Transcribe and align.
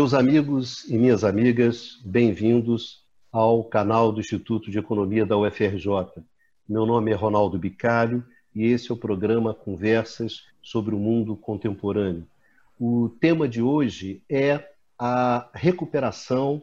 Meus 0.00 0.14
amigos 0.14 0.88
e 0.88 0.96
minhas 0.96 1.24
amigas, 1.24 2.00
bem-vindos 2.02 3.04
ao 3.30 3.62
canal 3.62 4.10
do 4.10 4.18
Instituto 4.18 4.70
de 4.70 4.78
Economia 4.78 5.26
da 5.26 5.36
UFRJ. 5.36 6.24
Meu 6.66 6.86
nome 6.86 7.10
é 7.10 7.14
Ronaldo 7.14 7.58
Bicalho 7.58 8.24
e 8.54 8.64
esse 8.64 8.90
é 8.90 8.94
o 8.94 8.96
programa 8.96 9.52
Conversas 9.52 10.46
sobre 10.62 10.94
o 10.94 10.98
Mundo 10.98 11.36
Contemporâneo. 11.36 12.26
O 12.80 13.10
tema 13.20 13.46
de 13.46 13.60
hoje 13.60 14.22
é 14.26 14.70
a 14.98 15.50
recuperação 15.52 16.62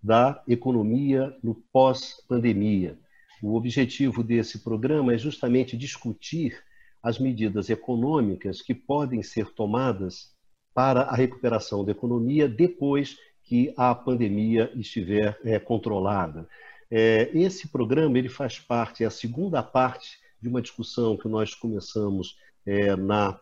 da 0.00 0.40
economia 0.46 1.36
no 1.42 1.56
pós-pandemia. 1.72 2.96
O 3.42 3.56
objetivo 3.56 4.22
desse 4.22 4.60
programa 4.60 5.12
é 5.12 5.18
justamente 5.18 5.76
discutir 5.76 6.62
as 7.02 7.18
medidas 7.18 7.70
econômicas 7.70 8.62
que 8.62 8.72
podem 8.72 9.20
ser 9.20 9.50
tomadas 9.50 10.37
para 10.78 11.00
a 11.00 11.16
recuperação 11.16 11.84
da 11.84 11.90
economia 11.90 12.48
depois 12.48 13.18
que 13.42 13.74
a 13.76 13.92
pandemia 13.96 14.70
estiver 14.76 15.36
é, 15.42 15.58
controlada. 15.58 16.48
É, 16.88 17.28
esse 17.34 17.66
programa 17.66 18.16
ele 18.16 18.28
faz 18.28 18.60
parte, 18.60 19.02
é 19.02 19.06
a 19.08 19.10
segunda 19.10 19.60
parte 19.60 20.20
de 20.40 20.48
uma 20.48 20.62
discussão 20.62 21.16
que 21.16 21.26
nós 21.26 21.52
começamos 21.52 22.38
é, 22.64 22.94
na, 22.94 23.40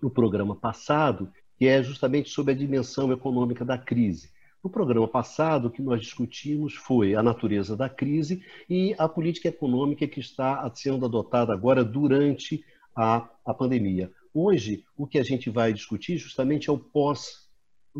no 0.00 0.08
programa 0.08 0.56
passado, 0.56 1.30
que 1.58 1.68
é 1.68 1.82
justamente 1.82 2.30
sobre 2.30 2.54
a 2.54 2.56
dimensão 2.56 3.12
econômica 3.12 3.66
da 3.66 3.76
crise. 3.76 4.30
No 4.64 4.70
programa 4.70 5.06
passado, 5.06 5.66
o 5.66 5.70
que 5.70 5.82
nós 5.82 6.00
discutimos 6.00 6.72
foi 6.72 7.14
a 7.14 7.22
natureza 7.22 7.76
da 7.76 7.90
crise 7.90 8.42
e 8.66 8.94
a 8.96 9.06
política 9.06 9.48
econômica 9.48 10.08
que 10.08 10.20
está 10.20 10.72
sendo 10.74 11.04
adotada 11.04 11.52
agora 11.52 11.84
durante 11.84 12.64
a, 12.96 13.28
a 13.44 13.52
pandemia. 13.52 14.10
Hoje, 14.34 14.84
o 14.96 15.06
que 15.06 15.18
a 15.18 15.22
gente 15.22 15.50
vai 15.50 15.72
discutir 15.72 16.16
justamente 16.16 16.70
é 16.70 16.72
o 16.72 16.78
pós 16.78 17.42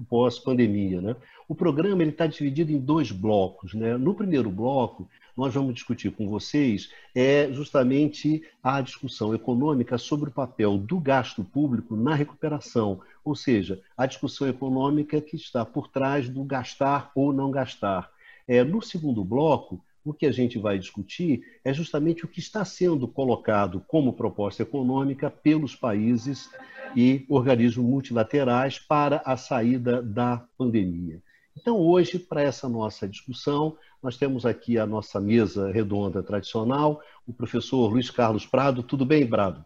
pós-pandemia. 0.08 1.00
Né? 1.00 1.16
O 1.46 1.54
programa 1.54 2.02
está 2.02 2.26
dividido 2.26 2.72
em 2.72 2.78
dois 2.78 3.10
blocos. 3.10 3.74
Né? 3.74 3.96
No 3.96 4.14
primeiro 4.14 4.50
bloco, 4.50 5.08
nós 5.36 5.52
vamos 5.54 5.74
discutir 5.74 6.10
com 6.12 6.28
vocês 6.28 6.90
é 7.14 7.50
justamente 7.52 8.42
a 8.62 8.80
discussão 8.80 9.34
econômica 9.34 9.98
sobre 9.98 10.30
o 10.30 10.32
papel 10.32 10.78
do 10.78 10.98
gasto 10.98 11.42
público 11.44 11.96
na 11.96 12.14
recuperação, 12.14 13.00
ou 13.24 13.34
seja, 13.34 13.80
a 13.96 14.06
discussão 14.06 14.48
econômica 14.48 15.20
que 15.20 15.36
está 15.36 15.64
por 15.64 15.88
trás 15.88 16.28
do 16.28 16.44
gastar 16.44 17.10
ou 17.14 17.32
não 17.32 17.50
gastar. 17.50 18.10
É, 18.46 18.64
no 18.64 18.82
segundo 18.82 19.24
bloco, 19.24 19.82
o 20.04 20.12
que 20.12 20.26
a 20.26 20.32
gente 20.32 20.58
vai 20.58 20.78
discutir 20.78 21.42
é 21.64 21.72
justamente 21.72 22.24
o 22.24 22.28
que 22.28 22.40
está 22.40 22.64
sendo 22.64 23.06
colocado 23.06 23.84
como 23.86 24.12
proposta 24.12 24.62
econômica 24.62 25.30
pelos 25.30 25.76
países 25.76 26.50
e 26.96 27.24
organismos 27.28 27.86
multilaterais 27.86 28.78
para 28.78 29.22
a 29.24 29.36
saída 29.36 30.02
da 30.02 30.44
pandemia. 30.58 31.22
Então, 31.56 31.78
hoje, 31.78 32.18
para 32.18 32.42
essa 32.42 32.68
nossa 32.68 33.06
discussão, 33.06 33.76
nós 34.02 34.16
temos 34.16 34.44
aqui 34.44 34.78
a 34.78 34.86
nossa 34.86 35.20
mesa 35.20 35.70
redonda 35.70 36.22
tradicional, 36.22 37.00
o 37.26 37.32
professor 37.32 37.88
Luiz 37.88 38.10
Carlos 38.10 38.46
Prado. 38.46 38.82
Tudo 38.82 39.04
bem, 39.04 39.26
Prado? 39.26 39.64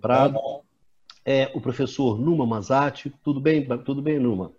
Prado. 0.00 0.38
É 1.24 1.50
o 1.54 1.60
professor 1.60 2.18
Numa 2.18 2.46
Mazati. 2.46 3.12
Tudo 3.22 3.40
bem, 3.40 3.66
tudo 3.84 4.00
bem, 4.00 4.18
Numa? 4.18 4.52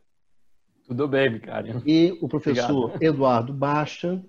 Tudo 0.87 1.07
bem, 1.07 1.29
Vicário. 1.29 1.81
E 1.85 2.17
o 2.21 2.29
professor 2.29 2.85
Obrigado. 2.85 3.03
Eduardo 3.03 3.53
Baixa. 3.53 4.23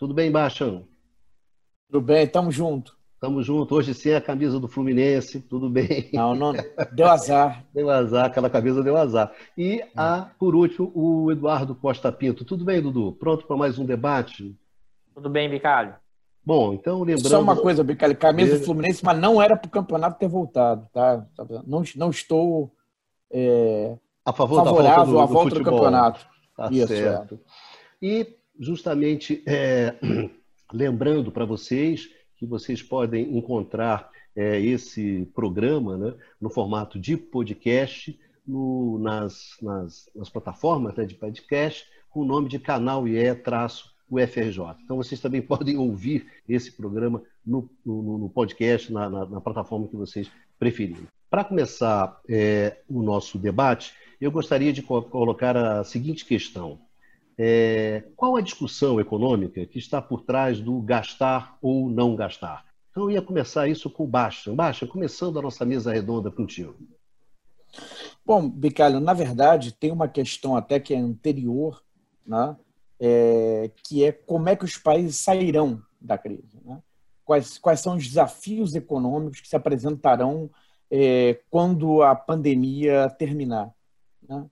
Tudo 0.00 0.14
bem, 0.14 0.32
Baixa? 0.32 0.82
Tudo 1.90 2.00
bem, 2.00 2.24
estamos 2.24 2.54
juntos. 2.54 2.96
Estamos 3.12 3.44
juntos. 3.44 3.70
Hoje 3.76 3.92
sem 3.92 4.14
a 4.14 4.20
camisa 4.22 4.58
do 4.58 4.66
Fluminense, 4.66 5.40
tudo 5.40 5.68
bem. 5.68 6.08
Não, 6.14 6.34
não. 6.34 6.54
Deu 6.90 7.06
azar. 7.06 7.66
deu 7.74 7.90
azar, 7.90 8.24
aquela 8.24 8.48
camisa 8.48 8.82
deu 8.82 8.96
azar. 8.96 9.30
E, 9.58 9.84
a, 9.94 10.30
por 10.38 10.54
último, 10.54 10.90
o 10.94 11.30
Eduardo 11.30 11.74
Costa 11.74 12.10
Pinto. 12.10 12.46
Tudo 12.46 12.64
bem, 12.64 12.80
Dudu? 12.80 13.12
Pronto 13.12 13.46
para 13.46 13.58
mais 13.58 13.78
um 13.78 13.84
debate? 13.84 14.56
Tudo 15.14 15.28
bem, 15.28 15.50
Bicalho. 15.50 15.94
Bom, 16.42 16.72
então 16.72 17.02
lembrando. 17.02 17.28
Só 17.28 17.42
uma 17.42 17.56
coisa, 17.56 17.84
Bicalho. 17.84 18.16
Camisa 18.16 18.58
do 18.58 18.64
Fluminense, 18.64 19.04
mas 19.04 19.18
não 19.18 19.42
era 19.42 19.54
para 19.54 19.68
o 19.68 19.70
campeonato 19.70 20.18
ter 20.18 20.28
voltado, 20.28 20.88
tá? 20.94 21.26
Não, 21.66 21.82
não 21.96 22.08
estou 22.08 22.72
é, 23.30 23.98
a 24.24 24.32
favor 24.32 24.64
favorável 24.64 24.86
da 24.96 25.02
volta 25.04 25.10
do, 25.12 25.20
à 25.20 25.26
volta 25.26 25.50
do, 25.50 25.58
do 25.58 25.64
campeonato. 25.64 26.26
Tá 26.56 26.70
Isso, 26.72 26.86
certo. 26.86 27.34
É. 27.34 28.06
E, 28.06 28.39
justamente, 28.60 29.42
é, 29.46 29.96
lembrando 30.70 31.32
para 31.32 31.46
vocês 31.46 32.10
que 32.36 32.46
vocês 32.46 32.82
podem 32.82 33.36
encontrar 33.36 34.10
é, 34.36 34.60
esse 34.60 35.26
programa 35.34 35.96
né, 35.96 36.14
no 36.40 36.50
formato 36.50 36.98
de 36.98 37.16
podcast 37.16 38.18
no, 38.46 38.98
nas, 38.98 39.56
nas, 39.60 40.08
nas, 40.14 40.28
plataformas 40.28 40.94
né, 40.94 41.04
de 41.04 41.14
podcast 41.14 41.86
com 42.10 42.20
o 42.20 42.24
nome 42.24 42.48
de 42.48 42.58
canal 42.58 43.08
IE-UFRJ. 43.08 44.58
Então 44.84 44.96
vocês 44.96 45.20
também 45.20 45.40
podem 45.42 45.76
ouvir 45.76 46.26
esse 46.48 46.70
programa 46.72 47.22
no, 47.44 47.68
no, 47.84 48.18
no 48.18 48.28
podcast, 48.28 48.92
na, 48.92 49.08
na, 49.08 49.26
na, 49.26 49.40
plataforma 49.40 49.88
que 49.88 49.96
vocês 49.96 50.30
preferirem. 50.58 51.06
Para 51.30 51.44
começar 51.44 52.20
é, 52.28 52.78
o 52.88 53.02
nosso 53.02 53.38
debate, 53.38 53.94
eu 54.20 54.30
gostaria 54.30 54.72
de 54.72 54.82
colocar 54.82 55.56
a 55.56 55.84
seguinte 55.84 56.26
questão. 56.26 56.78
É, 57.42 58.04
qual 58.16 58.36
a 58.36 58.42
discussão 58.42 59.00
econômica 59.00 59.64
que 59.64 59.78
está 59.78 60.02
por 60.02 60.20
trás 60.20 60.60
do 60.60 60.78
gastar 60.82 61.56
ou 61.62 61.88
não 61.88 62.14
gastar? 62.14 62.66
Então, 62.90 63.04
eu 63.04 63.12
ia 63.12 63.22
começar 63.22 63.66
isso 63.66 63.88
com 63.88 64.04
o 64.04 64.06
Baixa. 64.06 64.54
Baixa, 64.54 64.86
começando 64.86 65.38
a 65.38 65.42
nossa 65.42 65.64
mesa 65.64 65.90
redonda 65.90 66.30
contigo. 66.30 66.76
Bom, 68.26 68.46
Bicalho, 68.46 69.00
na 69.00 69.14
verdade, 69.14 69.72
tem 69.72 69.90
uma 69.90 70.06
questão 70.06 70.54
até 70.54 70.78
que 70.78 70.92
é 70.92 70.98
anterior, 70.98 71.82
né? 72.26 72.54
É, 73.00 73.70
que 73.84 74.04
é 74.04 74.12
como 74.12 74.50
é 74.50 74.54
que 74.54 74.66
os 74.66 74.76
países 74.76 75.16
sairão 75.16 75.82
da 75.98 76.18
crise. 76.18 76.60
Né? 76.62 76.78
Quais, 77.24 77.56
quais 77.56 77.80
são 77.80 77.96
os 77.96 78.06
desafios 78.06 78.74
econômicos 78.74 79.40
que 79.40 79.48
se 79.48 79.56
apresentarão 79.56 80.50
é, 80.90 81.40
quando 81.48 82.02
a 82.02 82.14
pandemia 82.14 83.08
terminar. 83.18 83.70
Né? 84.28 84.44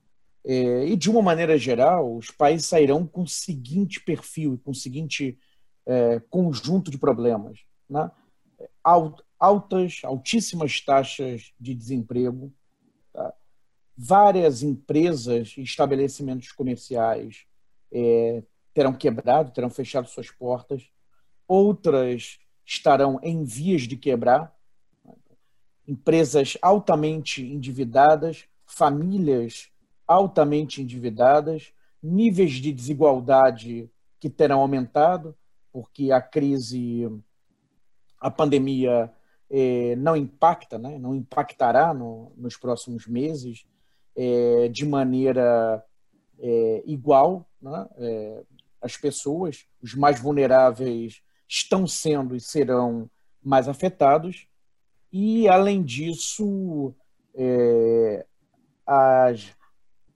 É, 0.44 0.86
e, 0.86 0.96
de 0.96 1.10
uma 1.10 1.22
maneira 1.22 1.58
geral, 1.58 2.16
os 2.16 2.30
países 2.30 2.66
sairão 2.66 3.06
com 3.06 3.22
o 3.22 3.28
seguinte 3.28 4.00
perfil, 4.00 4.60
com 4.64 4.70
o 4.70 4.74
seguinte 4.74 5.38
é, 5.86 6.20
conjunto 6.30 6.90
de 6.90 6.98
problemas. 6.98 7.60
Né? 7.88 8.10
Altas, 9.38 10.00
altíssimas 10.04 10.80
taxas 10.80 11.52
de 11.58 11.74
desemprego, 11.74 12.52
tá? 13.12 13.34
várias 13.96 14.62
empresas 14.62 15.54
e 15.56 15.62
estabelecimentos 15.62 16.52
comerciais 16.52 17.44
é, 17.92 18.42
terão 18.72 18.92
quebrado, 18.92 19.50
terão 19.50 19.70
fechado 19.70 20.08
suas 20.08 20.30
portas, 20.30 20.88
outras 21.46 22.38
estarão 22.64 23.18
em 23.22 23.44
vias 23.44 23.82
de 23.82 23.96
quebrar, 23.96 24.54
empresas 25.86 26.58
altamente 26.60 27.42
endividadas, 27.42 28.44
famílias 28.66 29.70
altamente 30.08 30.80
endividadas, 30.80 31.70
níveis 32.02 32.52
de 32.52 32.72
desigualdade 32.72 33.90
que 34.18 34.30
terão 34.30 34.60
aumentado, 34.60 35.36
porque 35.70 36.10
a 36.10 36.20
crise, 36.20 37.06
a 38.18 38.30
pandemia 38.30 39.12
é, 39.50 39.94
não 39.96 40.16
impacta, 40.16 40.78
né? 40.78 40.98
não 40.98 41.14
impactará 41.14 41.92
no, 41.92 42.32
nos 42.36 42.56
próximos 42.56 43.06
meses 43.06 43.66
é, 44.16 44.68
de 44.68 44.86
maneira 44.86 45.84
é, 46.40 46.82
igual. 46.86 47.46
Né? 47.60 47.86
as 48.80 48.96
pessoas, 48.96 49.66
os 49.82 49.94
mais 49.94 50.20
vulneráveis, 50.20 51.20
estão 51.48 51.86
sendo 51.86 52.36
e 52.36 52.40
serão 52.40 53.10
mais 53.42 53.68
afetados. 53.68 54.46
E, 55.12 55.48
além 55.48 55.82
disso, 55.82 56.94
as 58.86 59.57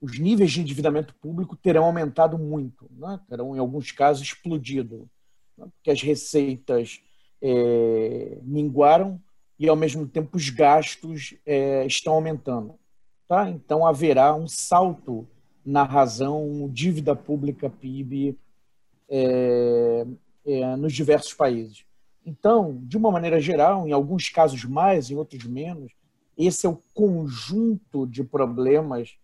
os 0.03 0.19
níveis 0.19 0.51
de 0.51 0.61
endividamento 0.61 1.15
público 1.15 1.55
terão 1.55 1.85
aumentado 1.85 2.37
muito, 2.37 2.91
né? 2.91 3.21
terão, 3.29 3.55
em 3.55 3.61
alguns 3.61 3.93
casos, 3.93 4.27
explodido, 4.27 5.09
né? 5.57 5.69
porque 5.73 5.93
as 5.93 6.03
receitas 6.03 7.01
é, 7.41 8.39
minguaram 8.43 9.23
e, 9.57 9.69
ao 9.69 9.77
mesmo 9.77 10.05
tempo, 10.09 10.37
os 10.37 10.51
gastos 10.51 11.37
é, 11.47 11.87
estão 11.87 12.15
aumentando. 12.15 12.75
Tá? 13.29 13.49
Então, 13.49 13.87
haverá 13.87 14.35
um 14.35 14.49
salto 14.49 15.29
na 15.65 15.85
razão 15.85 16.69
dívida 16.69 17.15
pública 17.15 17.71
PIB 17.71 18.37
é, 19.09 20.05
é, 20.45 20.77
nos 20.77 20.93
diversos 20.93 21.33
países. 21.33 21.85
Então, 22.27 22.77
de 22.83 22.97
uma 22.97 23.13
maneira 23.13 23.41
geral, 23.41 23.87
em 23.87 23.93
alguns 23.93 24.29
casos 24.29 24.65
mais, 24.65 25.11
em 25.11 25.15
outros 25.15 25.45
menos, 25.45 25.93
esse 26.37 26.67
é 26.67 26.69
o 26.69 26.83
conjunto 26.93 28.05
de 28.05 28.25
problemas 28.25 29.17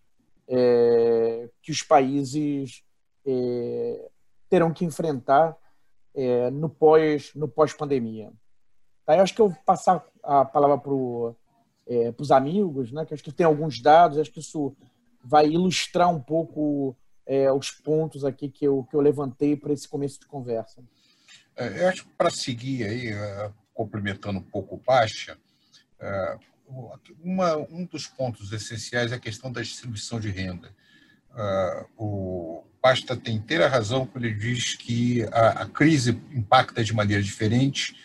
é, 0.48 1.48
que 1.62 1.70
os 1.70 1.82
países 1.82 2.82
é, 3.26 4.10
terão 4.48 4.72
que 4.72 4.84
enfrentar 4.84 5.56
é, 6.14 6.50
no 6.50 6.68
pós 6.68 7.32
no 7.34 7.48
pós 7.48 7.72
pandemia. 7.72 8.32
Tá, 9.04 9.16
eu 9.16 9.22
acho 9.22 9.34
que 9.34 9.40
eu 9.40 9.48
vou 9.48 9.58
passar 9.64 10.04
a 10.22 10.44
palavra 10.44 10.78
para 10.78 10.92
é, 11.86 12.14
os 12.18 12.30
amigos, 12.30 12.92
né? 12.92 13.04
Que 13.04 13.14
acho 13.14 13.22
que 13.22 13.32
tem 13.32 13.46
alguns 13.46 13.80
dados, 13.80 14.18
acho 14.18 14.32
que 14.32 14.40
isso 14.40 14.76
vai 15.22 15.46
ilustrar 15.46 16.10
um 16.10 16.20
pouco 16.20 16.96
é, 17.26 17.52
os 17.52 17.70
pontos 17.70 18.24
aqui 18.24 18.48
que 18.48 18.64
eu, 18.64 18.84
que 18.84 18.96
eu 18.96 19.00
levantei 19.00 19.56
para 19.56 19.72
esse 19.72 19.86
começo 19.86 20.18
de 20.20 20.26
conversa. 20.26 20.82
É, 21.56 21.82
eu 21.82 21.88
acho 21.88 22.04
que 22.04 22.14
para 22.14 22.30
seguir 22.30 22.84
aí, 22.84 23.08
é, 23.08 23.52
complementando 23.74 24.38
um 24.38 24.42
pouco 24.42 24.76
o 24.76 24.82
é, 26.00 26.38
uma, 27.22 27.56
um 27.56 27.84
dos 27.84 28.06
pontos 28.06 28.52
essenciais 28.52 29.12
é 29.12 29.14
a 29.14 29.20
questão 29.20 29.50
da 29.50 29.62
distribuição 29.62 30.20
de 30.20 30.30
renda. 30.30 30.74
O 31.96 32.64
Basta 32.82 33.16
tem 33.16 33.36
inteira 33.36 33.68
razão 33.68 34.06
quando 34.06 34.24
ele 34.24 34.34
diz 34.34 34.74
que 34.74 35.22
a, 35.32 35.62
a 35.62 35.66
crise 35.66 36.10
impacta 36.32 36.82
de 36.82 36.94
maneira 36.94 37.22
diferente 37.22 37.96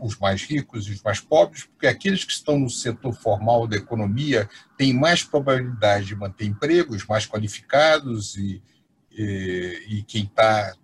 os 0.00 0.18
mais 0.18 0.42
ricos 0.42 0.86
e 0.86 0.92
os 0.92 1.02
mais 1.02 1.20
pobres, 1.20 1.64
porque 1.64 1.86
aqueles 1.86 2.22
que 2.22 2.32
estão 2.32 2.58
no 2.58 2.68
setor 2.68 3.14
formal 3.14 3.66
da 3.66 3.76
economia 3.76 4.48
têm 4.76 4.92
mais 4.92 5.24
probabilidade 5.24 6.06
de 6.06 6.14
manter 6.14 6.44
empregos, 6.44 7.06
mais 7.06 7.26
qualificados 7.26 8.36
e, 8.36 8.62
e, 9.10 9.84
e 9.88 10.02
quem 10.02 10.24
está 10.24 10.74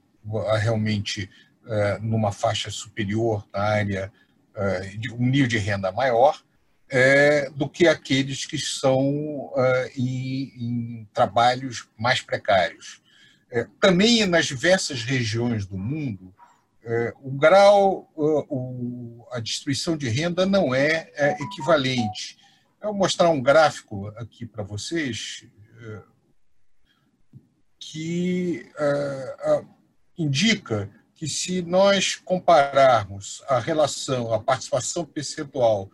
realmente 0.58 1.28
é, 1.66 1.98
numa 1.98 2.32
faixa 2.32 2.70
superior 2.70 3.46
na 3.52 3.60
área 3.60 4.12
é, 4.54 4.80
de 4.96 5.12
um 5.12 5.26
nível 5.26 5.46
de 5.46 5.58
renda 5.58 5.92
maior 5.92 6.42
é, 6.90 7.48
do 7.50 7.68
que 7.68 7.86
aqueles 7.86 8.44
que 8.44 8.58
são 8.58 9.52
em, 9.96 10.52
em 10.56 11.08
trabalhos 11.14 11.88
mais 11.96 12.20
precários. 12.20 13.00
Também 13.80 14.26
nas 14.26 14.46
diversas 14.46 15.02
regiões 15.02 15.66
do 15.66 15.78
mundo, 15.78 16.34
o 17.22 17.30
grau, 17.30 18.08
a 19.32 19.40
distribuição 19.40 19.96
de 19.96 20.08
renda 20.08 20.46
não 20.46 20.74
é 20.74 21.10
equivalente. 21.40 22.36
Eu 22.80 22.88
vou 22.88 22.98
mostrar 22.98 23.28
um 23.30 23.42
gráfico 23.42 24.08
aqui 24.16 24.46
para 24.46 24.62
vocês 24.62 25.44
que 27.78 28.70
indica 30.16 30.90
que 31.14 31.28
se 31.28 31.60
nós 31.60 32.16
compararmos 32.16 33.42
a 33.48 33.58
relação, 33.58 34.32
a 34.32 34.40
participação 34.40 35.04
percentual 35.04 35.90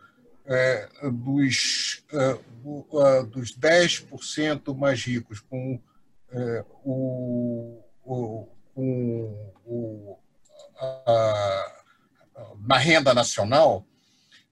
é, 0.47 0.89
dos, 1.11 2.05
é, 2.13 3.23
dos 3.25 3.57
10% 3.57 4.77
mais 4.77 5.03
ricos 5.03 5.41
com 5.41 5.81
é, 6.31 6.65
o, 6.85 7.83
o, 8.05 8.49
com 8.75 9.53
o 9.65 10.19
a, 10.79 11.83
na 12.67 12.79
renda 12.79 13.15
nacional, 13.15 13.87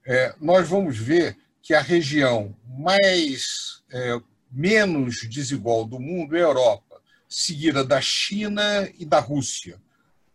é, 0.06 0.34
nós 0.40 0.68
vamos 0.68 0.96
ver 0.98 1.36
que 1.62 1.74
a 1.74 1.80
região 1.80 2.54
mais 2.66 3.82
é, 3.92 4.20
menos 4.50 5.28
desigual 5.28 5.84
do 5.84 5.98
mundo 5.98 6.36
é 6.36 6.40
a 6.40 6.44
Europa, 6.44 7.00
seguida 7.28 7.84
da 7.84 8.00
China 8.00 8.88
e 8.98 9.04
da 9.04 9.18
Rússia. 9.18 9.80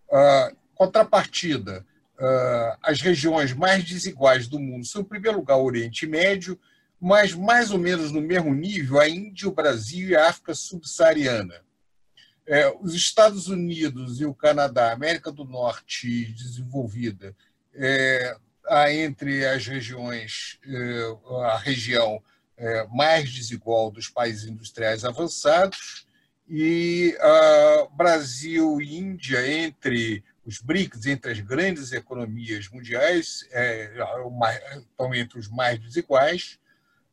Uh, 0.10 0.58
contrapartida, 0.76 1.80
uh, 1.80 1.89
as 2.82 3.02
regiões 3.02 3.54
mais 3.54 3.84
desiguais 3.84 4.48
do 4.48 4.60
mundo 4.60 4.86
são, 4.86 5.02
em 5.02 5.06
primeiro 5.06 5.38
lugar, 5.38 5.58
o 5.58 5.64
Oriente 5.64 6.06
Médio, 6.06 6.60
mas 7.00 7.34
mais 7.34 7.72
ou 7.72 7.78
menos 7.78 8.12
no 8.12 8.22
mesmo 8.22 8.54
nível 8.54 9.00
a 9.00 9.08
Índia, 9.08 9.48
o 9.48 9.54
Brasil 9.54 10.10
e 10.10 10.16
a 10.16 10.28
África 10.28 10.54
subsaariana. 10.54 11.62
É, 12.46 12.74
os 12.82 12.94
Estados 12.94 13.48
Unidos 13.48 14.20
e 14.20 14.26
o 14.26 14.34
Canadá, 14.34 14.92
América 14.92 15.32
do 15.32 15.46
Norte 15.46 16.26
desenvolvida, 16.34 17.36
é, 17.74 18.36
há 18.68 18.92
entre 18.92 19.46
as 19.46 19.66
regiões, 19.66 20.60
é, 20.66 21.16
a 21.46 21.58
região 21.58 22.22
mais 22.92 23.32
desigual 23.32 23.90
dos 23.90 24.10
países 24.10 24.44
industriais 24.44 25.06
avançados, 25.06 26.06
e 26.50 27.16
uh, 27.20 27.96
Brasil 27.96 28.82
e 28.82 28.98
Índia, 28.98 29.48
entre 29.48 30.24
os 30.50 30.60
BRICS, 30.62 31.06
entre 31.06 31.32
as 31.32 31.40
grandes 31.40 31.92
economias 31.92 32.68
mundiais, 32.70 33.48
é, 33.52 33.94
estão 34.80 35.14
entre 35.14 35.38
os 35.38 35.48
mais 35.48 35.80
desiguais, 35.80 36.60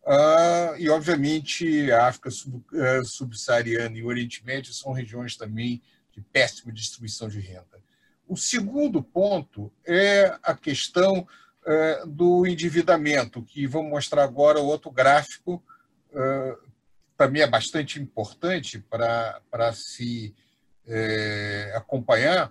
uh, 0.05 0.75
e, 0.79 0.89
obviamente, 0.89 1.93
a 1.93 2.07
África 2.07 2.31
sub, 2.31 2.57
uh, 2.57 3.05
subsaariana 3.05 3.99
e 3.99 4.03
o 4.03 4.07
Oriente 4.07 4.43
Médio 4.43 4.73
são 4.73 4.93
regiões 4.93 5.37
também 5.37 5.83
de 6.13 6.23
péssima 6.23 6.73
distribuição 6.73 7.29
de 7.29 7.39
renda. 7.39 7.85
O 8.27 8.39
segundo 8.39 9.03
ponto 9.03 9.71
é 9.85 10.35
a 10.43 10.55
questão 10.55 11.21
uh, 11.21 12.07
do 12.07 12.47
endividamento, 12.47 13.43
que 13.43 13.67
vamos 13.67 13.91
mostrar 13.91 14.25
agora 14.25 14.59
outro 14.61 14.91
gráfico 14.91 15.63
mim 17.31 17.41
é 17.41 17.47
bastante 17.47 18.01
importante 18.01 18.79
para 18.79 19.73
se 19.75 20.35
é, 20.87 21.75
acompanhar 21.77 22.51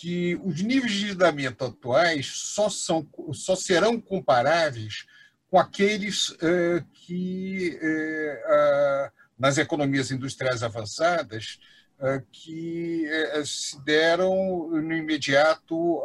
que 0.00 0.40
os 0.42 0.62
níveis 0.62 0.92
de 0.92 0.98
endividamento 1.00 1.62
atuais 1.62 2.26
só, 2.26 2.70
são, 2.70 3.06
só 3.34 3.54
serão 3.54 4.00
comparáveis 4.00 5.04
com 5.50 5.58
aqueles 5.58 6.34
é, 6.40 6.82
que, 6.94 7.78
a, 8.46 9.12
nas 9.38 9.58
economias 9.58 10.10
industriais 10.10 10.62
avançadas, 10.62 11.60
é, 12.00 12.22
que 12.32 13.04
se 13.44 13.78
deram 13.84 14.70
no 14.70 14.94
imediato 14.94 16.02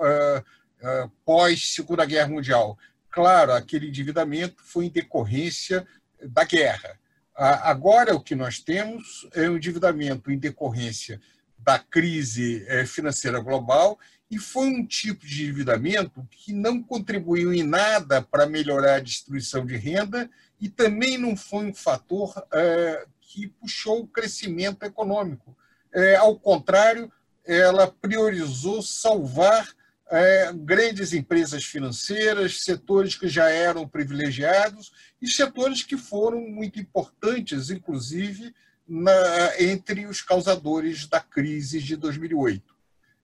pós-Segunda 1.23 2.03
Guerra 2.05 2.27
Mundial. 2.27 2.77
Claro, 3.09 3.53
aquele 3.53 3.87
endividamento 3.87 4.61
foi 4.61 4.87
em 4.87 4.89
decorrência 4.89 5.87
da 6.21 6.43
guerra 6.43 6.99
Agora, 7.35 8.15
o 8.15 8.21
que 8.21 8.33
nós 8.33 8.59
temos 8.59 9.27
é 9.33 9.49
um 9.49 9.57
endividamento 9.57 10.31
em 10.31 10.37
decorrência 10.37 11.19
da 11.65 11.79
crise 11.79 12.63
eh, 12.67 12.85
financeira 12.85 13.39
global 13.39 13.99
e 14.29 14.37
foi 14.37 14.67
um 14.67 14.85
tipo 14.85 15.25
de 15.25 15.43
endividamento 15.43 16.25
que 16.29 16.53
não 16.53 16.81
contribuiu 16.81 17.51
em 17.53 17.63
nada 17.63 18.21
para 18.21 18.45
melhorar 18.45 18.95
a 18.95 18.99
distribuição 18.99 19.65
de 19.65 19.75
renda 19.75 20.29
e 20.61 20.69
também 20.69 21.17
não 21.17 21.35
foi 21.35 21.65
um 21.65 21.73
fator 21.73 22.33
é, 22.53 23.05
que 23.19 23.47
puxou 23.47 24.01
o 24.01 24.07
crescimento 24.07 24.83
econômico. 24.83 25.55
É, 25.93 26.15
ao 26.15 26.37
contrário, 26.39 27.11
ela 27.43 27.87
priorizou 27.87 28.81
salvar 28.81 29.67
é, 30.09 30.51
grandes 30.53 31.13
empresas 31.13 31.63
financeiras, 31.63 32.63
setores 32.63 33.15
que 33.15 33.27
já 33.27 33.49
eram 33.49 33.87
privilegiados 33.87 34.91
e 35.21 35.27
setores 35.27 35.83
que 35.83 35.97
foram 35.97 36.41
muito 36.41 36.79
importantes, 36.79 37.69
inclusive, 37.69 38.53
na, 38.87 39.61
entre 39.61 40.05
os 40.05 40.21
causadores 40.21 41.07
da 41.07 41.19
crise 41.19 41.81
de 41.81 41.95
2008. 41.95 42.75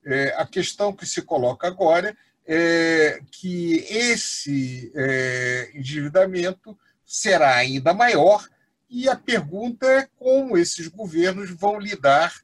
É, 0.04 0.34
a 0.36 0.46
questão 0.46 0.92
que 0.92 1.06
se 1.06 1.22
coloca 1.22 1.66
agora 1.66 2.16
é 2.44 3.20
que 3.30 3.84
esse 3.88 4.90
é, 4.94 5.70
endividamento 5.74 6.76
será 7.04 7.54
ainda 7.54 7.94
maior 7.94 8.48
e 8.90 9.08
a 9.08 9.16
pergunta 9.16 9.86
é 9.86 10.08
como 10.16 10.58
esses 10.58 10.88
governos 10.88 11.50
vão 11.50 11.78
lidar 11.78 12.34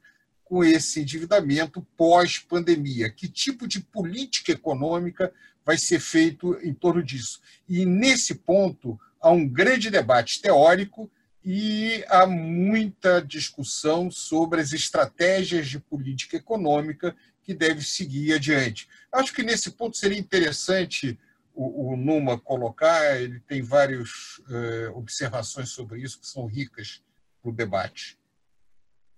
com 0.43 0.63
esse 0.63 1.01
endividamento 1.01 1.85
pós-pandemia? 1.95 3.09
Que 3.09 3.27
tipo 3.27 3.67
de 3.67 3.81
política 3.81 4.53
econômica 4.53 5.31
vai 5.63 5.77
ser 5.77 5.99
feito 5.99 6.57
em 6.63 6.73
torno 6.73 7.03
disso? 7.03 7.39
E 7.67 7.85
nesse 7.85 8.33
ponto 8.33 8.99
há 9.21 9.29
um 9.29 9.47
grande 9.47 9.91
debate 9.91 10.41
teórico 10.41 11.11
e 11.51 12.05
há 12.09 12.27
muita 12.27 13.23
discussão 13.23 14.11
sobre 14.11 14.61
as 14.61 14.71
estratégias 14.71 15.67
de 15.67 15.79
política 15.79 16.37
econômica 16.37 17.15
que 17.41 17.55
deve 17.55 17.81
seguir 17.81 18.33
adiante. 18.33 18.87
Acho 19.11 19.33
que 19.33 19.41
nesse 19.41 19.71
ponto 19.71 19.97
seria 19.97 20.19
interessante 20.19 21.19
o, 21.51 21.93
o 21.93 21.97
Numa 21.97 22.39
colocar, 22.39 23.19
ele 23.19 23.39
tem 23.39 23.63
várias 23.63 24.39
eh, 24.47 24.91
observações 24.93 25.69
sobre 25.69 26.03
isso 26.03 26.19
que 26.19 26.27
são 26.27 26.45
ricas 26.45 27.03
para 27.41 27.49
o 27.49 27.55
debate. 27.55 28.19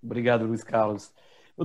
Obrigado, 0.01 0.45
Luiz 0.45 0.63
Carlos. 0.63 1.11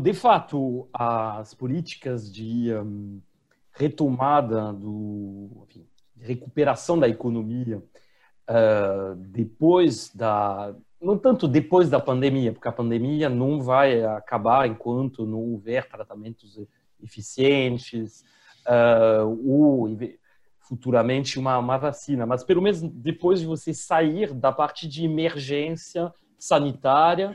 De 0.02 0.14
fato, 0.14 0.88
as 0.92 1.54
políticas 1.54 2.28
de 2.28 2.74
um, 2.74 3.22
retomada, 3.70 4.72
do, 4.72 5.64
enfim, 5.70 5.86
recuperação 6.18 6.98
da 6.98 7.08
economia 7.08 7.80
uh, 8.48 9.14
depois 9.16 10.10
da. 10.14 10.74
Não 11.00 11.18
tanto 11.18 11.46
depois 11.46 11.90
da 11.90 12.00
pandemia, 12.00 12.52
porque 12.52 12.68
a 12.68 12.72
pandemia 12.72 13.28
não 13.28 13.60
vai 13.60 14.02
acabar 14.02 14.66
enquanto 14.66 15.26
não 15.26 15.38
houver 15.38 15.86
tratamentos 15.88 16.58
eficientes 17.02 18.24
uh, 18.66 19.26
ou 19.46 19.88
futuramente 20.60 21.38
uma, 21.38 21.58
uma 21.58 21.76
vacina, 21.76 22.26
mas 22.26 22.42
pelo 22.42 22.60
menos 22.60 22.82
depois 22.82 23.40
de 23.40 23.46
você 23.46 23.72
sair 23.72 24.32
da 24.34 24.50
parte 24.50 24.88
de 24.88 25.04
emergência 25.04 26.12
sanitária, 26.38 27.34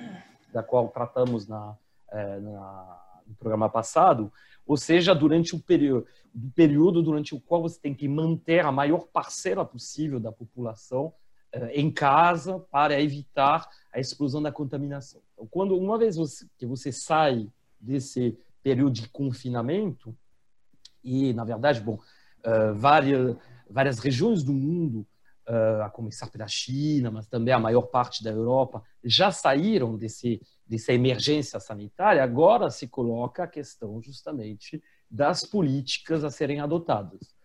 da 0.52 0.62
qual 0.62 0.90
tratamos 0.90 1.48
na, 1.48 1.76
é, 2.12 2.40
na, 2.40 3.02
no 3.26 3.36
programa 3.36 3.70
passado, 3.70 4.32
ou 4.72 4.78
seja, 4.78 5.14
durante 5.14 5.54
o 5.54 5.60
período, 5.60 6.08
período 6.56 7.04
durante 7.04 7.36
o 7.36 7.42
qual 7.42 7.62
você 7.62 7.78
tem 7.78 7.94
que 7.94 8.08
manter 8.08 8.66
a 8.66 8.72
maior 8.72 9.08
parcela 9.08 9.66
possível 9.66 10.18
da 10.18 10.32
população 10.32 11.14
em 11.74 11.92
casa 11.92 12.58
para 12.72 13.02
evitar 13.02 13.68
a 13.94 14.00
explosão 14.00 14.42
da 14.42 14.50
contaminação. 14.50 15.22
Então, 15.34 15.46
quando 15.52 15.78
uma 15.78 15.98
vez 15.98 16.16
você, 16.16 16.46
que 16.58 16.66
você 16.66 16.90
sai 16.90 17.52
desse 17.82 18.38
período 18.64 18.94
de 18.94 19.10
confinamento 19.10 20.16
e, 21.04 21.34
na 21.34 21.44
verdade, 21.44 21.82
bom, 21.82 21.96
uh, 22.46 22.74
várias 22.74 23.36
várias 23.70 24.00
regiões 24.00 24.42
do 24.42 24.54
mundo, 24.54 25.06
uh, 25.50 25.84
a 25.84 25.90
começar 25.90 26.28
pela 26.28 26.48
China, 26.48 27.12
mas 27.12 27.28
também 27.28 27.54
a 27.54 27.60
maior 27.60 27.88
parte 27.88 28.24
da 28.24 28.30
Europa, 28.32 28.82
já 29.04 29.34
saíram 29.34 29.98
desse 29.98 30.42
dessa 30.72 30.94
emergência 30.94 31.60
sanitária. 31.60 32.24
Agora 32.24 32.70
se 32.70 32.88
coloca 32.88 33.44
a 33.44 33.48
questão 33.48 34.02
justamente 34.02 34.82
das 35.10 35.46
políticas 35.46 36.24
a 36.24 36.30
serem 36.30 36.62
adotadas. 36.62 37.36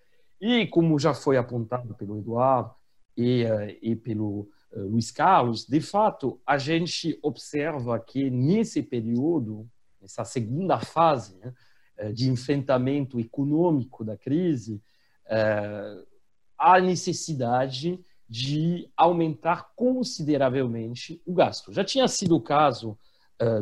E 0.41 0.69
como 0.69 0.97
já 0.97 1.13
foi 1.13 1.37
apontado 1.37 1.93
pelo 1.97 2.19
Eduardo 2.19 2.73
e, 3.17 3.43
uh, 3.45 3.77
e 3.83 3.97
pelo 3.97 4.49
eh, 4.73 4.79
Luiz 4.79 5.11
Carlos, 5.11 5.67
de 5.67 5.81
fato, 5.81 6.41
a 6.47 6.57
gente 6.57 7.19
observa 7.21 7.99
que 7.99 8.31
nesse 8.31 8.81
período, 8.81 9.69
nessa 10.01 10.25
segunda 10.25 10.79
fase 10.79 11.37
né, 11.39 11.53
eh, 11.97 12.13
de 12.13 12.31
enfrentamento 12.31 13.19
econômico 13.19 14.05
da 14.05 14.17
crise, 14.17 14.81
eh, 15.27 16.05
há 16.57 16.81
necessidade 16.81 17.99
de 18.29 18.89
aumentar 18.97 19.73
consideravelmente 19.75 21.21
o 21.27 21.35
gasto. 21.35 21.73
Já 21.73 21.83
tinha 21.83 22.07
sido 22.07 22.37
o 22.37 22.41
caso 22.41 22.97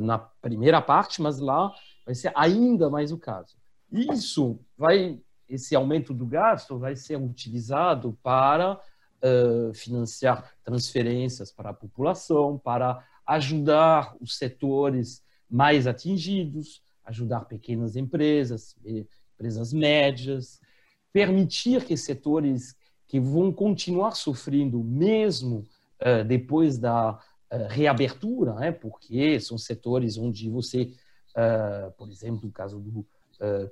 na 0.00 0.18
primeira 0.18 0.80
parte, 0.80 1.20
mas 1.20 1.38
lá 1.38 1.72
vai 2.04 2.14
ser 2.14 2.32
ainda 2.34 2.88
mais 2.88 3.10
o 3.10 3.18
caso. 3.18 3.56
Isso 3.90 4.58
vai, 4.76 5.20
esse 5.48 5.74
aumento 5.74 6.12
do 6.12 6.26
gasto 6.26 6.78
vai 6.78 6.96
ser 6.96 7.16
utilizado 7.16 8.18
para 8.22 8.74
uh, 8.74 9.72
financiar 9.74 10.52
transferências 10.62 11.52
para 11.52 11.70
a 11.70 11.74
população, 11.74 12.58
para 12.58 13.04
ajudar 13.26 14.14
os 14.20 14.36
setores 14.36 15.22
mais 15.48 15.86
atingidos, 15.86 16.82
ajudar 17.04 17.44
pequenas 17.44 17.96
empresas, 17.96 18.76
empresas 19.34 19.72
médias, 19.72 20.60
permitir 21.12 21.84
que 21.84 21.96
setores 21.96 22.74
que 23.06 23.20
vão 23.20 23.52
continuar 23.52 24.12
sofrendo 24.12 24.82
mesmo 24.82 25.64
uh, 26.00 26.24
depois 26.26 26.78
da 26.78 27.20
reabertura, 27.68 28.54
né, 28.54 28.72
porque 28.72 29.38
são 29.40 29.58
setores 29.58 30.16
onde 30.16 30.48
você, 30.48 30.92
uh, 31.30 31.90
por 31.96 32.08
exemplo, 32.08 32.40
no 32.44 32.52
caso 32.52 32.78
do 32.78 33.06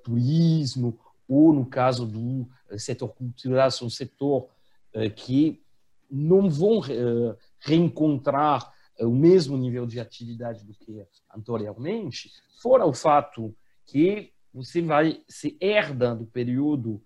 turismo 0.03 0.99
ou 1.29 1.53
no 1.53 1.65
caso 1.65 2.05
do 2.05 2.47
setor 2.77 3.09
cultural, 3.09 3.71
são 3.71 3.89
setor 3.89 4.49
eh, 4.93 5.09
que 5.09 5.63
não 6.11 6.51
vão 6.51 6.83
eh, 6.85 7.37
reencontrar 7.61 8.71
eh, 8.99 9.07
o 9.07 9.13
mesmo 9.13 9.57
nível 9.57 9.87
de 9.87 9.99
atividade 9.99 10.63
do 10.65 10.75
que 10.75 11.07
anteriormente, 11.35 12.31
fora 12.61 12.85
o 12.85 12.93
fato 12.93 13.55
que 13.87 14.31
você 14.53 14.83
vai 14.83 15.23
se 15.27 15.57
herda 15.61 16.15
do 16.15 16.27
período 16.27 17.03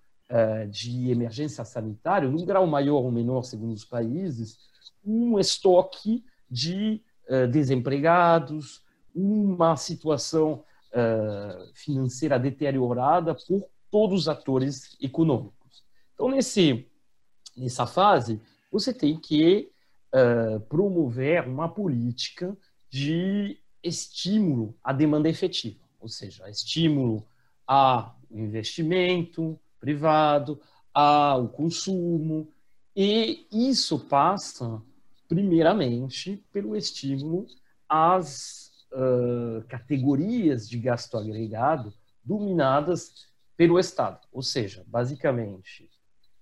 de 0.68 1.08
emergência 1.08 1.64
sanitária, 1.64 2.28
num 2.28 2.44
grau 2.44 2.66
maior 2.66 3.04
ou 3.04 3.12
menor, 3.12 3.44
segundo 3.44 3.72
os 3.72 3.84
países, 3.84 4.58
um 5.04 5.38
estoque 5.38 6.24
de 6.50 7.02
desempregados, 7.50 8.84
uma 9.14 9.76
situação 9.76 10.62
financeira 11.74 12.38
deteriorada 12.38 13.34
por 13.34 13.68
todos 13.90 14.22
os 14.22 14.28
atores 14.28 14.96
econômicos. 15.00 15.82
Então, 16.14 16.28
nesse 16.28 16.86
nessa 17.56 17.86
fase, 17.86 18.40
você 18.70 18.92
tem 18.92 19.18
que 19.18 19.70
uh, 20.14 20.60
promover 20.60 21.48
uma 21.48 21.68
política 21.68 22.56
de 22.90 23.58
estímulo 23.82 24.76
à 24.82 24.92
demanda 24.92 25.28
efetiva, 25.28 25.78
ou 26.00 26.08
seja, 26.08 26.48
estímulo 26.50 27.26
ao 27.66 28.16
investimento 28.30 29.58
privado, 29.80 30.60
ao 30.92 31.48
consumo, 31.48 32.48
e 32.94 33.46
isso 33.50 33.98
passa, 34.00 34.82
primeiramente, 35.28 36.44
pelo 36.52 36.76
estímulo 36.76 37.46
às 37.88 38.72
uh, 38.92 39.64
categorias 39.68 40.68
de 40.68 40.78
gasto 40.78 41.16
agregado 41.16 41.92
dominadas 42.24 43.26
pelo 43.56 43.78
Estado, 43.78 44.26
ou 44.32 44.42
seja, 44.42 44.84
basicamente 44.86 45.90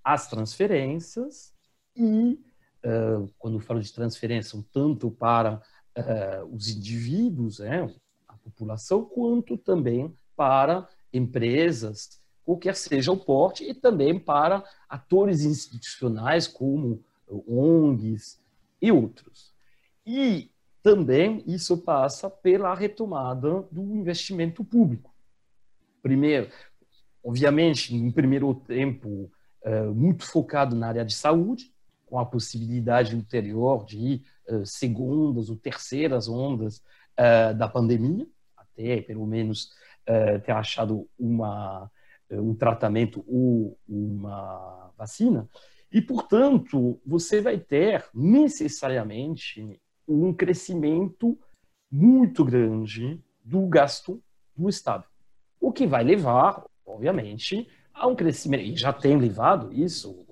as 0.03 0.29
transferências 0.29 1.55
e, 1.97 2.39
uh, 2.85 3.31
quando 3.39 3.61
falo 3.61 3.81
de 3.81 3.93
transferência, 3.93 4.51
são 4.51 4.63
tanto 4.63 5.11
para 5.11 5.63
uh, 5.97 6.55
os 6.55 6.69
indivíduos, 6.69 7.61
né, 7.61 7.89
a 8.29 8.35
população, 8.35 9.05
quanto 9.05 9.57
também 9.57 10.15
para 10.37 10.89
empresas, 11.13 12.21
qualquer 12.45 12.75
seja 12.75 13.13
o 13.13 13.17
porte, 13.17 13.65
e 13.65 13.73
também 13.73 14.19
para 14.19 14.65
atores 14.89 15.43
institucionais 15.43 16.47
como 16.47 17.03
ONGs 17.29 18.44
e 18.85 18.93
outros. 18.93 19.53
E 20.07 20.51
também 20.83 21.43
isso 21.47 21.79
passa 21.79 22.29
pela 22.29 22.75
retomada 22.75 23.63
do 23.73 23.83
investimento 23.95 24.63
público. 24.63 25.15
Primeiro, 26.03 26.51
obviamente, 27.25 27.95
em 27.95 28.11
primeiro 28.11 28.55
tempo, 28.55 29.31
eh, 29.63 29.87
muito 29.87 30.27
focado 30.27 30.77
na 30.77 30.89
área 30.89 31.05
de 31.05 31.15
saúde, 31.15 31.73
com 32.05 32.19
a 32.19 32.27
possibilidade 32.27 33.17
ulterior 33.17 33.87
de 33.87 34.23
uh, 34.49 34.65
segundas 34.67 35.49
ou 35.49 35.57
terceiras 35.57 36.29
ondas 36.29 36.77
uh, 37.19 37.55
da 37.57 37.67
pandemia, 37.67 38.27
até 38.55 39.01
pelo 39.01 39.27
menos 39.27 39.71
ter 40.45 40.53
achado 40.53 41.09
uma, 41.19 41.91
um 42.31 42.55
tratamento 42.55 43.25
ou 43.27 43.79
uma 43.89 44.93
vacina. 44.99 45.49
E, 45.95 46.03
portanto, 46.03 47.01
você 47.07 47.41
vai 47.41 47.57
ter 47.57 48.05
necessariamente 48.13 49.81
um 50.09 50.35
crescimento 50.35 51.39
muito 51.89 52.45
grande 52.45 53.23
do 53.45 53.65
gasto 53.69 54.21
do 54.57 54.69
Estado, 54.69 55.05
o 55.61 55.73
que 55.73 55.87
vai 55.87 56.03
levar, 56.03 56.65
obviamente, 56.85 57.69
há 57.93 58.09
um 58.09 58.17
crescimento, 58.17 58.65
e 58.65 58.77
já 58.77 58.93
tem 58.93 59.17
levado 59.17 59.73
isso, 59.73 60.27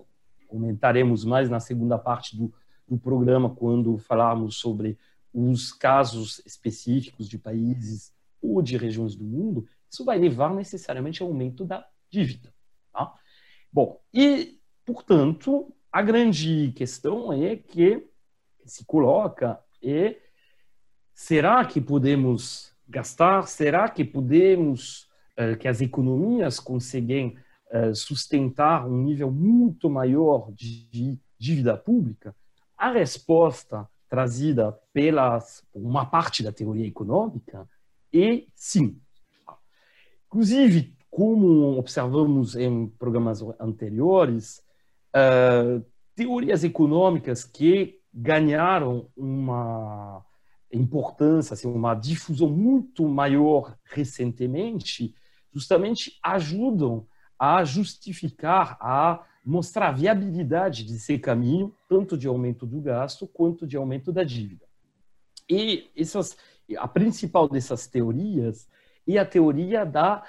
comentaremos 0.49 1.25
mais 1.25 1.49
na 1.49 1.61
segunda 1.61 1.97
parte 1.97 2.37
do, 2.37 2.53
do 2.89 2.99
programa, 2.99 3.49
quando 3.49 3.97
falarmos 3.99 4.57
sobre 4.57 4.99
os 5.33 5.73
casos 5.73 6.43
específicos 6.45 7.29
de 7.29 7.39
países 7.39 8.13
ou 8.43 8.61
de 8.63 8.77
regiões 8.77 9.15
do 9.15 9.25
mundo, 9.25 9.65
isso 9.89 10.05
vai 10.05 10.19
levar 10.19 10.53
necessariamente 10.53 11.23
ao 11.23 11.29
aumento 11.29 11.65
da 11.65 11.87
dívida. 12.11 12.53
Tá? 12.93 13.15
Bom, 13.73 14.01
e, 14.13 14.61
portanto, 14.85 15.73
a 15.91 16.03
grande 16.03 16.73
questão 16.73 17.33
é 17.33 17.57
que 17.57 18.07
se 18.65 18.85
coloca 18.85 19.61
é 19.83 20.17
será 21.15 21.65
que 21.65 21.81
podemos 21.81 22.73
gastar? 22.89 23.47
Será 23.47 23.89
que 23.89 24.05
podemos, 24.05 25.09
eh, 25.37 25.57
que 25.57 25.69
as 25.69 25.81
economias 25.81 26.61
conseguem 26.61 27.37
eh, 27.71 27.95
sustentar 27.95 28.87
um 28.87 29.03
nível 29.03 29.31
muito 29.31 29.89
maior 29.89 30.53
de 30.53 31.19
dívida 31.39 31.77
pública, 31.77 32.35
a 32.77 32.91
resposta 32.91 33.89
trazida 34.09 34.79
pela 34.93 35.39
uma 35.75 36.05
parte 36.05 36.43
da 36.43 36.53
teoria 36.53 36.87
econômica 36.87 37.67
é 38.15 38.45
sim. 38.55 39.01
Inclusive, 40.27 40.95
como 41.11 41.79
observamos 41.79 42.57
em 42.57 42.89
programas 42.89 43.41
anteriores, 43.59 44.63
uh, 45.15 45.85
teorias 46.15 46.65
econômicas 46.65 47.45
que 47.45 48.01
ganharam 48.13 49.09
uma 49.17 50.25
importância, 50.73 51.55
assim, 51.55 51.69
uma 51.69 51.95
difusão 51.95 52.49
muito 52.49 53.07
maior 53.09 53.77
recentemente, 53.85 55.15
justamente 55.53 56.19
ajudam 56.23 57.07
a 57.39 57.65
justificar, 57.65 58.77
a 58.81 59.25
mostrar 59.45 59.89
a 59.89 59.93
viabilidade 59.93 60.85
desse 60.85 61.19
caminho, 61.19 61.75
tanto 61.89 62.17
de 62.17 62.27
aumento 62.29 62.65
do 62.65 62.81
gasto 62.81 63.27
quanto 63.27 63.67
de 63.67 63.77
aumento 63.77 64.13
da 64.13 64.23
dívida. 64.23 64.65
E 65.51 65.91
essas, 65.97 66.37
a 66.79 66.87
principal 66.87 67.49
dessas 67.49 67.87
teorias 67.87 68.69
é 69.07 69.19
a 69.19 69.27
teoria 69.27 69.85
da 69.85 70.23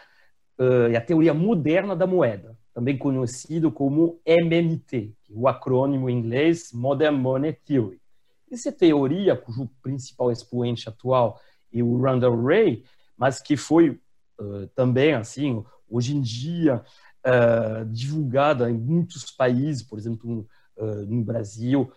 uh, 0.59 0.97
a 0.97 1.01
teoria 1.01 1.33
moderna 1.33 1.95
da 1.95 2.07
moeda, 2.07 2.57
também 2.73 2.97
conhecido 2.97 3.71
como 3.71 4.19
MMT, 4.25 5.13
é 5.29 5.33
o 5.33 5.47
acrônimo 5.47 6.09
em 6.09 6.17
inglês 6.17 6.71
Modern 6.73 7.15
Money 7.15 7.53
Theory. 7.53 8.01
Essa 8.51 8.71
teoria, 8.71 9.35
cujo 9.35 9.69
principal 9.81 10.31
expoente 10.31 10.89
atual 10.89 11.39
é 11.71 11.83
o 11.83 12.01
Randall 12.01 12.43
Ray, 12.43 12.83
mas 13.17 13.39
que 13.39 13.55
foi 13.55 13.99
uh, 14.39 14.67
também 14.75 15.13
assim 15.13 15.63
hoje 15.89 16.15
em 16.15 16.21
dia 16.21 16.83
uh, 17.25 17.85
divulgada 17.91 18.69
em 18.69 18.77
muitos 18.77 19.31
países, 19.31 19.83
por 19.83 19.99
exemplo, 19.99 20.47
uh, 20.77 21.05
no 21.05 21.23
Brasil, 21.23 21.91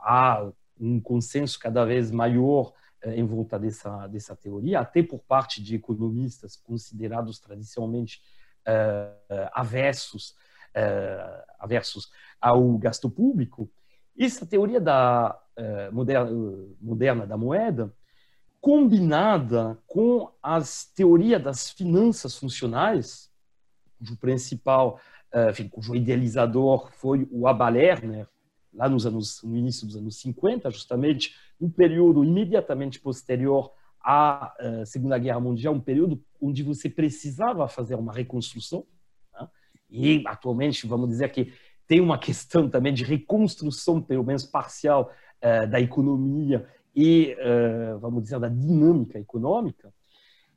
há 0.00 0.50
um 0.80 1.00
consenso 1.00 1.56
cada 1.60 1.84
vez 1.84 2.10
maior 2.10 2.72
em 3.04 3.24
volta 3.24 3.56
dessa, 3.60 4.08
dessa 4.08 4.34
teoria, 4.34 4.80
até 4.80 5.04
por 5.04 5.20
parte 5.20 5.62
de 5.62 5.76
economistas 5.76 6.56
considerados 6.56 7.38
tradicionalmente 7.38 8.20
uh, 8.66 9.48
aversos, 9.52 10.30
uh, 10.76 11.42
aversos 11.58 12.10
ao 12.40 12.76
gasto 12.78 13.08
público. 13.08 13.70
Essa 14.18 14.46
teoria 14.46 14.80
da 14.80 15.38
uh, 15.58 15.94
moderna, 15.94 16.30
moderna 16.80 17.26
da 17.26 17.36
moeda, 17.36 17.92
combinada 18.60 19.78
com 19.86 20.30
as 20.42 20.86
teorias 20.86 21.42
das 21.42 21.70
finanças 21.70 22.36
funcionais, 22.36 23.30
cujo 23.98 24.16
principal, 24.16 25.00
enfim, 25.50 25.68
cujo 25.68 25.94
idealizador 25.94 26.90
foi 26.92 27.28
o 27.30 27.46
Abba 27.46 27.68
Lerner, 27.68 28.26
lá 28.74 28.88
nos 28.88 29.06
anos, 29.06 29.40
no 29.44 29.56
início 29.56 29.86
dos 29.86 29.96
anos 29.96 30.16
50, 30.16 30.70
justamente 30.70 31.34
um 31.60 31.70
período 31.70 32.24
imediatamente 32.24 32.98
posterior 32.98 33.70
à 34.02 34.52
Segunda 34.84 35.16
Guerra 35.16 35.38
Mundial, 35.38 35.74
um 35.74 35.80
período 35.80 36.20
onde 36.40 36.62
você 36.62 36.88
precisava 36.88 37.68
fazer 37.68 37.94
uma 37.94 38.12
reconstrução. 38.12 38.86
Né? 39.32 39.48
E 39.90 40.24
atualmente, 40.26 40.86
vamos 40.86 41.08
dizer 41.08 41.30
que 41.30 41.52
tem 41.86 42.00
uma 42.00 42.18
questão 42.18 42.68
também 42.68 42.92
de 42.92 43.04
reconstrução, 43.04 44.02
pelo 44.02 44.24
menos 44.24 44.44
parcial, 44.44 45.12
uh, 45.42 45.68
da 45.68 45.80
economia 45.80 46.66
e, 46.94 47.36
uh, 47.38 47.98
vamos 47.98 48.22
dizer, 48.24 48.40
da 48.40 48.48
dinâmica 48.48 49.18
econômica. 49.18 49.92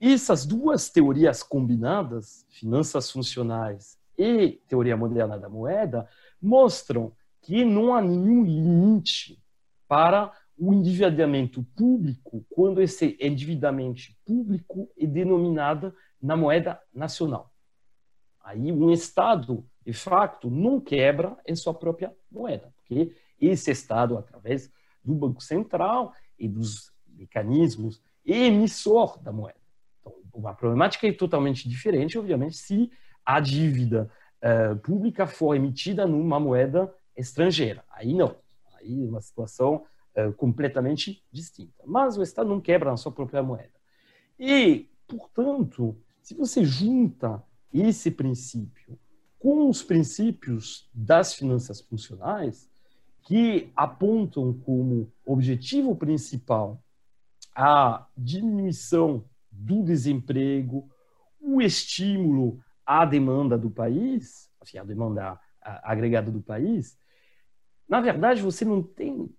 E 0.02 0.14
essas 0.14 0.46
duas 0.46 0.90
teorias 0.90 1.44
combinadas, 1.44 2.46
finanças 2.50 3.12
funcionais 3.12 3.98
e 4.18 4.62
teoria 4.68 4.96
moderna 4.96 5.38
da 5.38 5.50
moeda, 5.50 6.08
mostram 6.42 7.12
que 7.42 7.66
não 7.66 7.94
há 7.94 8.02
nenhum 8.02 8.44
limite 8.44 9.42
para 9.88 10.32
o 10.60 10.74
endividamento 10.74 11.63
público 11.75 12.46
quando 12.50 12.82
esse 12.82 13.18
endividamento 13.20 14.01
público 14.25 14.92
é 15.00 15.06
denominado 15.06 15.94
na 16.22 16.36
moeda 16.36 16.82
nacional. 16.94 17.50
Aí 18.44 18.70
um 18.72 18.92
Estado, 18.92 19.66
de 19.86 19.94
facto, 19.94 20.50
não 20.50 20.82
quebra 20.82 21.38
em 21.48 21.56
sua 21.56 21.74
própria 21.74 22.13
moeda, 22.30 22.74
porque 22.75 23.16
esse 23.39 23.72
Estado, 23.72 24.18
através 24.18 24.70
do 25.04 25.16
Banco 25.16 25.42
Central 25.42 26.13
e 26.38 26.48
dos 26.48 26.92
mecanismos, 27.08 28.01
é 28.28 28.48
emissor 28.48 29.18
da 29.22 29.32
moeda. 29.32 29.60
Então, 30.00 30.46
a 30.46 30.54
problemática 30.54 31.08
é 31.08 31.13
totalmente 31.13 31.70
diferente, 31.70 32.18
obviamente, 32.18 32.58
se 32.58 32.92
a 33.25 33.39
dívida 33.39 34.12
uh, 34.44 34.75
pública 34.80 35.25
for 35.25 35.56
emitida 35.56 36.06
numa 36.06 36.39
moeda 36.39 36.94
estrangeira. 37.16 37.84
Aí 37.92 38.13
não. 38.13 38.36
Aí 38.75 39.06
é 39.06 39.08
uma 39.08 39.22
situação 39.22 39.86
uh, 40.16 40.34
completamente 40.34 41.24
distinta. 41.32 41.84
Mas 41.86 42.18
o 42.18 42.24
Estado 42.24 42.50
não 42.50 42.62
quebra 42.62 42.92
a 42.92 42.98
sua 42.98 43.12
própria 43.12 43.44
moeda. 43.44 43.74
E, 44.39 44.89
portanto, 45.08 45.98
se 46.22 46.34
você 46.34 46.63
junta 46.63 47.44
esse 47.74 48.10
princípio 48.12 49.00
com 49.38 49.70
os 49.70 49.82
princípios 49.82 50.89
das 50.94 51.34
finanças 51.34 51.80
funcionais, 51.80 52.70
que 53.24 53.72
apontam 53.75 54.54
como 54.54 55.12
objetivo 55.25 55.95
principal 55.95 56.84
a 57.56 58.08
diminuição 58.17 59.24
do 59.52 59.84
desemprego, 59.84 60.89
o 61.39 61.62
estímulo 61.62 62.60
à 62.86 63.06
demanda 63.06 63.58
do 63.58 63.69
país, 63.69 64.50
assim, 64.60 64.78
a 64.78 64.84
demanda 64.84 65.39
agregada 65.62 66.32
do 66.32 66.41
país, 66.41 66.98
na 67.88 68.02
verdade, 68.02 68.41
você 68.41 68.63
não 68.65 68.84
tem 68.84 69.30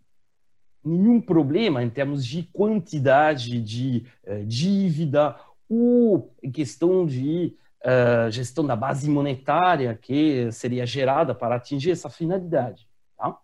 nenhum 0.84 1.20
problema 1.20 1.82
em 1.82 1.90
termos 1.90 2.24
de 2.24 2.42
quantidade 2.44 3.60
de 3.60 4.06
uh, 4.26 4.44
dívida 4.46 5.36
ou 5.68 6.34
questão 6.52 7.06
de 7.06 7.54
uh, 7.84 8.30
gestão 8.30 8.66
da 8.66 8.74
base 8.74 9.08
monetária 9.08 9.94
que 9.94 10.50
seria 10.52 10.86
gerada 10.86 11.34
para 11.34 11.56
atingir 11.56 11.90
essa 11.90 12.08
finalidade. 12.08 12.88
Tá? 13.16 13.38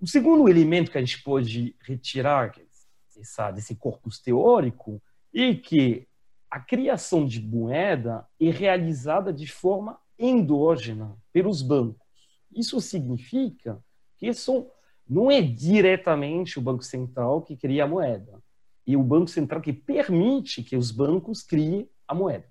O 0.00 0.06
segundo 0.06 0.48
elemento 0.48 0.90
que 0.90 0.98
a 0.98 1.00
gente 1.00 1.22
pode 1.22 1.74
retirar 1.80 2.54
dessa, 3.16 3.50
desse 3.50 3.74
corpus 3.74 4.18
teórico 4.18 5.02
é 5.34 5.54
que 5.54 6.06
a 6.50 6.60
criação 6.60 7.26
de 7.26 7.40
moeda 7.40 8.26
é 8.38 8.50
realizada 8.50 9.32
de 9.32 9.46
forma 9.46 9.98
endógena 10.18 11.16
pelos 11.32 11.62
bancos. 11.62 12.06
Isso 12.54 12.78
significa 12.80 13.82
isso 14.20 14.70
não 15.08 15.30
é 15.30 15.40
diretamente 15.40 16.58
o 16.58 16.62
Banco 16.62 16.82
Central 16.82 17.42
que 17.42 17.56
cria 17.56 17.84
a 17.84 17.88
moeda, 17.88 18.42
e 18.86 18.96
o 18.96 19.02
Banco 19.02 19.28
Central 19.28 19.60
que 19.60 19.72
permite 19.72 20.62
que 20.62 20.76
os 20.76 20.90
bancos 20.90 21.42
criem 21.42 21.88
a 22.06 22.14
moeda. 22.14 22.46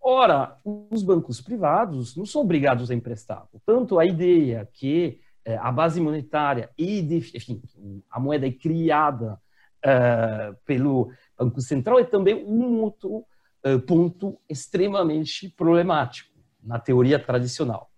Ora, 0.00 0.58
os 0.64 1.02
bancos 1.02 1.40
privados 1.40 2.16
não 2.16 2.26
são 2.26 2.42
obrigados 2.42 2.90
a 2.90 2.94
emprestar. 2.94 3.46
Portanto, 3.50 3.98
a 3.98 4.04
ideia 4.04 4.68
que 4.72 5.20
eh, 5.44 5.56
a 5.56 5.72
base 5.72 6.00
monetária 6.00 6.70
e, 6.76 7.00
enfim, 7.34 7.62
a 8.10 8.20
moeda 8.20 8.46
é 8.46 8.52
criada 8.52 9.40
uh, 9.84 10.56
pelo 10.64 11.10
Banco 11.38 11.60
Central 11.60 11.98
é 11.98 12.04
também 12.04 12.34
um 12.34 12.82
outro 12.82 13.24
uh, 13.64 13.80
ponto 13.86 14.38
extremamente 14.48 15.48
problemático 15.50 16.34
na 16.62 16.78
teoria 16.78 17.18
tradicional. 17.18 17.90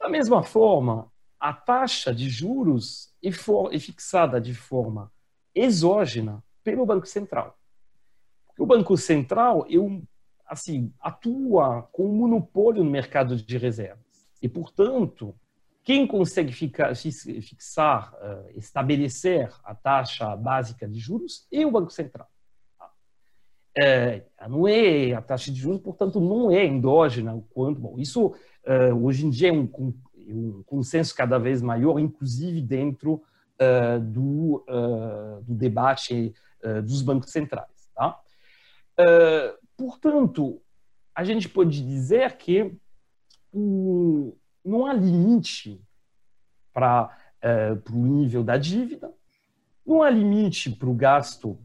Da 0.00 0.08
mesma 0.08 0.42
forma, 0.42 1.10
a 1.38 1.52
taxa 1.52 2.14
de 2.14 2.28
juros 2.28 3.12
é, 3.22 3.30
for, 3.30 3.74
é 3.74 3.78
fixada 3.78 4.40
de 4.40 4.54
forma 4.54 5.12
exógena 5.54 6.42
pelo 6.64 6.84
Banco 6.84 7.06
Central. 7.06 7.56
O 8.58 8.66
Banco 8.66 8.96
Central 8.96 9.64
eu, 9.68 10.02
assim, 10.46 10.92
atua 11.00 11.82
com 11.92 12.06
um 12.06 12.14
monopólio 12.14 12.82
no 12.82 12.90
mercado 12.90 13.36
de 13.36 13.58
reservas. 13.58 14.04
E, 14.42 14.48
portanto, 14.48 15.34
quem 15.84 16.06
consegue 16.06 16.52
ficar, 16.52 16.94
fixar, 16.94 18.12
uh, 18.14 18.50
estabelecer 18.58 19.50
a 19.64 19.74
taxa 19.74 20.36
básica 20.36 20.86
de 20.88 20.98
juros 20.98 21.46
é 21.50 21.64
o 21.64 21.70
Banco 21.70 21.90
Central. 21.90 22.28
É, 23.80 24.24
não 24.48 24.66
é 24.66 25.12
a 25.12 25.22
taxa 25.22 25.52
de 25.52 25.58
juros, 25.58 25.80
portanto, 25.80 26.20
não 26.20 26.50
é 26.50 26.66
endógena. 26.66 27.40
Quanto, 27.50 27.80
bom, 27.80 27.96
isso 27.96 28.26
uh, 28.26 29.04
hoje 29.04 29.24
em 29.24 29.30
dia 29.30 29.50
é 29.50 29.52
um, 29.52 29.66
um 30.28 30.62
consenso 30.64 31.14
cada 31.14 31.38
vez 31.38 31.62
maior, 31.62 31.98
inclusive 31.98 32.60
dentro 32.60 33.22
uh, 33.58 34.00
do, 34.00 34.64
uh, 34.68 35.42
do, 35.42 35.54
debate 35.54 36.34
uh, 36.62 36.82
dos 36.82 37.02
bancos 37.02 37.30
centrais. 37.30 37.88
Tá? 37.94 38.18
portanto, 39.76 40.60
a 41.14 41.22
gente 41.22 41.48
pode 41.48 41.84
dizer 41.84 42.36
que 42.36 42.76
um, 43.52 44.32
não 44.64 44.86
há 44.86 44.92
limite 44.92 45.80
para 46.72 47.16
o 47.92 47.96
nível 47.96 48.42
da 48.42 48.56
dívida, 48.56 49.12
não 49.86 50.02
há 50.02 50.10
limite 50.10 50.70
para 50.70 50.88
o 50.88 50.94
gasto 50.94 51.56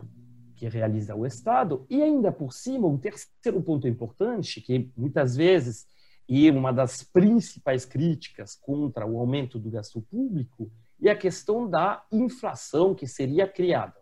que 0.56 0.68
realiza 0.68 1.16
o 1.16 1.26
Estado, 1.26 1.86
e 1.90 2.02
ainda 2.02 2.32
por 2.32 2.54
cima, 2.54 2.88
um 2.88 2.98
terceiro 2.98 3.62
ponto 3.62 3.88
importante, 3.88 4.62
que 4.62 4.92
muitas 4.96 5.36
vezes 5.36 5.88
e 6.28 6.50
uma 6.50 6.72
das 6.72 7.04
principais 7.04 7.86
críticas 7.86 8.56
contra 8.56 9.06
o 9.06 9.20
aumento 9.20 9.60
do 9.60 9.70
gasto 9.70 10.02
público 10.02 10.72
é 11.02 11.10
a 11.10 11.18
questão 11.18 11.70
da 11.70 12.04
inflação 12.12 12.96
que 12.96 13.06
seria 13.06 13.48
criada. 13.48 13.96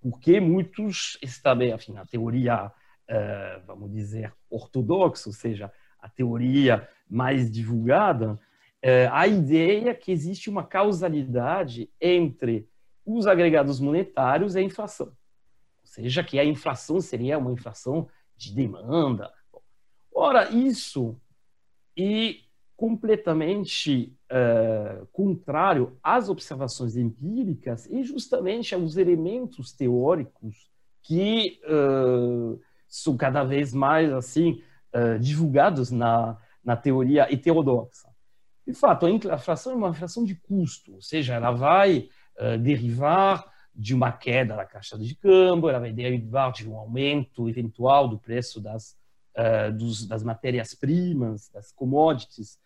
Porque 0.00 0.40
muitos 0.40 1.16
enfim, 1.22 1.96
a 1.96 2.04
teoria, 2.04 2.70
eh, 3.08 3.62
vamos 3.66 3.90
dizer, 3.90 4.34
ortodoxa, 4.50 5.28
ou 5.28 5.32
seja, 5.32 5.72
a 5.98 6.08
teoria 6.08 6.86
mais 7.08 7.50
divulgada, 7.50 8.38
eh, 8.82 9.08
a 9.10 9.26
ideia 9.26 9.90
é 9.90 9.94
que 9.94 10.12
existe 10.12 10.50
uma 10.50 10.64
causalidade 10.64 11.88
entre 12.00 12.68
os 13.06 13.26
agregados 13.26 13.80
monetários 13.80 14.54
e 14.54 14.58
a 14.58 14.62
inflação. 14.62 15.06
Ou 15.06 15.86
seja, 15.86 16.24
que 16.24 16.38
a 16.38 16.44
inflação 16.44 17.00
seria 17.00 17.38
uma 17.38 17.52
inflação 17.52 18.08
de 18.36 18.54
demanda, 18.54 19.32
Ora, 20.26 20.50
isso 20.50 21.20
é 21.98 22.36
completamente 22.74 24.16
uh, 24.32 25.06
contrário 25.12 25.98
às 26.02 26.30
observações 26.30 26.96
empíricas 26.96 27.84
e 27.90 28.02
justamente 28.02 28.74
aos 28.74 28.96
elementos 28.96 29.74
teóricos 29.74 30.70
que 31.02 31.60
uh, 31.64 32.58
são 32.88 33.18
cada 33.18 33.44
vez 33.44 33.74
mais 33.74 34.10
assim 34.14 34.62
uh, 34.94 35.18
divulgados 35.18 35.90
na, 35.90 36.38
na 36.64 36.74
teoria 36.74 37.30
heterodoxa. 37.30 38.08
De 38.66 38.72
fato, 38.72 39.04
a 39.04 39.10
inflação 39.10 39.74
é 39.74 39.76
uma 39.76 39.90
inflação 39.90 40.24
de 40.24 40.36
custo, 40.36 40.94
ou 40.94 41.02
seja, 41.02 41.34
ela 41.34 41.50
vai 41.50 42.08
derivar 42.62 43.44
de 43.74 43.94
uma 43.94 44.10
queda 44.10 44.56
da 44.56 44.64
caixa 44.64 44.96
de 44.98 45.14
câmbio, 45.16 45.68
ela 45.68 45.80
vai 45.80 45.92
derivar 45.92 46.50
de 46.50 46.66
um 46.66 46.78
aumento 46.78 47.46
eventual 47.46 48.08
do 48.08 48.18
preço 48.18 48.58
das 48.58 48.96
uh, 49.36 49.72
dos, 49.72 50.06
das 50.06 50.22
matérias-primas, 50.22 51.48
das 51.50 51.72
commodities, 51.72 52.58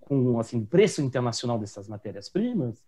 com 0.00 0.38
assim 0.38 0.64
preço 0.64 1.02
internacional 1.02 1.58
dessas 1.58 1.88
matérias-primas, 1.88 2.82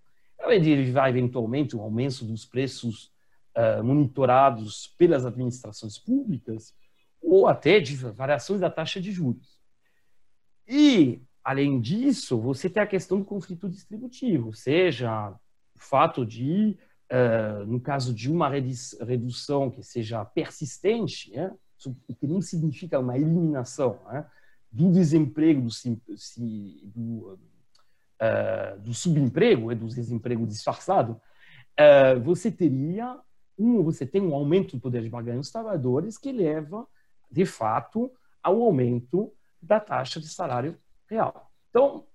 vai 0.93 1.11
eventualmente 1.11 1.77
um 1.77 1.81
aumento 1.81 2.25
dos 2.25 2.45
preços 2.45 3.13
uh, 3.57 3.83
monitorados 3.85 4.95
pelas 4.99 5.25
administrações 5.25 5.99
públicas 5.99 6.75
ou 7.21 7.47
até 7.47 7.79
de 7.79 7.95
variações 7.95 8.61
da 8.61 8.71
taxa 8.71 9.01
de 9.01 9.13
juros. 9.13 9.61
E, 10.67 11.23
além 11.45 11.81
disso, 11.81 12.41
você 12.41 12.69
tem 12.69 12.83
a 12.83 12.87
questão 12.87 13.19
do 13.19 13.25
conflito 13.25 13.69
distributivo, 13.69 14.53
seja 14.53 15.31
o 15.75 15.79
fato 15.79 16.27
de, 16.27 16.77
uh, 17.11 17.67
no 17.67 17.81
caso 17.81 18.13
de 18.13 18.31
uma 18.31 18.49
redução 18.49 19.71
que 19.71 19.83
seja 19.83 20.25
persistente, 20.25 21.31
né, 21.31 21.53
o 21.87 22.15
que 22.15 22.27
não 22.27 22.41
significa 22.41 22.99
uma 22.99 23.17
eliminação 23.17 23.99
né, 24.07 24.27
do 24.71 24.91
desemprego, 24.91 25.69
do, 25.69 26.07
do, 26.85 27.39
uh, 28.21 28.81
do 28.81 28.95
subemprego, 28.95 29.75
do 29.75 29.87
desemprego 29.87 30.47
disfarçado, 30.47 31.13
uh, 31.13 32.21
você 32.23 32.51
teria 32.51 33.19
um, 33.59 33.83
você 33.83 34.07
tem 34.07 34.23
um 34.23 34.35
aumento 34.35 34.77
do 34.77 34.81
poder 34.81 35.03
de 35.03 35.11
barganha 35.11 35.39
dos 35.39 35.51
trabalhadores 35.51 36.19
que 36.19 36.33
leva, 36.33 36.87
de 37.31 37.45
fato, 37.45 38.11
ao 38.43 38.61
aumento 38.63 39.33
da 39.61 39.79
taxa 39.79 40.19
de 40.19 40.29
salário 40.29 40.77
real. 41.09 41.51
Então, 41.71 42.07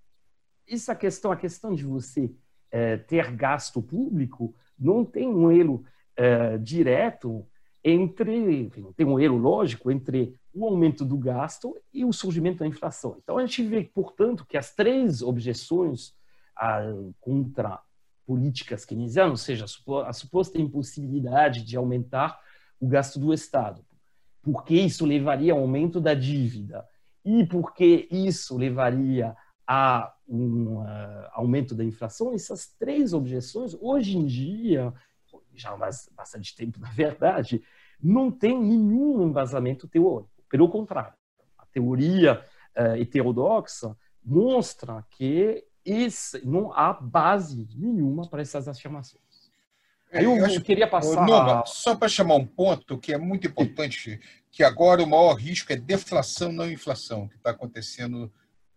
essa 0.68 0.96
questão, 0.96 1.32
a 1.32 1.38
questão 1.38 1.74
de 1.74 1.86
você 1.86 2.32
é, 2.70 2.98
ter 2.98 3.32
gasto 3.32 3.82
público, 3.82 4.54
não 4.78 5.06
tem 5.06 5.28
um 5.28 5.52
elo 5.52 5.86
é, 6.16 6.58
direto 6.58 7.48
entre, 7.89 8.69
tem 8.95 9.06
um 9.06 9.19
elo 9.19 9.38
lógico 9.38 9.89
entre 9.89 10.36
o 10.54 10.65
aumento 10.65 11.06
do 11.06 11.17
gasto 11.17 11.76
e 11.93 12.04
o 12.04 12.12
surgimento 12.12 12.60
da 12.60 12.67
inflação. 12.67 13.17
Então, 13.21 13.38
a 13.38 13.45
gente 13.45 13.63
vê, 13.63 13.84
portanto, 13.84 14.45
que 14.45 14.58
as 14.58 14.73
três 14.73 15.21
objeções 15.21 16.13
ah, 16.58 16.82
contra 17.19 17.80
políticas 18.26 18.84
keynesianas, 18.84 19.32
ou 19.32 19.38
seja, 19.38 19.65
a 20.06 20.13
suposta 20.13 20.60
impossibilidade 20.60 21.63
de 21.63 21.78
aumentar 21.78 22.39
o 22.80 22.88
gasto 22.88 23.19
do 23.19 23.34
Estado, 23.34 23.86
porque 24.41 24.76
isso 24.76 25.06
levaria 25.06 25.54
ao 25.54 25.60
aumento 25.60 26.02
da 26.02 26.13
dívida 26.13 26.86
e 27.23 27.45
porque 27.45 28.08
isso 28.12 28.58
levaria 28.58 29.36
a 29.65 30.13
um 30.28 30.80
uh, 30.80 31.28
aumento 31.32 31.73
da 31.73 31.84
inflação, 31.84 32.34
essas 32.34 32.67
três 32.78 33.13
objeções, 33.13 33.76
hoje 33.80 34.17
em 34.17 34.26
dia, 34.26 34.93
já 35.58 35.72
há 35.72 35.78
bastante 35.78 36.56
tempo, 36.56 36.80
na 36.82 36.89
verdade, 36.89 37.62
não 38.02 38.32
tem 38.32 38.60
nenhum 38.60 39.28
embasamento 39.28 39.88
teórico. 39.88 40.32
Pelo 40.50 40.70
contrário, 40.70 41.13
a 41.58 41.65
teoria 41.65 42.46
uh, 42.78 43.02
heterodoxa 43.02 43.96
mostra 44.24 45.06
que 45.10 45.63
esse, 45.84 46.46
não 46.46 46.72
há 46.74 46.93
base 46.93 47.67
nenhuma 47.76 48.28
para 48.28 48.41
essas 48.41 48.67
afirmações. 48.67 49.24
É, 50.12 50.24
eu, 50.24 50.38
eu 50.38 50.62
queria 50.62 50.88
passar. 50.88 51.26
Numa, 51.26 51.65
só 51.65 51.96
para 51.96 52.08
chamar 52.08 52.36
um 52.36 52.46
ponto 52.46 52.98
que 52.98 53.13
é 53.13 53.17
muito 53.17 53.48
importante, 53.48 54.20
que 54.52 54.63
agora 54.63 55.04
o 55.04 55.08
maior 55.08 55.34
risco 55.34 55.72
é 55.72 55.76
deflação, 55.76 56.52
não 56.52 56.70
inflação, 56.70 57.28
que 57.28 57.36
está 57.36 57.52
acontecendo 57.52 58.32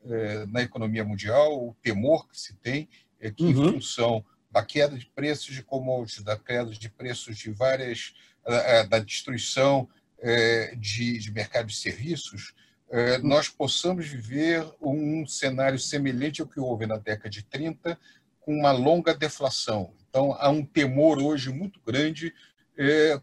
é, 0.04 0.46
na 0.46 0.62
economia 0.62 1.04
mundial. 1.04 1.68
O 1.68 1.76
temor 1.82 2.28
que 2.28 2.38
se 2.38 2.56
tem 2.56 2.88
é 3.20 3.30
que, 3.30 3.44
uhum. 3.44 3.50
em 3.50 3.72
função 3.72 4.24
da 4.50 4.64
queda 4.64 4.98
de 4.98 5.06
preços 5.06 5.54
de 5.54 5.62
commodities, 5.62 6.24
da 6.24 6.36
queda 6.36 6.70
de 6.70 6.90
preços 6.90 7.38
de 7.38 7.50
várias, 7.52 8.14
é, 8.44 8.84
da 8.86 8.98
destruição 8.98 9.88
é, 10.18 10.74
de, 10.76 11.18
de 11.18 11.30
mercado 11.30 11.66
de 11.66 11.76
serviços, 11.76 12.52
é, 12.90 13.18
nós 13.18 13.48
possamos 13.48 14.08
viver 14.08 14.66
um 14.80 15.24
cenário 15.26 15.78
semelhante 15.78 16.40
ao 16.40 16.48
que 16.48 16.58
houve 16.58 16.86
na 16.86 16.96
década 16.96 17.30
de 17.30 17.44
30, 17.44 17.98
com 18.40 18.52
uma 18.52 18.72
longa 18.72 19.14
deflação. 19.14 19.94
Então, 20.08 20.32
há 20.32 20.48
um 20.48 20.64
temor 20.64 21.22
hoje 21.22 21.50
muito 21.50 21.80
grande 21.80 22.34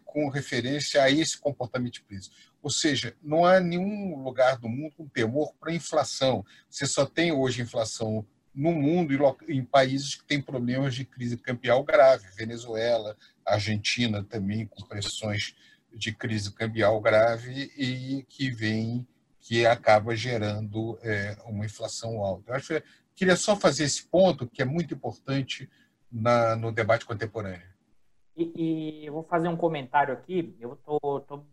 com 0.06 0.30
referência 0.30 1.02
a 1.02 1.10
esse 1.10 1.36
comportamento 1.36 1.94
de 1.94 2.04
preço. 2.04 2.30
Ou 2.62 2.70
seja, 2.70 3.16
não 3.24 3.44
há 3.44 3.60
nenhum 3.60 4.22
lugar 4.22 4.60
do 4.60 4.70
mundo 4.70 4.94
com 4.96 5.08
temor 5.08 5.52
para 5.60 5.74
inflação. 5.74 6.46
Você 6.70 6.86
só 6.86 7.08
tem 7.08 7.32
hoje 7.32 7.64
inflação 7.64 8.24
no 8.58 8.72
mundo 8.74 9.14
e 9.48 9.54
em 9.56 9.64
países 9.64 10.16
que 10.16 10.26
têm 10.26 10.42
problemas 10.42 10.96
de 10.96 11.06
crise 11.06 11.38
cambial 11.38 11.84
grave, 11.84 12.26
Venezuela, 12.36 13.16
Argentina 13.46 14.24
também 14.24 14.66
com 14.66 14.82
pressões 14.88 15.56
de 15.94 16.12
crise 16.12 16.52
cambial 16.52 17.00
grave 17.00 17.72
e 17.78 18.26
que 18.28 18.50
vem 18.50 19.08
que 19.40 19.64
acaba 19.64 20.16
gerando 20.16 20.98
é, 21.04 21.38
uma 21.46 21.66
inflação 21.66 22.24
alta. 22.24 22.52
Eu 22.52 22.56
acho 22.56 22.68
que 22.68 22.84
queria 23.16 23.36
só 23.36 23.56
fazer 23.56 23.84
esse 23.84 24.08
ponto, 24.08 24.48
que 24.48 24.64
é 24.64 24.66
muito 24.66 24.92
importante 24.96 25.70
na, 26.12 26.56
no 26.56 26.72
debate 26.72 27.06
contemporâneo. 27.06 27.62
E, 28.36 28.52
e, 28.56 29.06
eu 29.06 29.14
vou 29.14 29.24
fazer 29.24 29.48
um 29.50 29.56
comentário 29.56 30.14
aqui. 30.16 30.58
Eu 30.60 30.74
estou 30.74 31.46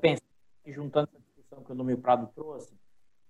pensando, 0.00 0.22
juntando 0.66 1.10
essa 1.12 1.20
discussão 1.20 1.62
que 1.62 1.72
o 1.72 1.74
Número 1.74 1.98
Prado 1.98 2.26
trouxe, 2.34 2.72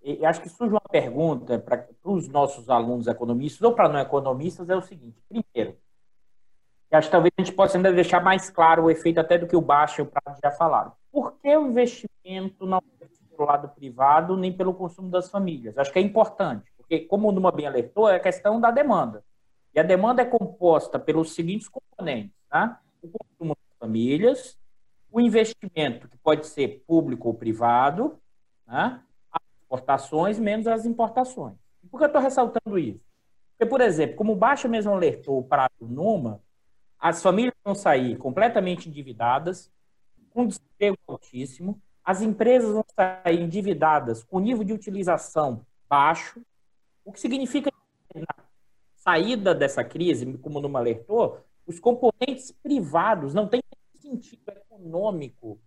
e, 0.02 0.24
acho 0.24 0.40
que 0.40 0.48
surge 0.48 0.72
uma 0.72 0.80
pergunta 0.80 1.58
para 1.58 1.86
os 2.04 2.28
nossos 2.28 2.70
alunos 2.70 3.06
economistas 3.06 3.62
ou 3.62 3.74
para 3.74 3.88
não 3.88 3.98
economistas, 3.98 4.68
é 4.68 4.76
o 4.76 4.82
seguinte. 4.82 5.22
Primeiro, 5.28 5.76
acho 6.90 7.08
que 7.08 7.12
talvez 7.12 7.32
a 7.36 7.42
gente 7.42 7.54
possa 7.54 7.76
ainda 7.76 7.92
deixar 7.92 8.22
mais 8.22 8.48
claro 8.48 8.84
o 8.84 8.90
efeito 8.90 9.20
até 9.20 9.36
do 9.36 9.46
que 9.46 9.56
o 9.56 9.60
Baixa 9.60 10.00
e 10.00 10.04
o 10.04 10.06
Prado 10.06 10.38
já 10.42 10.50
falaram. 10.50 10.92
Por 11.10 11.32
que 11.40 11.56
o 11.56 11.66
investimento 11.66 12.66
não 12.66 12.80
pelo 13.38 13.48
lado 13.48 13.68
privado, 13.68 14.36
nem 14.36 14.52
pelo 14.52 14.74
consumo 14.74 15.08
das 15.08 15.30
famílias. 15.30 15.78
Acho 15.78 15.92
que 15.92 15.98
é 16.00 16.02
importante, 16.02 16.72
porque, 16.76 17.00
como 17.00 17.28
o 17.28 17.32
Numa 17.32 17.52
bem 17.52 17.66
alertou, 17.66 18.08
é 18.08 18.16
a 18.16 18.20
questão 18.20 18.60
da 18.60 18.72
demanda. 18.72 19.24
E 19.72 19.78
a 19.78 19.84
demanda 19.84 20.22
é 20.22 20.24
composta 20.24 20.98
pelos 20.98 21.34
seguintes 21.34 21.68
componentes: 21.68 22.34
tá? 22.50 22.80
o 23.00 23.08
consumo 23.08 23.56
das 23.56 23.78
famílias, 23.78 24.58
o 25.10 25.20
investimento, 25.20 26.08
que 26.08 26.18
pode 26.18 26.46
ser 26.46 26.82
público 26.86 27.28
ou 27.28 27.34
privado, 27.34 28.18
né? 28.66 29.00
Exportações 29.68 30.38
menos 30.38 30.66
as 30.66 30.86
importações. 30.86 31.54
Por 31.90 31.98
que 31.98 32.04
eu 32.04 32.06
estou 32.06 32.22
ressaltando 32.22 32.78
isso? 32.78 33.00
Porque, 33.52 33.68
por 33.68 33.80
exemplo, 33.82 34.16
como 34.16 34.32
o 34.32 34.36
Baixa 34.36 34.66
mesmo 34.66 34.92
alertou 34.92 35.42
para 35.42 35.70
o 35.78 35.86
Numa, 35.86 36.40
as 36.98 37.22
famílias 37.22 37.54
vão 37.62 37.74
sair 37.74 38.16
completamente 38.16 38.88
endividadas, 38.88 39.70
com 40.30 40.46
desemprego 40.46 40.96
altíssimo, 41.06 41.80
as 42.02 42.22
empresas 42.22 42.72
vão 42.72 42.84
sair 42.94 43.40
endividadas 43.40 44.24
com 44.24 44.40
nível 44.40 44.64
de 44.64 44.72
utilização 44.72 45.64
baixo, 45.88 46.40
o 47.04 47.12
que 47.12 47.20
significa 47.20 47.70
que 47.70 48.20
na 48.20 48.44
saída 48.96 49.54
dessa 49.54 49.84
crise, 49.84 50.38
como 50.38 50.60
numa 50.60 50.78
alertou, 50.78 51.40
os 51.66 51.78
componentes 51.78 52.50
privados 52.50 53.34
não 53.34 53.46
têm 53.46 53.60
sentido 54.00 54.40
econômico 54.48 55.58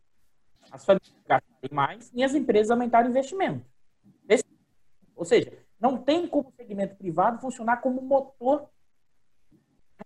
as 0.72 0.86
famílias 0.86 1.14
gastarem 1.28 1.70
mais 1.72 2.12
e 2.14 2.24
as 2.24 2.34
empresas 2.34 2.72
aumentarem 2.72 3.10
o 3.10 3.12
investimento. 3.12 3.71
Ou 5.22 5.26
seja, 5.26 5.54
não 5.80 6.00
tem 6.00 6.28
como 6.28 6.50
o 6.50 6.54
segmento 6.54 6.96
privado 6.96 7.40
funcionar 7.40 7.78
como 7.78 8.02
motor 8.02 8.68
de 9.52 9.60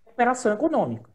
recuperação 0.04 0.52
econômica. 0.52 1.08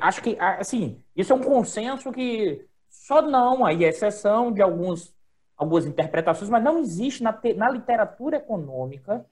acho 0.00 0.22
que, 0.22 0.38
assim, 0.38 1.02
isso 1.16 1.32
é 1.32 1.36
um 1.36 1.42
consenso 1.42 2.12
que 2.12 2.64
só 2.88 3.20
não, 3.20 3.66
aí 3.66 3.84
é 3.84 3.88
exceção 3.88 4.52
de 4.52 4.62
alguns, 4.62 5.12
algumas 5.56 5.84
interpretações, 5.84 6.48
mas 6.48 6.62
não 6.62 6.78
existe 6.78 7.24
na, 7.24 7.36
na 7.56 7.70
literatura 7.70 8.36
econômica 8.36 9.26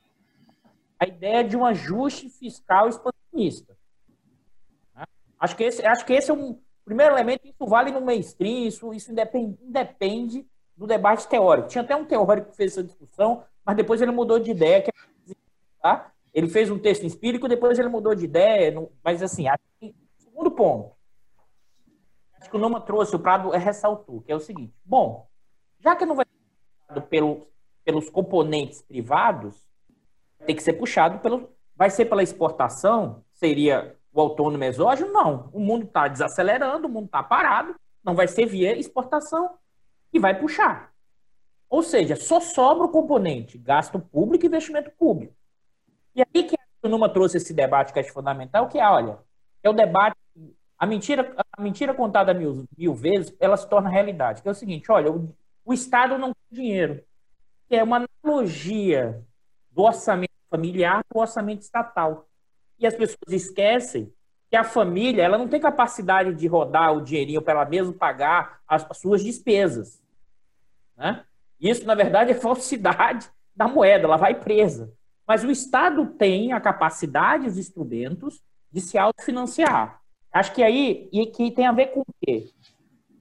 a 0.99 1.07
ideia 1.07 1.45
de 1.45 1.57
um 1.57 1.65
ajuste 1.65 2.29
fiscal 2.29 2.89
expansionista. 2.89 3.79
Acho 5.39 5.57
que 5.57 5.63
esse, 5.63 5.87
acho 5.87 6.05
que 6.05 6.13
esse 6.13 6.29
é 6.29 6.35
um 6.35 6.59
primeiro 6.85 7.15
elemento, 7.15 7.47
isso 7.47 7.67
vale 7.67 7.93
no 7.93 8.01
mainstream, 8.01 8.67
isso, 8.67 8.93
isso 8.93 9.13
independe, 9.13 9.57
independe 9.63 10.45
do 10.77 10.89
debate 10.89 11.29
teórico. 11.29 11.69
Tinha 11.69 11.85
até 11.85 11.95
um 11.95 12.05
teórico 12.05 12.51
que 12.51 12.57
fez 12.57 12.73
essa 12.73 12.83
discussão, 12.83 13.45
mas 13.65 13.77
depois 13.77 14.01
ele 14.01 14.11
mudou 14.11 14.39
de 14.39 14.51
ideia. 14.51 14.85
É 14.87 15.35
tá? 15.81 16.13
Ele 16.33 16.49
fez 16.49 16.71
um 16.71 16.79
texto 16.79 17.05
empírico, 17.05 17.49
depois 17.49 17.79
ele 17.79 17.89
mudou 17.89 18.15
de 18.15 18.25
ideia. 18.25 18.75
Mas, 19.05 19.23
assim, 19.23 19.47
segundo 20.19 20.51
ponto, 20.51 20.95
que 22.53 22.57
o 22.57 22.61
Noma 22.61 22.83
trouxe, 22.83 23.17
o 23.17 23.19
Prado 23.19 23.49
ressaltou, 23.51 24.21
que 24.21 24.31
é 24.31 24.37
o 24.37 24.41
seguinte: 24.41 24.75
bom, 24.85 25.27
já 25.81 25.97
que 25.97 26.05
não 26.05 26.15
vai 26.15 26.27
ser 26.93 27.01
pelo, 27.03 27.49
pelos 27.83 28.11
componentes 28.11 28.83
privados, 28.83 29.57
tem 30.47 30.55
que 30.55 30.63
ser 30.63 30.75
puxado 30.75 31.19
pelo. 31.19 31.51
Vai 31.75 31.89
ser 31.89 32.05
pela 32.05 32.23
exportação? 32.23 33.25
Seria 33.33 33.97
o 34.13 34.21
autônomo 34.21 34.63
exógeno? 34.63 35.11
Não. 35.11 35.49
O 35.53 35.59
mundo 35.59 35.87
está 35.87 36.07
desacelerando, 36.07 36.87
o 36.87 36.91
mundo 36.91 37.07
está 37.07 37.23
parado, 37.23 37.75
não 38.05 38.15
vai 38.15 38.29
ser 38.29 38.45
via 38.45 38.77
exportação 38.79 39.57
e 40.13 40.19
vai 40.19 40.39
puxar. 40.39 40.92
Ou 41.73 41.83
seja, 41.83 42.17
só 42.17 42.39
sobra 42.39 42.85
o 42.85 42.91
componente 42.91 43.57
gasto 43.57 43.99
público 43.99 44.45
e 44.45 44.47
investimento 44.47 44.91
público. 44.91 45.33
E 46.15 46.21
aí 46.21 46.45
que 46.45 46.55
o 46.83 46.89
Numa 46.89 47.09
trouxe 47.09 47.39
esse 47.39 47.55
debate 47.55 47.95
que 47.95 47.99
é 47.99 48.05
fundamental, 48.05 48.69
que 48.69 48.79
é, 48.79 48.87
olha, 48.87 49.19
é 49.63 49.71
o 49.71 49.73
debate 49.73 50.15
a 50.79 50.85
mentira, 50.85 51.35
a 51.57 51.63
mentira 51.63 51.95
contada 51.95 52.35
mil, 52.35 52.67
mil 52.77 52.93
vezes, 52.93 53.35
ela 53.41 53.57
se 53.57 53.67
torna 53.67 53.89
realidade. 53.89 54.43
Que 54.43 54.49
é 54.49 54.51
o 54.51 54.55
seguinte, 54.55 54.93
olha, 54.93 55.11
o, 55.11 55.35
o 55.65 55.73
Estado 55.73 56.19
não 56.19 56.35
tem 56.35 56.63
dinheiro. 56.63 57.03
Que 57.67 57.77
é 57.77 57.83
uma 57.83 58.07
analogia 58.23 59.25
do 59.71 59.81
orçamento 59.81 60.33
familiar 60.51 61.03
com 61.09 61.21
o 61.21 61.23
orçamento 61.23 61.63
estatal. 61.63 62.29
E 62.79 62.87
as 62.87 62.95
pessoas 62.95 63.33
esquecem 63.33 64.13
que 64.51 64.57
a 64.57 64.65
família 64.65 65.23
ela 65.23 65.39
não 65.39 65.49
tem 65.49 65.59
capacidade 65.59 66.35
de 66.35 66.47
rodar 66.47 66.95
o 66.95 67.01
dinheirinho 67.01 67.41
para 67.41 67.55
ela 67.55 67.65
mesma 67.65 67.95
pagar 67.95 68.61
as, 68.69 68.85
as 68.91 68.99
suas 68.99 69.25
despesas. 69.25 70.03
Né? 70.95 71.25
Isso, 71.63 71.87
na 71.87 71.95
verdade, 71.95 72.33
é 72.33 72.35
falsidade 72.35 73.31
da 73.55 73.69
moeda, 73.69 74.05
ela 74.05 74.17
vai 74.17 74.35
presa. 74.35 74.93
Mas 75.27 75.45
o 75.45 75.51
Estado 75.51 76.05
tem 76.19 76.53
a 76.53 76.61
capacidade, 76.61 77.47
os 77.47 77.57
instrumentos 77.57 78.43
de 78.73 78.81
se 78.81 78.99
autofinanciar. 78.99 80.01
Acho 80.33 80.53
que 80.53 80.63
aí 80.63 81.09
e 81.13 81.27
que 81.27 81.53
tem 81.53 81.67
a 81.67 81.73
ver 81.73 81.89
com 81.89 82.01
o 82.01 82.07
quê? 82.21 82.51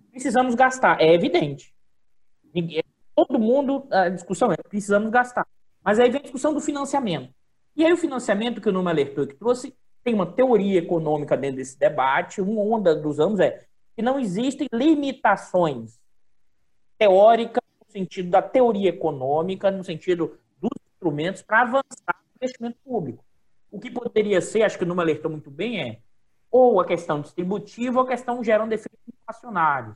Precisamos 0.10 0.56
gastar, 0.56 0.99
é 0.99 1.13
evidente. 1.13 1.73
Todo 3.15 3.38
mundo, 3.38 3.88
a 3.91 4.10
discussão 4.10 4.51
é 4.51 4.58
precisamos 4.58 5.12
gastar. 5.12 5.45
Mas 5.84 5.99
aí 5.99 6.10
vem 6.10 6.19
a 6.19 6.23
discussão 6.23 6.54
do 6.54 6.60
financiamento. 6.60 7.34
E 7.75 7.86
aí 7.86 7.93
o 7.93 7.97
financiamento 7.97 8.60
que 8.60 8.69
o 8.69 8.71
Numa 8.71 8.89
alertou 8.89 9.27
que 9.27 9.36
trouxe 9.36 9.75
tem 10.04 10.13
uma 10.13 10.25
teoria 10.25 10.80
econômica 10.80 11.38
dentro 11.38 11.58
desse 11.58 11.77
debate. 11.77 12.41
Uma 12.41 12.62
onda 12.62 12.95
dos 12.95 13.19
anos 13.19 13.39
é 13.39 13.60
que 13.95 14.01
não 14.01 14.19
existem 14.19 14.67
limitações 14.73 15.99
teóricas 16.97 17.61
sentido 17.91 18.30
da 18.30 18.41
teoria 18.41 18.89
econômica, 18.89 19.69
no 19.69 19.84
sentido 19.84 20.38
dos 20.60 20.71
instrumentos 20.93 21.41
para 21.41 21.62
avançar 21.62 22.15
no 22.23 22.36
investimento 22.38 22.77
público. 22.84 23.23
O 23.71 23.80
que 23.80 23.89
poderia 23.89 24.41
ser, 24.41 24.63
acho 24.63 24.77
que 24.77 24.84
o 24.84 24.88
Numa 24.88 25.04
alertou 25.04 25.32
muito 25.32 25.49
bem, 25.49 25.82
é 25.82 25.99
ou 26.51 26.82
a 26.82 26.86
questão 26.86 27.21
distributiva 27.21 27.99
ou 27.99 28.06
a 28.06 28.10
questão 28.10 28.43
gerando 28.43 28.73
efeitos 28.73 28.99
inflacionários. 29.08 29.95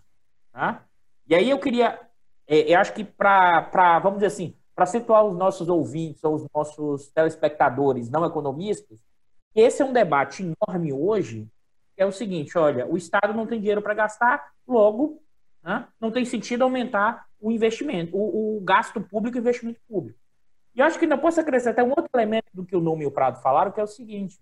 Né? 0.53 0.79
E 1.27 1.35
aí 1.35 1.49
eu 1.49 1.59
queria, 1.59 1.99
é, 2.47 2.73
eu 2.73 2.79
acho 2.79 2.93
que 2.93 3.03
para, 3.03 3.99
vamos 3.99 4.19
dizer 4.19 4.27
assim, 4.27 4.55
para 4.73 4.85
situar 4.85 5.25
os 5.25 5.37
nossos 5.37 5.67
ouvintes 5.67 6.23
ou 6.23 6.35
os 6.35 6.47
nossos 6.53 7.07
telespectadores 7.09 8.09
não 8.09 8.25
economistas, 8.25 8.97
esse 9.53 9.81
é 9.81 9.85
um 9.85 9.93
debate 9.93 10.43
enorme 10.43 10.93
hoje, 10.93 11.47
é 11.97 12.05
o 12.05 12.11
seguinte, 12.11 12.57
olha, 12.57 12.85
o 12.85 12.97
Estado 12.97 13.33
não 13.33 13.47
tem 13.47 13.59
dinheiro 13.59 13.81
para 13.81 13.93
gastar, 13.93 14.51
logo 14.67 15.21
né, 15.63 15.87
não 15.99 16.11
tem 16.11 16.25
sentido 16.25 16.63
aumentar 16.63 17.24
o 17.45 17.51
investimento, 17.51 18.17
o, 18.17 18.57
o 18.57 18.61
gasto 18.61 18.99
público 18.99 19.37
e 19.37 19.39
o 19.39 19.43
investimento 19.43 19.79
público. 19.87 20.17
E 20.73 20.79
eu 20.79 20.85
acho 20.85 20.97
que 20.97 21.05
ainda 21.05 21.15
posso 21.15 21.39
acrescentar 21.39 21.85
um 21.85 21.89
outro 21.89 22.09
elemento 22.15 22.47
do 22.51 22.65
que 22.65 22.75
o 22.75 22.79
Nuno 22.79 23.03
e 23.03 23.05
o 23.05 23.11
Prado 23.11 23.39
falaram, 23.39 23.71
que 23.71 23.79
é 23.79 23.83
o 23.83 23.87
seguinte, 23.87 24.39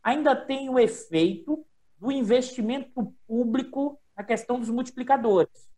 ainda 0.00 0.36
tem 0.36 0.68
o 0.68 0.78
efeito 0.78 1.66
do 1.98 2.12
investimento 2.12 3.12
público 3.26 3.98
na 4.16 4.22
questão 4.22 4.60
dos 4.60 4.70
multiplicadores. 4.70 5.68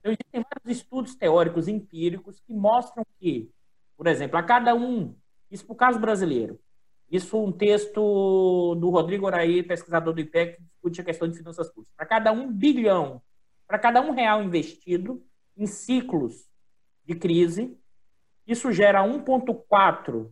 Então, 0.00 0.10
existem 0.10 0.42
vários 0.42 0.80
estudos 0.80 1.14
teóricos 1.14 1.68
empíricos 1.68 2.40
que 2.40 2.52
mostram 2.52 3.06
que, 3.20 3.48
por 3.96 4.08
exemplo, 4.08 4.36
a 4.36 4.42
cada 4.42 4.74
um, 4.74 5.14
isso 5.48 5.64
para 5.64 5.74
o 5.74 5.76
caso 5.76 6.00
brasileiro, 6.00 6.58
isso 7.08 7.40
um 7.40 7.52
texto 7.52 8.74
do 8.80 8.90
Rodrigo 8.90 9.26
Oraí, 9.26 9.62
pesquisador 9.62 10.12
do 10.12 10.20
IPEC, 10.20 10.56
que 10.56 10.62
discute 10.64 11.00
a 11.00 11.04
questão 11.04 11.28
de 11.28 11.38
finanças 11.38 11.68
públicas. 11.68 11.94
Para 11.96 12.06
cada 12.06 12.32
um 12.32 12.52
bilhão, 12.52 13.22
para 13.64 13.78
cada 13.78 14.00
um 14.00 14.10
real 14.10 14.42
investido 14.42 15.24
em 15.56 15.66
ciclos 15.66 16.48
de 17.04 17.14
crise, 17.14 17.76
isso 18.46 18.72
gera 18.72 19.02
1,4 19.02 20.30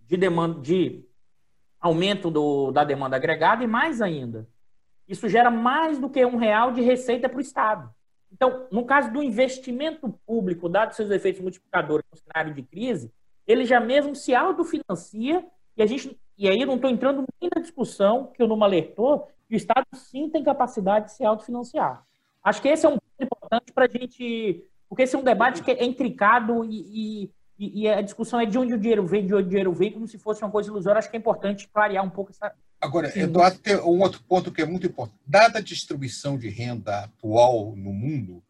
de 0.00 0.16
de 0.60 1.04
aumento 1.80 2.30
do, 2.30 2.70
da 2.72 2.84
demanda 2.84 3.16
agregada 3.16 3.62
e 3.62 3.66
mais 3.66 4.00
ainda. 4.00 4.48
Isso 5.08 5.28
gera 5.28 5.50
mais 5.50 5.98
do 5.98 6.10
que 6.10 6.24
um 6.24 6.36
real 6.36 6.72
de 6.72 6.80
receita 6.80 7.28
para 7.28 7.38
o 7.38 7.40
Estado. 7.40 7.94
Então, 8.32 8.66
no 8.70 8.84
caso 8.84 9.12
do 9.12 9.22
investimento 9.22 10.08
público, 10.26 10.68
dados 10.68 10.96
seus 10.96 11.10
efeitos 11.10 11.40
multiplicadores 11.40 12.04
no 12.10 12.18
cenário 12.18 12.54
de 12.54 12.62
crise, 12.62 13.12
ele 13.46 13.64
já 13.64 13.80
mesmo 13.80 14.14
se 14.14 14.34
autofinancia 14.34 15.46
e 15.76 15.82
a 15.82 15.86
gente 15.86 16.18
e 16.38 16.48
aí 16.48 16.66
não 16.66 16.74
estou 16.74 16.90
entrando 16.90 17.24
nem 17.40 17.50
na 17.54 17.62
discussão 17.62 18.26
que 18.26 18.42
o 18.42 18.46
Numa 18.46 18.66
alertou, 18.66 19.30
que 19.48 19.54
o 19.54 19.56
Estado 19.56 19.86
sim 19.94 20.28
tem 20.28 20.44
capacidade 20.44 21.06
de 21.06 21.12
se 21.12 21.24
autofinanciar. 21.24 22.04
Acho 22.46 22.62
que 22.62 22.68
esse 22.68 22.86
é 22.86 22.88
um 22.88 22.92
ponto 22.92 23.22
importante 23.22 23.72
para 23.72 23.86
a 23.86 23.88
gente, 23.88 24.62
porque 24.88 25.02
esse 25.02 25.16
é 25.16 25.18
um 25.18 25.24
debate 25.24 25.64
que 25.64 25.72
é 25.72 25.84
intricado 25.84 26.64
e, 26.64 27.32
e, 27.58 27.82
e, 27.82 27.88
a 27.88 28.00
discussão 28.00 28.38
é 28.38 28.46
de 28.46 28.56
onde 28.56 28.72
o 28.72 28.78
dinheiro 28.78 29.04
vem, 29.04 29.26
de 29.26 29.34
onde 29.34 29.46
o 29.46 29.48
dinheiro 29.48 29.72
vem, 29.72 29.90
como 29.90 30.06
se 30.06 30.16
fosse 30.16 30.44
uma 30.44 30.50
coisa 30.50 30.68
ilusória. 30.68 31.00
Acho 31.00 31.10
que 31.10 31.16
é 31.16 31.18
importante 31.18 31.66
clarear 31.66 32.04
um 32.04 32.10
pouco 32.10 32.30
essa. 32.30 32.52
Agora, 32.80 33.10
Eduardo, 33.18 33.58
tem 33.58 33.74
um 33.78 34.00
outro 34.00 34.22
ponto 34.28 34.52
que 34.52 34.62
é 34.62 34.64
muito 34.64 34.86
importante. 34.86 35.18
Dada 35.26 35.58
a 35.58 35.62
distribuição 35.62 36.38
de 36.38 36.48
renda 36.48 37.00
atual 37.00 37.74
no 37.74 37.92
mundo, 37.92 38.40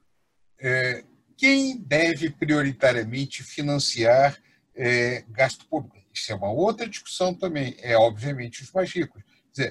é, 0.60 1.02
quem 1.34 1.78
deve 1.78 2.28
prioritariamente 2.28 3.42
financiar 3.42 4.36
é, 4.74 5.24
gasto 5.30 5.64
público? 5.64 5.96
Isso 6.12 6.30
é 6.30 6.34
uma 6.34 6.52
outra 6.52 6.86
discussão 6.86 7.32
também. 7.32 7.74
É, 7.80 7.96
obviamente, 7.96 8.62
os 8.62 8.70
mais 8.72 8.92
ricos. 8.92 9.22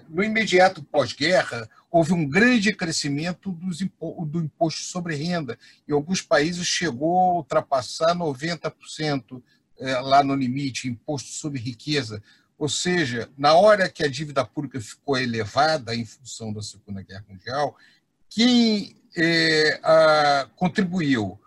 No 0.09 0.23
imediato 0.23 0.83
pós-guerra, 0.83 1.69
houve 1.91 2.13
um 2.13 2.27
grande 2.27 2.73
crescimento 2.73 3.57
impo 3.81 4.25
do 4.25 4.39
imposto 4.39 4.81
sobre 4.81 5.15
renda. 5.15 5.57
Em 5.87 5.93
alguns 5.93 6.21
países 6.21 6.65
chegou 6.65 7.31
a 7.31 7.33
ultrapassar 7.35 8.15
90% 8.15 9.41
é, 9.79 9.99
lá 9.99 10.23
no 10.23 10.35
limite, 10.35 10.87
imposto 10.87 11.29
sobre 11.29 11.59
riqueza. 11.59 12.21
Ou 12.57 12.69
seja, 12.69 13.29
na 13.37 13.53
hora 13.53 13.89
que 13.89 14.03
a 14.03 14.09
dívida 14.09 14.45
pública 14.45 14.79
ficou 14.79 15.17
elevada 15.17 15.93
em 15.93 16.05
função 16.05 16.53
da 16.53 16.61
Segunda 16.61 17.01
Guerra 17.01 17.25
Mundial, 17.27 17.77
quem 18.29 18.95
é, 19.15 19.79
a, 19.83 20.49
contribuiu 20.55 21.39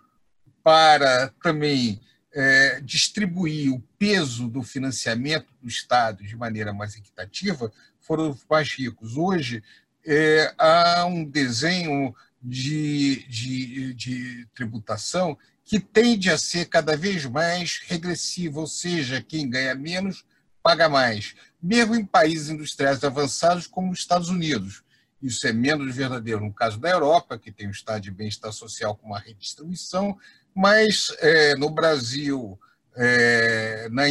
para 0.62 1.32
também 1.42 2.00
é, 2.32 2.80
distribuir 2.82 3.72
o 3.72 3.80
peso 3.98 4.48
do 4.48 4.62
financiamento 4.62 5.46
do 5.60 5.68
Estado 5.68 6.22
de 6.22 6.36
maneira 6.36 6.72
mais 6.72 6.94
equitativa 6.94 7.72
foram 8.08 8.30
os 8.30 8.44
mais 8.48 8.72
ricos. 8.72 9.18
Hoje, 9.18 9.62
é, 10.04 10.54
há 10.56 11.04
um 11.04 11.22
desenho 11.22 12.14
de, 12.42 13.26
de, 13.28 13.94
de 13.94 14.46
tributação 14.54 15.36
que 15.62 15.78
tende 15.78 16.30
a 16.30 16.38
ser 16.38 16.64
cada 16.64 16.96
vez 16.96 17.26
mais 17.26 17.82
regressivo, 17.84 18.60
ou 18.60 18.66
seja, 18.66 19.20
quem 19.20 19.50
ganha 19.50 19.74
menos 19.74 20.24
paga 20.62 20.88
mais, 20.88 21.34
mesmo 21.62 21.94
em 21.94 22.04
países 22.04 22.48
industriais 22.48 23.04
avançados 23.04 23.66
como 23.66 23.92
os 23.92 23.98
Estados 23.98 24.30
Unidos. 24.30 24.82
Isso 25.20 25.46
é 25.46 25.52
menos 25.52 25.94
verdadeiro 25.94 26.40
no 26.40 26.54
caso 26.54 26.78
da 26.78 26.88
Europa, 26.88 27.38
que 27.38 27.52
tem 27.52 27.68
um 27.68 27.72
estado 27.72 28.00
de 28.00 28.10
bem-estar 28.10 28.52
social 28.52 28.96
com 28.96 29.08
uma 29.08 29.18
redistribuição, 29.18 30.16
mas 30.54 31.14
é, 31.18 31.54
no 31.56 31.68
Brasil, 31.68 32.58
é, 32.96 33.88
na, 33.90 34.04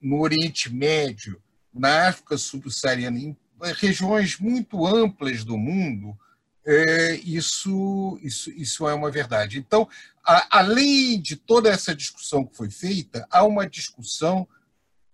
no 0.00 0.20
Oriente 0.20 0.72
Médio, 0.72 1.40
na 1.72 2.08
África 2.08 2.36
subsaariana, 2.36 3.36
regiões 3.60 4.38
muito 4.38 4.86
amplas 4.86 5.44
do 5.44 5.56
mundo, 5.56 6.16
é, 6.66 7.14
isso, 7.16 8.18
isso, 8.22 8.50
isso 8.50 8.88
é 8.88 8.94
uma 8.94 9.10
verdade. 9.10 9.58
Então, 9.58 9.88
a, 10.24 10.58
além 10.58 11.20
de 11.20 11.36
toda 11.36 11.68
essa 11.68 11.94
discussão 11.94 12.44
que 12.44 12.56
foi 12.56 12.70
feita, 12.70 13.26
há 13.30 13.44
uma 13.44 13.68
discussão 13.68 14.48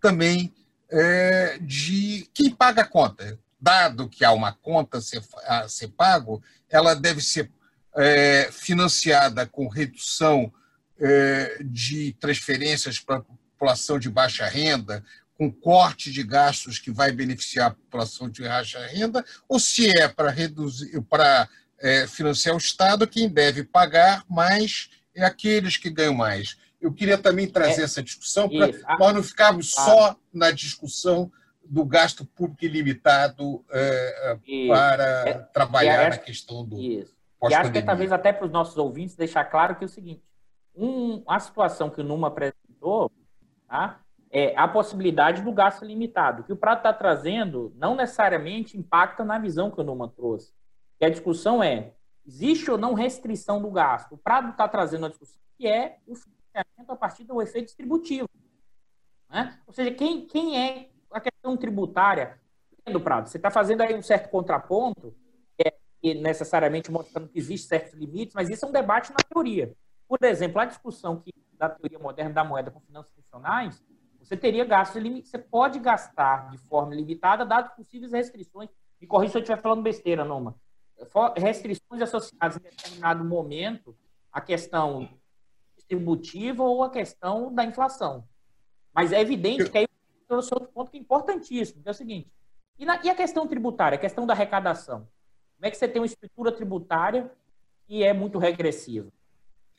também 0.00 0.54
é, 0.88 1.58
de 1.60 2.28
quem 2.32 2.50
paga 2.50 2.82
a 2.82 2.86
conta. 2.86 3.38
Dado 3.60 4.08
que 4.08 4.24
há 4.24 4.32
uma 4.32 4.52
conta 4.52 4.98
a 4.98 5.00
ser, 5.02 5.22
a 5.46 5.68
ser 5.68 5.88
pago, 5.88 6.42
ela 6.68 6.94
deve 6.94 7.20
ser 7.20 7.50
é, 7.94 8.48
financiada 8.52 9.46
com 9.46 9.68
redução 9.68 10.52
é, 10.98 11.58
de 11.62 12.14
transferências 12.20 13.00
para 13.00 13.16
a 13.16 13.20
população 13.20 13.98
de 13.98 14.08
baixa 14.08 14.46
renda, 14.46 15.04
com 15.40 15.50
corte 15.50 16.12
de 16.12 16.22
gastos 16.22 16.78
que 16.78 16.90
vai 16.90 17.12
beneficiar 17.12 17.68
a 17.68 17.74
população 17.74 18.28
de 18.28 18.42
baixa 18.42 18.78
renda, 18.88 19.24
ou 19.48 19.58
se 19.58 19.88
é 19.88 20.06
para 20.06 20.28
reduzir, 20.28 21.00
para 21.08 21.48
é, 21.78 22.06
financiar 22.06 22.54
o 22.54 22.58
Estado, 22.58 23.06
quem 23.06 23.26
deve 23.26 23.64
pagar 23.64 24.22
mais 24.28 24.90
é 25.14 25.24
aqueles 25.24 25.78
que 25.78 25.88
ganham 25.88 26.12
mais. 26.12 26.58
Eu 26.78 26.92
queria 26.92 27.16
também 27.16 27.48
trazer 27.48 27.80
é, 27.80 27.84
essa 27.84 28.02
discussão 28.02 28.50
para 28.50 28.98
nós 28.98 29.14
não 29.14 29.22
ficarmos 29.22 29.72
ah, 29.78 29.82
só 29.82 30.16
na 30.30 30.50
discussão 30.50 31.32
do 31.64 31.86
gasto 31.86 32.22
público 32.26 32.62
ilimitado 32.62 33.64
é, 33.70 34.36
para 34.68 35.24
é, 35.26 35.34
trabalhar 35.54 36.08
acho, 36.08 36.18
na 36.18 36.22
questão 36.22 36.66
do. 36.66 36.78
Isso. 36.78 37.16
E 37.48 37.54
acho 37.54 37.72
que 37.72 37.80
talvez 37.80 38.12
até 38.12 38.30
para 38.30 38.44
os 38.44 38.52
nossos 38.52 38.76
ouvintes 38.76 39.16
deixar 39.16 39.46
claro 39.46 39.74
que 39.74 39.84
é 39.84 39.86
o 39.86 39.88
seguinte: 39.88 40.22
um, 40.76 41.22
a 41.26 41.40
situação 41.40 41.88
que 41.88 42.02
o 42.02 42.04
Numa 42.04 42.28
apresentou 42.28 43.10
tá, 43.66 44.02
é 44.30 44.56
a 44.56 44.68
possibilidade 44.68 45.42
do 45.42 45.52
gasto 45.52 45.84
limitado. 45.84 46.42
O 46.42 46.44
que 46.44 46.52
o 46.52 46.56
Prato 46.56 46.78
está 46.78 46.92
trazendo 46.92 47.72
não 47.76 47.96
necessariamente 47.96 48.78
impacta 48.78 49.24
na 49.24 49.38
visão 49.38 49.70
que 49.70 49.80
o 49.80 49.84
Numa 49.84 50.08
trouxe. 50.08 50.52
E 51.00 51.04
a 51.04 51.10
discussão 51.10 51.62
é, 51.62 51.92
existe 52.24 52.70
ou 52.70 52.78
não 52.78 52.94
restrição 52.94 53.60
do 53.60 53.70
gasto? 53.70 54.14
O 54.14 54.18
Prado 54.18 54.50
está 54.50 54.68
trazendo 54.68 55.06
a 55.06 55.08
discussão 55.08 55.40
que 55.58 55.66
é 55.66 55.98
o 56.06 56.14
financiamento 56.14 56.90
a 56.90 56.96
partir 56.96 57.24
do 57.24 57.42
efeito 57.42 57.66
distributivo. 57.66 58.28
Né? 59.28 59.58
Ou 59.66 59.72
seja, 59.72 59.90
quem, 59.90 60.26
quem 60.26 60.58
é 60.58 60.90
a 61.10 61.20
questão 61.20 61.56
tributária 61.56 62.40
do 62.86 63.00
Prado? 63.00 63.28
Você 63.28 63.36
está 63.36 63.50
fazendo 63.50 63.80
aí 63.80 63.94
um 63.94 64.02
certo 64.02 64.30
contraponto, 64.30 65.14
é, 65.58 65.74
necessariamente 66.14 66.90
mostrando 66.90 67.28
que 67.28 67.38
existem 67.38 67.78
certos 67.78 67.98
limites, 67.98 68.34
mas 68.34 68.48
isso 68.48 68.64
é 68.64 68.68
um 68.68 68.72
debate 68.72 69.10
na 69.10 69.18
teoria. 69.18 69.74
Por 70.08 70.18
exemplo, 70.22 70.60
a 70.60 70.64
discussão 70.64 71.20
que, 71.20 71.34
da 71.54 71.68
teoria 71.68 71.98
moderna 71.98 72.32
da 72.32 72.44
moeda 72.44 72.70
com 72.70 72.80
finanças 72.80 73.12
funcionais 73.12 73.82
Você 74.20 74.36
teria 74.36 74.64
gastos 74.64 75.02
limitados, 75.02 75.30
você 75.30 75.38
pode 75.38 75.78
gastar 75.78 76.50
de 76.50 76.58
forma 76.58 76.94
limitada, 76.94 77.44
dadas 77.44 77.72
possíveis 77.74 78.12
restrições. 78.12 78.68
Me 79.00 79.06
corrija 79.06 79.32
se 79.32 79.38
eu 79.38 79.42
estiver 79.42 79.60
falando 79.60 79.82
besteira, 79.82 80.24
Noma. 80.24 80.54
Restrições 81.36 82.02
associadas 82.02 82.58
em 82.58 82.60
determinado 82.60 83.24
momento 83.24 83.96
à 84.30 84.40
questão 84.40 85.08
distributiva 85.76 86.62
ou 86.62 86.84
à 86.84 86.90
questão 86.90 87.52
da 87.52 87.64
inflação. 87.64 88.24
Mas 88.94 89.12
é 89.12 89.20
evidente 89.20 89.70
que 89.70 89.78
aí 89.78 89.86
trouxe 90.28 90.52
outro 90.52 90.68
ponto 90.68 90.90
que 90.90 90.98
é 90.98 91.00
importantíssimo, 91.00 91.82
que 91.82 91.88
é 91.88 91.90
o 91.90 91.94
seguinte: 91.94 92.30
e, 92.78 92.84
na, 92.84 93.02
e 93.02 93.08
a 93.08 93.14
questão 93.14 93.46
tributária, 93.46 93.96
a 93.96 94.00
questão 94.00 94.26
da 94.26 94.34
arrecadação? 94.34 95.08
Como 95.56 95.66
é 95.66 95.70
que 95.70 95.76
você 95.76 95.88
tem 95.88 96.00
uma 96.00 96.06
estrutura 96.06 96.52
tributária 96.52 97.30
que 97.86 98.02
é 98.02 98.12
muito 98.12 98.38
regressiva? 98.38 99.10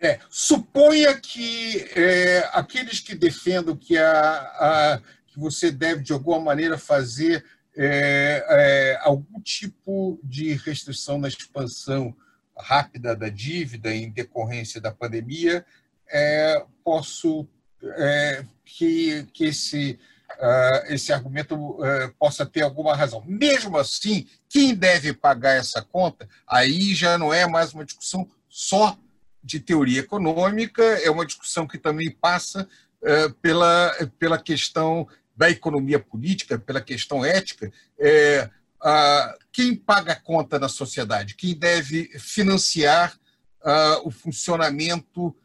É, 0.01 0.19
suponha 0.29 1.13
que 1.19 1.77
é, 1.95 2.49
aqueles 2.53 2.99
que 2.99 3.13
defendam 3.13 3.75
que, 3.75 3.97
a, 3.97 4.31
a, 4.31 5.01
que 5.27 5.39
você 5.39 5.71
deve, 5.71 6.01
de 6.01 6.11
alguma 6.11 6.39
maneira, 6.39 6.75
fazer 6.75 7.45
é, 7.77 8.43
é, 8.49 8.99
algum 9.01 9.39
tipo 9.41 10.19
de 10.23 10.53
restrição 10.53 11.19
na 11.19 11.27
expansão 11.27 12.15
rápida 12.57 13.15
da 13.15 13.29
dívida 13.29 13.93
em 13.93 14.09
decorrência 14.09 14.81
da 14.81 14.91
pandemia, 14.91 15.63
é, 16.09 16.65
posso 16.83 17.47
é, 17.83 18.43
que, 18.65 19.27
que 19.33 19.45
esse, 19.45 19.99
uh, 20.39 20.93
esse 20.93 21.11
argumento 21.11 21.55
uh, 21.55 22.13
possa 22.17 22.45
ter 22.45 22.61
alguma 22.61 22.95
razão. 22.95 23.23
Mesmo 23.25 23.77
assim, 23.77 24.27
quem 24.49 24.75
deve 24.75 25.13
pagar 25.13 25.55
essa 25.55 25.81
conta, 25.81 26.27
aí 26.47 26.93
já 26.93 27.17
não 27.17 27.33
é 27.33 27.47
mais 27.47 27.73
uma 27.73 27.85
discussão 27.85 28.29
só 28.49 28.97
de 29.43 29.59
teoria 29.59 30.01
econômica, 30.01 30.83
é 30.83 31.09
uma 31.09 31.25
discussão 31.25 31.67
que 31.67 31.77
também 31.77 32.11
passa 32.11 32.67
uh, 33.01 33.33
pela, 33.35 33.91
pela 34.19 34.37
questão 34.37 35.07
da 35.35 35.49
economia 35.49 35.99
política, 35.99 36.59
pela 36.59 36.81
questão 36.81 37.25
ética. 37.25 37.71
É, 37.97 38.49
quem 39.51 39.75
paga 39.75 40.13
a 40.13 40.19
conta 40.19 40.59
na 40.59 40.67
sociedade? 40.67 41.35
Quem 41.35 41.57
deve 41.57 42.09
financiar 42.19 43.17
o 44.03 44.11
funcionamento 44.11 45.35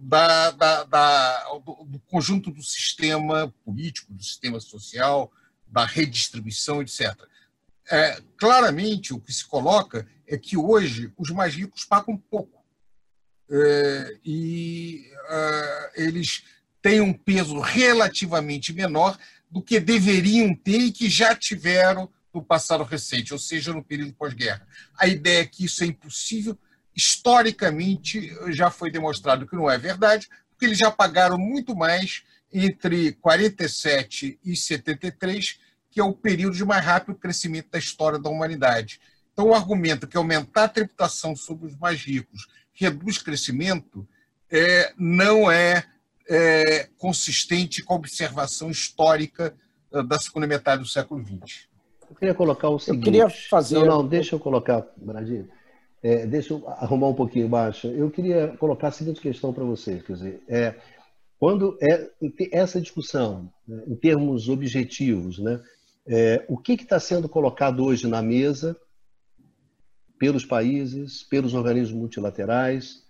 da, 0.00 0.52
da, 0.52 0.84
da, 0.84 1.44
do, 1.64 1.84
do, 1.84 1.98
conjunto 2.06 2.50
do 2.50 2.62
sistema 2.62 3.52
político, 3.64 4.12
do 4.12 4.22
sistema 4.22 4.60
social, 4.60 5.30
da 5.66 5.84
redistribuição, 5.84 6.80
etc. 6.80 7.14
É, 7.90 8.20
claramente, 8.36 9.12
o 9.12 9.20
que 9.20 9.32
se 9.32 9.44
coloca 9.44 10.06
é 10.26 10.36
que 10.36 10.56
hoje 10.56 11.12
os 11.16 11.30
mais 11.30 11.54
ricos 11.54 11.84
pagam 11.84 12.16
pouco. 12.16 12.55
É, 13.50 14.16
e 14.24 15.10
é, 15.28 15.92
eles 15.96 16.44
têm 16.82 17.00
um 17.00 17.12
peso 17.12 17.58
relativamente 17.60 18.72
menor 18.72 19.16
do 19.50 19.62
que 19.62 19.78
deveriam 19.78 20.54
ter 20.54 20.78
e 20.78 20.92
que 20.92 21.08
já 21.08 21.34
tiveram 21.34 22.10
no 22.32 22.42
passado 22.42 22.84
recente, 22.84 23.32
ou 23.32 23.38
seja, 23.38 23.72
no 23.72 23.82
período 23.82 24.12
pós-guerra. 24.12 24.66
A 24.98 25.06
ideia 25.06 25.40
é 25.40 25.46
que 25.46 25.64
isso 25.64 25.82
é 25.82 25.86
impossível 25.86 26.58
historicamente 26.96 28.34
já 28.48 28.70
foi 28.70 28.90
demonstrado 28.90 29.46
que 29.46 29.54
não 29.54 29.70
é 29.70 29.76
verdade, 29.76 30.28
porque 30.50 30.64
eles 30.64 30.78
já 30.78 30.90
pagaram 30.90 31.36
muito 31.36 31.76
mais 31.76 32.24
entre 32.50 33.12
47 33.12 34.38
e 34.42 34.56
73, 34.56 35.60
que 35.90 36.00
é 36.00 36.04
o 36.04 36.14
período 36.14 36.56
de 36.56 36.64
mais 36.64 36.82
rápido 36.82 37.18
crescimento 37.18 37.70
da 37.70 37.78
história 37.78 38.18
da 38.18 38.30
humanidade. 38.30 38.98
Então, 39.32 39.48
o 39.48 39.54
argumento 39.54 40.08
que 40.08 40.16
aumentar 40.16 40.64
a 40.64 40.68
tributação 40.68 41.36
sobre 41.36 41.66
os 41.66 41.76
mais 41.76 42.00
ricos 42.00 42.46
reduz 42.76 43.18
crescimento 43.18 44.06
é, 44.50 44.92
não 44.98 45.50
é, 45.50 45.84
é 46.28 46.88
consistente 46.98 47.82
com 47.82 47.94
a 47.94 47.96
observação 47.96 48.70
histórica 48.70 49.54
eh, 49.92 50.02
da 50.02 50.18
segunda 50.18 50.46
metade 50.46 50.82
do 50.82 50.88
século 50.88 51.24
XX. 51.24 51.68
Eu 52.08 52.16
queria 52.16 52.34
colocar 52.34 52.68
o 52.68 52.78
seguinte. 52.78 53.06
Eu 53.06 53.12
queria 53.12 53.28
fazer. 53.28 53.78
Não, 53.80 53.86
não, 53.86 54.06
deixa 54.06 54.34
eu 54.34 54.40
colocar, 54.40 54.86
Bradinho. 54.96 55.48
É, 56.02 56.26
deixa 56.26 56.52
eu 56.52 56.68
arrumar 56.68 57.08
um 57.08 57.14
pouquinho 57.14 57.48
baixo. 57.48 57.88
Eu 57.88 58.10
queria 58.10 58.54
colocar 58.58 58.88
a 58.88 58.92
seguinte 58.92 59.20
questão 59.20 59.52
para 59.52 59.64
você, 59.64 59.98
quer 60.06 60.12
dizer, 60.12 60.42
é, 60.46 60.74
quando 61.38 61.76
é 61.80 62.10
essa 62.52 62.80
discussão, 62.80 63.50
né, 63.66 63.82
em 63.88 63.96
termos 63.96 64.48
objetivos, 64.48 65.38
né, 65.38 65.60
é, 66.06 66.44
o 66.48 66.56
que 66.56 66.74
está 66.74 67.00
sendo 67.00 67.28
colocado 67.28 67.84
hoje 67.84 68.06
na 68.06 68.22
mesa 68.22 68.76
pelos 70.18 70.44
países, 70.44 71.22
pelos 71.22 71.54
organismos 71.54 71.98
multilaterais, 71.98 73.04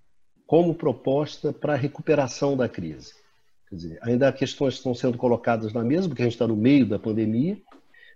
como 0.47 0.75
proposta 0.75 1.53
para 1.53 1.75
a 1.75 1.77
recuperação 1.77 2.57
da 2.57 2.69
crise? 2.69 3.14
Quer 3.69 3.77
dizer, 3.77 3.99
ainda 4.03 4.29
há 4.29 4.33
questões 4.33 4.75
que 4.75 4.79
estão 4.79 4.95
sendo 4.95 5.19
colocadas 5.19 5.73
na 5.73 5.83
mesa, 5.83 6.09
porque 6.09 6.23
a 6.23 6.25
gente 6.25 6.35
está 6.35 6.47
no 6.47 6.57
meio 6.57 6.87
da 6.87 6.99
pandemia, 6.99 7.61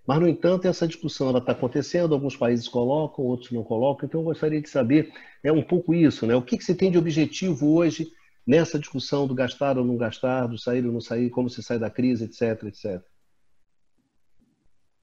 mas, 0.07 0.18
no 0.18 0.29
entanto, 0.29 0.66
essa 0.66 0.88
discussão 0.88 1.37
está 1.37 1.53
acontecendo, 1.53 2.14
alguns 2.14 2.37
países 2.37 2.66
colocam, 2.68 3.24
outros 3.24 3.53
não 3.53 3.62
colocam, 3.62 4.07
então 4.07 4.20
eu 4.20 4.24
gostaria 4.24 4.61
de 4.61 4.68
saber 4.68 5.12
é 5.42 5.53
um 5.53 5.62
pouco 5.62 5.94
isso, 5.94 6.26
né? 6.26 6.35
O 6.35 6.42
que, 6.42 6.57
que 6.57 6.64
você 6.64 6.74
tem 6.74 6.90
de 6.90 6.98
objetivo 6.98 7.74
hoje 7.74 8.11
nessa 8.46 8.79
discussão 8.79 9.26
do 9.26 9.35
gastar 9.35 9.79
ou 9.79 9.85
não 9.85 9.96
gastar, 9.96 10.46
do 10.46 10.59
sair 10.59 10.85
ou 10.85 10.92
não 10.92 11.00
sair, 11.00 11.31
como 11.31 11.48
se 11.48 11.62
sai 11.62 11.79
da 11.79 11.90
crise, 11.90 12.24
etc, 12.24 12.64
etc. 12.64 13.03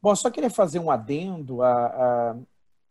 Bom, 0.02 0.16
só 0.16 0.30
queria 0.30 0.50
fazer 0.50 0.80
um 0.80 0.92
adendo 0.92 1.62
à, 1.62 1.86
à, 1.86 2.38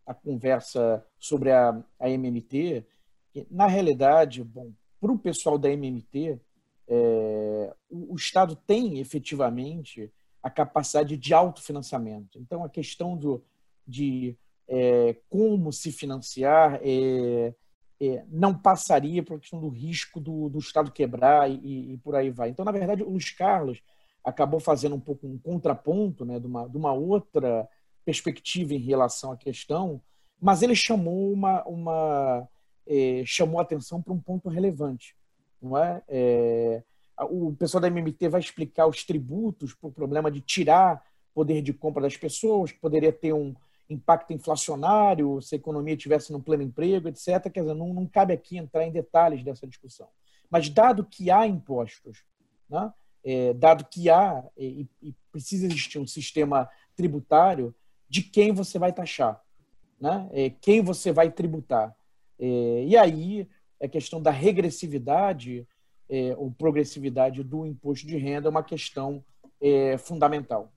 à 0.07 0.15
conversa 0.15 1.05
sobre 1.19 1.51
a, 1.51 1.83
a 1.99 2.09
MMT. 2.09 2.85
Na 3.51 3.67
realidade, 3.67 4.43
bom, 4.45 4.73
para 5.01 5.13
o 5.13 5.19
pessoal 5.19 5.59
da 5.59 5.71
MMT, 5.71 6.41
é, 6.89 7.75
o, 7.91 8.15
o 8.15 8.17
Estado 8.17 8.55
tem 8.55 8.99
efetivamente 8.99 10.11
a 10.43 10.51
capacidade 10.51 11.17
de 11.17 11.35
autofinanciamento. 11.35 12.39
Então, 12.39 12.65
a 12.65 12.69
questão 12.69 13.17
do, 13.17 13.43
de 13.87 14.37
é, 14.69 15.17
como 15.29 15.73
se 15.73 15.93
financiar 15.93 16.81
é, 16.83 17.55
é, 18.01 18.25
não 18.29 18.57
passaria 18.57 19.23
pela 19.23 19.39
questão 19.39 19.61
do 19.61 19.69
risco 19.69 20.21
do, 20.21 20.49
do 20.49 20.59
Estado 20.59 20.91
quebrar 20.91 21.51
e, 21.51 21.95
e, 21.95 21.99
por 21.99 22.15
aí 22.15 22.31
vai. 22.31 22.51
Então, 22.51 22.65
na 22.65 22.73
verdade, 22.73 23.03
o 23.03 23.11
Luiz 23.11 23.31
Carlos 23.31 23.83
acabou 24.25 24.61
fazendo 24.61 24.95
um 24.95 25.01
pouco 25.01 25.27
um 25.27 25.39
contraponto 25.39 26.25
né, 26.25 26.39
de, 26.39 26.47
uma, 26.47 26.69
de 26.69 26.77
uma 26.77 26.93
outra 26.93 27.69
perspectiva 28.07 28.73
em 28.73 28.79
relação 28.79 29.33
à 29.33 29.37
questão, 29.37 30.01
mas 30.41 30.63
ele 30.63 30.75
chamou 30.75 31.31
uma, 31.31 31.63
uma 31.65 32.49
é, 32.87 33.23
chamou 33.27 33.61
atenção 33.61 34.01
para 34.01 34.15
um 34.15 34.21
ponto 34.21 34.49
relevante, 34.49 35.15
não 35.61 35.77
é? 35.77 36.03
é 36.09 36.83
o 37.31 37.55
pessoal 37.55 37.81
da 37.81 37.89
MMT 37.89 38.29
vai 38.29 38.41
explicar 38.41 38.87
os 38.87 39.03
tributos 39.05 39.75
para 39.75 39.89
o 39.89 39.93
problema 39.93 40.31
de 40.31 40.41
tirar 40.41 41.03
poder 41.35 41.63
de 41.63 41.73
compra 41.73 42.03
das 42.03 42.17
pessoas, 42.17 42.73
que 42.73 42.79
poderia 42.79 43.13
ter 43.13 43.33
um 43.33 43.55
impacto 43.89 44.33
inflacionário 44.33 45.41
se 45.41 45.55
a 45.55 45.59
economia 45.59 45.95
estivesse 45.95 46.33
no 46.33 46.43
pleno 46.43 46.63
emprego, 46.63 47.09
etc. 47.09 47.51
Quer 47.51 47.61
dizer, 47.61 47.75
não, 47.75 47.93
não 47.93 48.07
cabe 48.07 48.33
aqui 48.33 48.59
entrar 48.59 48.87
em 48.87 48.93
detalhes 48.93 49.43
dessa 49.43 49.67
discussão. 49.67 50.09
Mas 50.51 50.69
dado 50.69 51.05
que 51.05 51.31
há 51.31 51.47
impostos, 51.47 52.25
né, 52.69 52.93
é, 53.25 53.53
dado 53.53 53.85
que 53.85 54.09
há 54.09 54.45
e, 54.57 54.89
e, 55.03 55.15
precisa 55.33 55.67
existir 55.67 55.99
um 55.99 56.07
sistema 56.07 56.69
tributário, 56.95 57.75
de 58.09 58.23
quem 58.23 58.53
você 58.53 58.79
vai 58.79 58.93
taxar, 58.93 59.43
né? 60.01 60.29
É, 60.33 60.51
quem 60.51 60.83
você 60.83 61.13
vai 61.13 61.31
tributar. 61.31 61.95
É, 62.39 62.85
e 62.87 62.97
aí 62.97 63.49
a 63.81 63.89
questão 63.89 64.21
da 64.21 64.31
regressividade 64.31 65.67
é, 66.09 66.35
ou 66.37 66.51
progressividade 66.51 67.43
do 67.43 67.67
imposto 67.67 68.07
de 68.07 68.17
renda 68.17 68.49
é 68.49 68.51
uma 68.51 68.63
questão 68.63 69.25
é, 69.61 69.99
fundamental. 69.99 70.73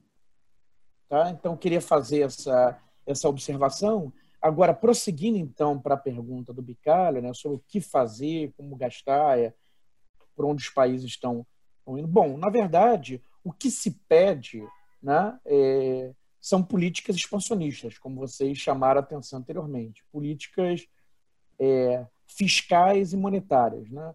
Tá? 1.08 1.30
Então, 1.32 1.58
queria 1.58 1.82
fazer 1.82 2.22
essa, 2.22 2.80
essa 3.06 3.28
observação. 3.28 4.14
Agora, 4.42 4.74
prosseguindo 4.74 5.38
então 5.38 5.80
para 5.80 5.96
a 5.96 5.98
pergunta 5.98 6.54
do 6.54 6.62
Bicalho, 6.62 7.22
né, 7.22 7.34
sobre 7.34 7.58
o 7.58 7.64
que 7.68 7.82
fazer, 7.82 8.54
como 8.56 8.76
gastar, 8.76 9.40
é, 9.40 9.54
por 10.36 10.46
onde 10.46 10.64
os 10.64 10.70
países 10.70 11.06
estão, 11.06 11.46
estão 11.80 11.98
indo. 11.98 12.08
Bom, 12.08 12.38
na 12.38 12.50
verdade, 12.50 13.22
o 13.44 13.52
que 13.52 13.70
se 13.70 13.92
pede 14.08 14.64
né, 15.02 15.38
é, 15.46 16.14
são 16.42 16.64
políticas 16.64 17.16
expansionistas, 17.16 17.98
como 17.98 18.16
vocês 18.20 18.58
chamaram 18.58 19.00
a 19.00 19.04
atenção 19.04 19.40
anteriormente, 19.40 20.04
políticas 20.12 20.88
é, 21.60 22.06
fiscais 22.28 23.14
e 23.14 23.18
monetárias. 23.18 23.90
Né? 23.90 24.14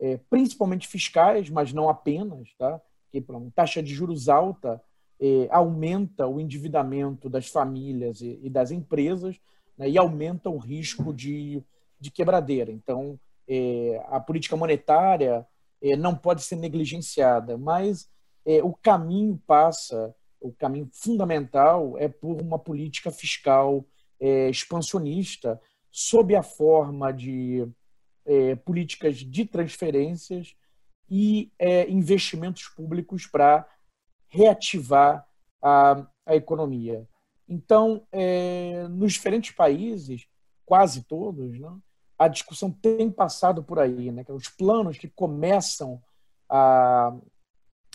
é, 0.00 0.18
principalmente 0.30 0.86
fiscais, 0.86 1.50
mas 1.50 1.72
não 1.72 1.88
apenas, 1.88 2.54
tá? 2.56 2.80
que 3.10 3.20
pronto, 3.20 3.50
taxa 3.54 3.82
de 3.82 3.92
juros 3.92 4.28
alta 4.28 4.80
é, 5.20 5.48
aumenta 5.50 6.26
o 6.26 6.40
endividamento 6.40 7.28
das 7.28 7.48
famílias 7.48 8.20
e, 8.20 8.38
e 8.42 8.50
das 8.50 8.70
empresas 8.70 9.36
né? 9.76 9.88
e 9.90 9.98
aumenta 9.98 10.48
o 10.48 10.58
risco 10.58 11.12
de, 11.12 11.62
de 12.00 12.10
quebradeira. 12.10 12.70
Então, 12.70 13.18
é, 13.48 14.04
a 14.08 14.20
política 14.20 14.56
monetária 14.56 15.46
é, 15.82 15.96
não 15.96 16.14
pode 16.14 16.42
ser 16.42 16.56
negligenciada, 16.56 17.56
mas 17.56 18.08
é, 18.46 18.62
o 18.62 18.72
caminho 18.74 19.40
passa, 19.46 20.14
o 20.40 20.52
caminho 20.52 20.88
fundamental 20.92 21.96
é 21.98 22.08
por 22.08 22.40
uma 22.40 22.58
política 22.58 23.10
fiscal 23.10 23.84
é, 24.20 24.48
expansionista 24.48 25.60
sob 25.90 26.34
a 26.34 26.42
forma 26.42 27.12
de 27.12 27.66
é, 28.24 28.54
políticas 28.56 29.16
de 29.16 29.44
transferências 29.44 30.54
e 31.10 31.50
é, 31.58 31.88
investimentos 31.90 32.68
públicos 32.68 33.26
para 33.26 33.66
reativar 34.28 35.26
a, 35.62 36.06
a 36.26 36.36
economia. 36.36 37.08
Então, 37.48 38.06
é, 38.12 38.86
nos 38.88 39.14
diferentes 39.14 39.52
países, 39.52 40.28
quase 40.66 41.02
todos, 41.04 41.58
né, 41.58 41.74
a 42.18 42.28
discussão 42.28 42.70
tem 42.70 43.10
passado 43.10 43.62
por 43.62 43.78
aí. 43.78 44.12
Né, 44.12 44.24
os 44.28 44.48
planos 44.48 44.98
que 44.98 45.08
começam 45.08 46.02
a, 46.48 47.16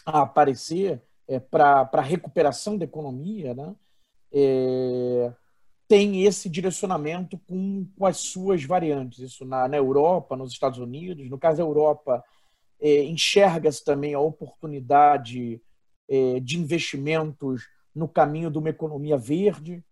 a 0.06 0.22
aparecer 0.22 1.02
é, 1.28 1.40
para 1.40 1.90
a 1.92 2.02
recuperação 2.02 2.78
da 2.78 2.86
economia 2.86 3.54
né, 3.54 3.76
é, 4.32 5.34
tem 5.88 6.24
esse 6.24 6.50
direcionamento 6.50 7.38
com, 7.48 7.88
com 7.98 8.06
as 8.06 8.18
suas 8.18 8.64
variantes. 8.64 9.20
Isso 9.20 9.46
na, 9.46 9.68
na 9.68 9.78
Europa, 9.78 10.36
nos 10.36 10.52
Estados 10.52 10.80
Unidos. 10.80 11.30
No 11.30 11.38
caso 11.38 11.58
da 11.58 11.64
Europa, 11.64 12.24
é, 12.82 13.04
enxerga-se 13.04 13.84
também 13.84 14.14
a 14.14 14.20
oportunidade 14.20 15.62
é, 16.10 16.40
de 16.40 16.58
investimentos 16.58 17.68
no 17.94 18.08
caminho 18.08 18.50
de 18.50 18.58
uma 18.58 18.70
economia 18.70 19.18
verde, 19.18 19.84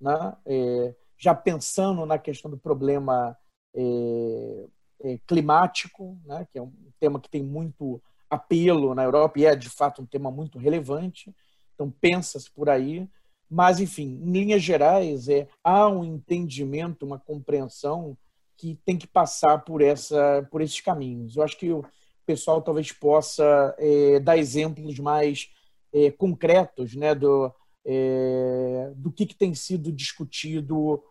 né? 0.00 0.36
É, 0.46 0.94
já 1.20 1.34
pensando 1.34 2.06
na 2.06 2.18
questão 2.18 2.50
do 2.50 2.56
problema 2.56 3.36
é, 3.74 4.66
é, 5.02 5.18
climático, 5.26 6.18
né? 6.24 6.46
que 6.50 6.58
é 6.58 6.62
um 6.62 6.72
tema 6.98 7.20
que 7.20 7.28
tem 7.28 7.42
muito 7.42 8.02
apelo 8.30 8.94
na 8.94 9.02
Europa 9.02 9.38
e 9.38 9.44
é 9.44 9.56
de 9.56 9.68
fato 9.68 10.00
um 10.00 10.06
tema 10.06 10.30
muito 10.30 10.58
relevante. 10.58 11.34
Então 11.74 11.90
pensa-se 11.90 12.50
por 12.50 12.70
aí, 12.70 13.08
mas 13.50 13.80
enfim, 13.80 14.20
em 14.22 14.30
linhas 14.30 14.62
gerais 14.62 15.28
é 15.28 15.48
há 15.64 15.88
um 15.88 16.04
entendimento, 16.04 17.04
uma 17.04 17.18
compreensão 17.18 18.16
que 18.56 18.78
tem 18.84 18.96
que 18.96 19.06
passar 19.06 19.64
por 19.64 19.82
essa 19.82 20.46
por 20.50 20.60
esses 20.60 20.80
caminhos. 20.80 21.36
Eu 21.36 21.42
acho 21.42 21.58
que 21.58 21.72
o 21.72 21.84
pessoal 22.24 22.62
talvez 22.62 22.92
possa 22.92 23.74
é, 23.78 24.20
dar 24.20 24.38
exemplos 24.38 24.98
mais 24.98 25.50
é, 25.92 26.10
concretos 26.10 26.94
né, 26.94 27.14
do, 27.14 27.52
é, 27.84 28.92
do 28.94 29.10
que, 29.10 29.26
que, 29.26 29.34
tem 29.34 29.54
sido 29.54 29.90
discutido 29.90 31.02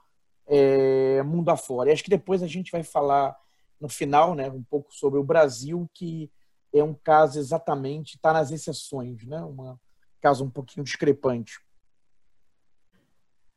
é, 0.48 1.22
mundo 1.24 1.50
afora. 1.50 1.90
E 1.90 1.94
acho 1.94 2.04
que 2.04 2.10
depois 2.10 2.42
a 2.42 2.48
gente 2.48 2.72
vai 2.72 2.84
falar 2.84 3.36
no 3.80 3.90
final 3.90 4.36
né, 4.36 4.50
um 4.50 4.64
pouco 4.64 4.94
sobre 4.94 5.20
o 5.20 5.24
Brasil, 5.24 5.90
que 5.94 6.32
é 6.74 6.84
um 6.84 6.94
caso 6.94 7.40
exatamente, 7.40 8.16
está 8.16 8.34
nas 8.34 8.52
exceções, 8.52 9.26
né, 9.26 9.42
um 9.42 9.78
caso 10.22 10.44
um 10.44 10.50
pouquinho 10.50 10.84
discrepante. 10.84 11.60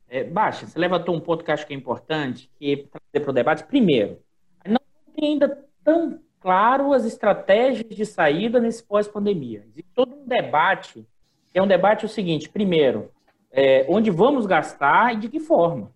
É, 0.08 0.24
Baixa, 0.24 0.66
você 0.66 0.78
levantou 0.78 1.14
um 1.14 1.20
ponto 1.20 1.44
que 1.44 1.50
acho 1.50 1.66
que 1.66 1.72
é 1.72 1.76
importante, 1.76 2.50
que 2.58 2.72
é 2.72 2.76
trazer 2.76 3.24
para 3.24 3.30
o 3.30 3.34
debate. 3.34 3.64
Primeiro, 3.64 4.20
não 4.66 4.80
tem 5.14 5.32
ainda 5.32 5.66
tão 5.82 6.20
claro 6.38 6.92
as 6.92 7.04
estratégias 7.04 7.96
de 7.96 8.04
saída 8.04 8.60
nesse 8.60 8.82
pós-pandemia. 8.82 9.64
Existe 9.66 9.90
todo 9.94 10.14
um 10.14 10.26
debate 10.26 11.06
é 11.54 11.62
um 11.62 11.66
debate 11.66 12.04
o 12.04 12.08
seguinte: 12.08 12.48
primeiro, 12.48 13.10
é, 13.50 13.86
onde 13.88 14.10
vamos 14.10 14.46
gastar 14.46 15.14
e 15.14 15.18
de 15.18 15.28
que 15.28 15.40
forma? 15.40 15.92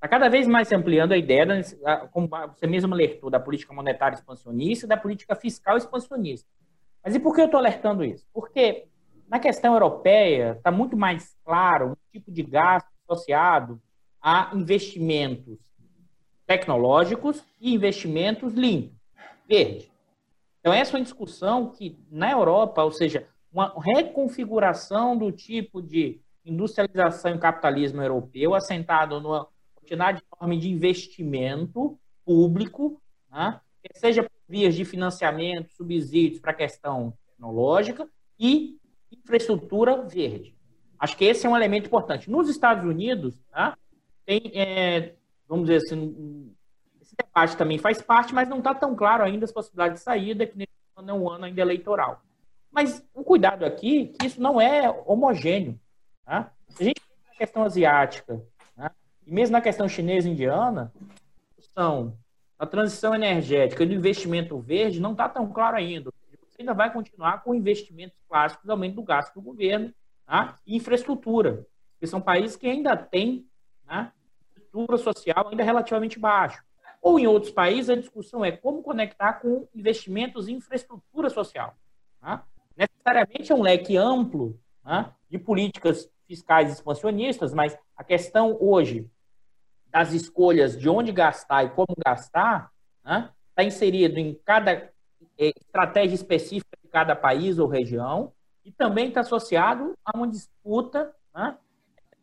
Está 0.00 0.08
cada 0.08 0.30
vez 0.30 0.48
mais 0.48 0.66
se 0.66 0.74
ampliando 0.74 1.12
a 1.12 1.16
ideia, 1.18 1.44
da, 1.44 2.08
como 2.08 2.26
você 2.26 2.66
mesmo 2.66 2.94
alertou, 2.94 3.28
da 3.28 3.38
política 3.38 3.74
monetária 3.74 4.14
expansionista 4.14 4.86
e 4.86 4.88
da 4.88 4.96
política 4.96 5.36
fiscal 5.36 5.76
expansionista. 5.76 6.48
Mas 7.04 7.14
e 7.14 7.20
por 7.20 7.34
que 7.34 7.42
eu 7.42 7.44
estou 7.44 7.60
alertando 7.60 8.02
isso? 8.02 8.26
Porque 8.32 8.86
na 9.28 9.38
questão 9.38 9.74
europeia 9.74 10.54
está 10.56 10.70
muito 10.70 10.96
mais 10.96 11.36
claro 11.44 11.90
um 11.90 11.96
tipo 12.10 12.32
de 12.32 12.42
gasto 12.42 12.88
associado 13.06 13.78
a 14.22 14.50
investimentos 14.54 15.58
tecnológicos 16.46 17.44
e 17.60 17.74
investimentos 17.74 18.54
limpos, 18.54 18.96
verdes. 19.46 19.92
Então, 20.60 20.72
essa 20.72 20.96
é 20.96 20.98
uma 20.98 21.04
discussão 21.04 21.72
que 21.72 22.02
na 22.10 22.32
Europa, 22.32 22.82
ou 22.82 22.90
seja, 22.90 23.26
uma 23.52 23.74
reconfiguração 23.94 25.14
do 25.14 25.30
tipo 25.30 25.82
de 25.82 26.22
industrialização 26.42 27.34
e 27.34 27.38
capitalismo 27.38 28.00
europeu 28.00 28.54
assentado 28.54 29.20
numa 29.20 29.46
quantidade 29.90 30.22
enorme 30.36 30.58
de 30.58 30.70
investimento 30.70 31.98
público, 32.24 33.00
né? 33.30 33.60
seja 33.94 34.22
por 34.22 34.30
vias 34.48 34.74
de 34.74 34.84
financiamento, 34.84 35.72
subsídios 35.72 36.40
para 36.40 36.52
a 36.52 36.54
questão 36.54 37.12
tecnológica 37.26 38.08
e 38.38 38.78
infraestrutura 39.10 40.02
verde. 40.02 40.56
Acho 40.98 41.16
que 41.16 41.24
esse 41.24 41.46
é 41.46 41.48
um 41.48 41.56
elemento 41.56 41.86
importante. 41.86 42.30
Nos 42.30 42.48
Estados 42.48 42.84
Unidos, 42.84 43.34
né, 43.52 43.74
tem, 44.24 44.52
é, 44.54 45.14
vamos 45.48 45.66
dizer 45.66 45.78
assim, 45.84 46.54
esse 47.00 47.14
debate 47.16 47.56
também 47.56 47.78
faz 47.78 48.00
parte, 48.02 48.34
mas 48.34 48.48
não 48.48 48.58
está 48.58 48.74
tão 48.74 48.94
claro 48.94 49.24
ainda 49.24 49.44
as 49.44 49.52
possibilidades 49.52 50.00
de 50.00 50.04
saída, 50.04 50.46
que 50.46 50.56
nesse 50.56 50.70
ano 50.96 51.10
é 51.10 51.14
um 51.14 51.28
ano 51.28 51.46
ainda 51.46 51.60
eleitoral. 51.60 52.22
Mas 52.70 53.04
o 53.14 53.24
cuidado 53.24 53.64
aqui 53.64 54.14
que 54.18 54.26
isso 54.26 54.40
não 54.40 54.60
é 54.60 54.88
homogêneo. 55.06 55.80
Tá? 56.24 56.52
Se 56.68 56.82
a 56.82 56.86
gente 56.86 57.00
na 57.26 57.34
questão 57.34 57.64
asiática? 57.64 58.40
E 59.30 59.32
mesmo 59.32 59.52
na 59.52 59.60
questão 59.60 59.88
chinesa 59.88 60.28
e 60.28 60.32
indiana, 60.32 60.92
são 61.72 62.18
a 62.58 62.66
transição 62.66 63.14
energética 63.14 63.86
do 63.86 63.94
investimento 63.94 64.58
verde 64.58 64.98
não 64.98 65.12
está 65.12 65.28
tão 65.28 65.48
claro 65.52 65.76
ainda. 65.76 66.10
Você 66.48 66.62
ainda 66.62 66.74
vai 66.74 66.92
continuar 66.92 67.44
com 67.44 67.54
investimentos 67.54 68.18
clássicos, 68.28 68.68
aumento 68.68 68.96
do 68.96 69.04
gasto 69.04 69.34
do 69.34 69.40
governo 69.40 69.94
tá? 70.26 70.56
e 70.66 70.74
infraestrutura, 70.74 71.64
que 72.00 72.08
são 72.08 72.20
países 72.20 72.56
que 72.56 72.66
ainda 72.66 72.96
têm 72.96 73.46
né, 73.86 74.10
estrutura 74.56 74.98
social 74.98 75.48
ainda 75.48 75.62
relativamente 75.62 76.18
baixa. 76.18 76.64
Ou 77.00 77.16
em 77.16 77.28
outros 77.28 77.52
países, 77.52 77.88
a 77.88 77.94
discussão 77.94 78.44
é 78.44 78.50
como 78.50 78.82
conectar 78.82 79.34
com 79.34 79.68
investimentos 79.72 80.48
em 80.48 80.56
infraestrutura 80.56 81.30
social. 81.30 81.76
Tá? 82.20 82.44
necessariamente 82.76 83.52
é 83.52 83.54
um 83.54 83.62
leque 83.62 83.96
amplo 83.96 84.58
né, 84.84 85.12
de 85.28 85.38
políticas 85.38 86.10
fiscais 86.26 86.72
expansionistas, 86.72 87.54
mas 87.54 87.78
a 87.96 88.02
questão 88.02 88.56
hoje 88.60 89.08
das 89.90 90.12
escolhas 90.12 90.78
de 90.78 90.88
onde 90.88 91.12
gastar 91.12 91.64
e 91.64 91.70
como 91.70 91.94
gastar 92.04 92.70
está 93.04 93.20
né, 93.20 93.30
tá 93.54 93.64
inserido 93.64 94.18
em 94.18 94.34
cada 94.44 94.72
é, 95.38 95.48
estratégia 95.48 96.14
específica 96.14 96.76
de 96.82 96.88
cada 96.88 97.16
país 97.16 97.58
ou 97.58 97.66
região 97.66 98.32
e 98.64 98.70
também 98.70 99.08
está 99.08 99.20
associado 99.20 99.94
a 100.04 100.16
uma 100.16 100.28
disputa 100.28 101.14
né, 101.34 101.56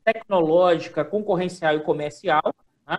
tecnológica, 0.03 1.03
concorrencial 1.03 1.75
e 1.75 1.83
comercial 1.83 2.53
né, 2.87 2.97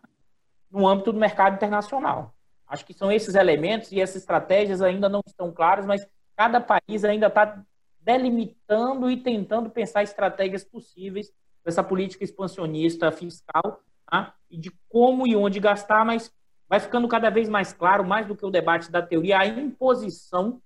no 0.70 0.86
âmbito 0.86 1.12
do 1.12 1.18
mercado 1.18 1.54
internacional. 1.54 2.34
Acho 2.66 2.84
que 2.84 2.92
são 2.92 3.10
esses 3.10 3.34
elementos 3.34 3.90
e 3.92 4.00
essas 4.00 4.16
estratégias 4.16 4.82
ainda 4.82 5.08
não 5.08 5.22
estão 5.26 5.50
claras, 5.50 5.86
mas 5.86 6.06
cada 6.36 6.60
país 6.60 7.04
ainda 7.04 7.28
está 7.28 7.62
delimitando 8.00 9.10
e 9.10 9.16
tentando 9.16 9.70
pensar 9.70 10.02
estratégias 10.02 10.64
possíveis 10.64 11.32
dessa 11.64 11.82
política 11.82 12.24
expansionista 12.24 13.10
fiscal 13.10 13.80
tá? 14.10 14.34
e 14.50 14.56
de 14.56 14.72
como 14.88 15.26
e 15.26 15.36
onde 15.36 15.60
gastar, 15.60 16.04
mas 16.04 16.32
vai 16.68 16.80
ficando 16.80 17.08
cada 17.08 17.30
vez 17.30 17.48
mais 17.48 17.72
claro, 17.72 18.04
mais 18.04 18.26
do 18.26 18.36
que 18.36 18.44
o 18.44 18.50
debate 18.50 18.90
da 18.90 19.02
teoria, 19.02 19.38
a 19.38 19.46
imposição 19.46 20.60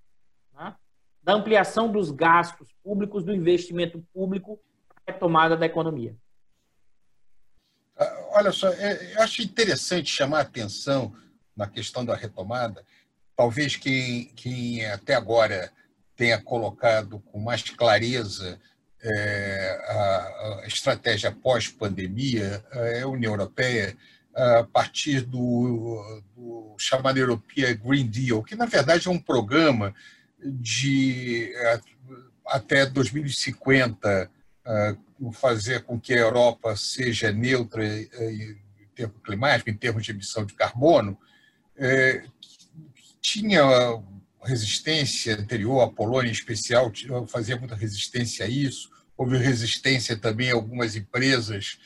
tá? 0.53 0.77
da 1.21 1.33
ampliação 1.33 1.91
dos 1.91 2.11
gastos 2.11 2.69
públicos, 2.83 3.23
do 3.23 3.33
investimento 3.33 4.03
público 4.13 4.59
a 4.89 5.11
retomada 5.11 5.55
da 5.55 5.65
economia. 5.65 6.15
Ah, 7.97 8.29
olha 8.31 8.51
só, 8.51 8.69
é, 8.69 9.15
eu 9.15 9.21
acho 9.21 9.41
interessante 9.41 10.09
chamar 10.09 10.39
a 10.39 10.41
atenção 10.41 11.15
na 11.55 11.67
questão 11.67 12.03
da 12.03 12.15
retomada, 12.15 12.83
talvez 13.35 13.75
quem, 13.75 14.25
quem 14.35 14.85
até 14.87 15.13
agora 15.13 15.71
tenha 16.15 16.41
colocado 16.41 17.19
com 17.19 17.39
mais 17.39 17.61
clareza 17.69 18.59
a, 19.05 20.61
a, 20.63 20.67
estratégia 20.67 21.31
pós-pandemia 21.31 22.63
é 22.71 23.01
a 23.01 23.07
União 23.07 23.33
Europeia, 23.33 23.97
a 24.35 24.63
partir 24.63 25.21
do, 25.21 26.23
do 26.35 26.75
chamado 26.77 27.17
European 27.17 27.75
Green 27.75 28.07
Deal, 28.07 28.41
que 28.43 28.55
na 28.55 28.65
verdade 28.65 29.07
é 29.07 29.11
um 29.11 29.19
programa 29.19 29.93
de 30.43 31.53
até 32.47 32.85
2050 32.85 34.31
fazer 35.33 35.83
com 35.83 35.99
que 35.99 36.13
a 36.13 36.19
Europa 36.19 36.75
seja 36.75 37.31
neutra 37.31 37.85
em 37.85 38.57
termos 38.95 39.21
climáticos, 39.23 39.73
em 39.73 39.77
termos 39.77 40.03
de 40.03 40.11
emissão 40.11 40.45
de 40.45 40.53
carbono, 40.53 41.17
é, 41.77 42.23
tinha 43.21 43.63
resistência 44.43 45.35
anterior, 45.35 45.81
a 45.81 45.89
Polônia 45.89 46.29
em 46.29 46.33
especial 46.33 46.91
fazia 47.27 47.57
muita 47.57 47.75
resistência 47.75 48.45
a 48.45 48.49
isso. 48.49 48.89
Houve 49.17 49.37
resistência 49.37 50.17
também 50.17 50.51
a 50.51 50.55
algumas 50.55 50.95
empresas 50.95 51.77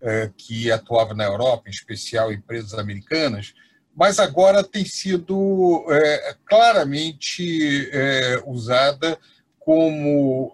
é, 0.00 0.30
que 0.36 0.70
atuavam 0.70 1.16
na 1.16 1.24
Europa, 1.24 1.64
em 1.66 1.70
especial 1.70 2.32
empresas 2.32 2.74
americanas, 2.74 3.54
mas 3.96 4.18
agora 4.18 4.62
tem 4.62 4.84
sido 4.84 5.86
é, 5.88 6.36
claramente 6.44 7.88
é, 7.92 8.42
usada 8.44 9.18
como 9.58 10.52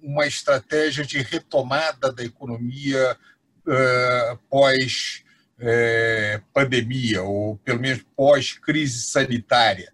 uma 0.00 0.26
estratégia 0.28 1.04
de 1.04 1.18
retomada 1.18 2.12
da 2.12 2.22
economia 2.22 3.16
é, 3.66 4.38
pós 4.48 5.24
é, 5.58 6.40
pandemia, 6.52 7.22
ou 7.22 7.56
pelo 7.58 7.80
menos 7.80 8.04
pós-crise 8.16 9.02
sanitária. 9.02 9.92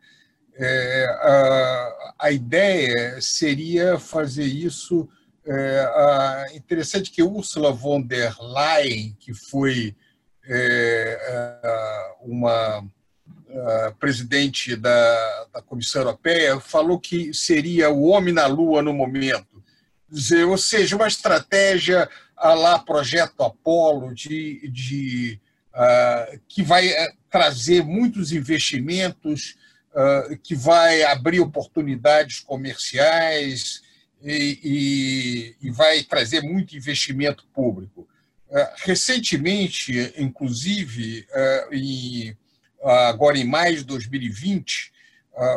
É, 0.57 1.07
a, 1.21 1.97
a, 2.19 2.31
ideia 2.31 3.21
seria 3.21 3.99
fazer 3.99 4.45
isso. 4.45 5.09
É, 5.47 6.57
interessante 6.57 7.11
que 7.11 7.23
Ursula 7.23 7.73
von 7.73 8.03
der 8.03 8.37
Leyen, 8.39 9.16
que 9.19 9.33
foi 9.33 9.97
é, 10.45 11.19
uma 12.21 12.85
presidente 13.99 14.77
da, 14.77 15.47
da, 15.55 15.62
Comissão 15.62 16.03
Europeia, 16.03 16.61
falou 16.61 17.01
que 17.01 17.33
seria 17.33 17.91
o 17.91 18.03
homem 18.05 18.33
na 18.33 18.47
Lua 18.47 18.83
no 18.83 18.93
momento. 18.93 19.62
Ou 20.49 20.59
seja, 20.59 20.97
uma 20.97 21.09
estratégia 21.09 22.09
a 22.37 22.53
lá 22.53 22.79
Projeto 22.79 23.43
Apolo, 23.43 24.14
de, 24.14 24.69
de 24.69 25.41
que 26.47 26.62
vai 26.62 26.91
trazer 27.31 27.83
muitos 27.85 28.33
investimentos 28.33 29.57
que 30.42 30.55
vai 30.55 31.03
abrir 31.03 31.40
oportunidades 31.40 32.40
comerciais 32.40 33.82
e, 34.22 35.57
e, 35.61 35.68
e 35.68 35.70
vai 35.70 36.03
trazer 36.03 36.42
muito 36.42 36.76
investimento 36.76 37.46
público. 37.53 38.09
Ah, 38.51 38.74
recentemente, 38.76 40.12
inclusive, 40.16 41.26
ah, 42.82 43.09
agora 43.09 43.38
em 43.38 43.44
maio 43.44 43.76
de 43.76 43.84
2020, 43.84 44.92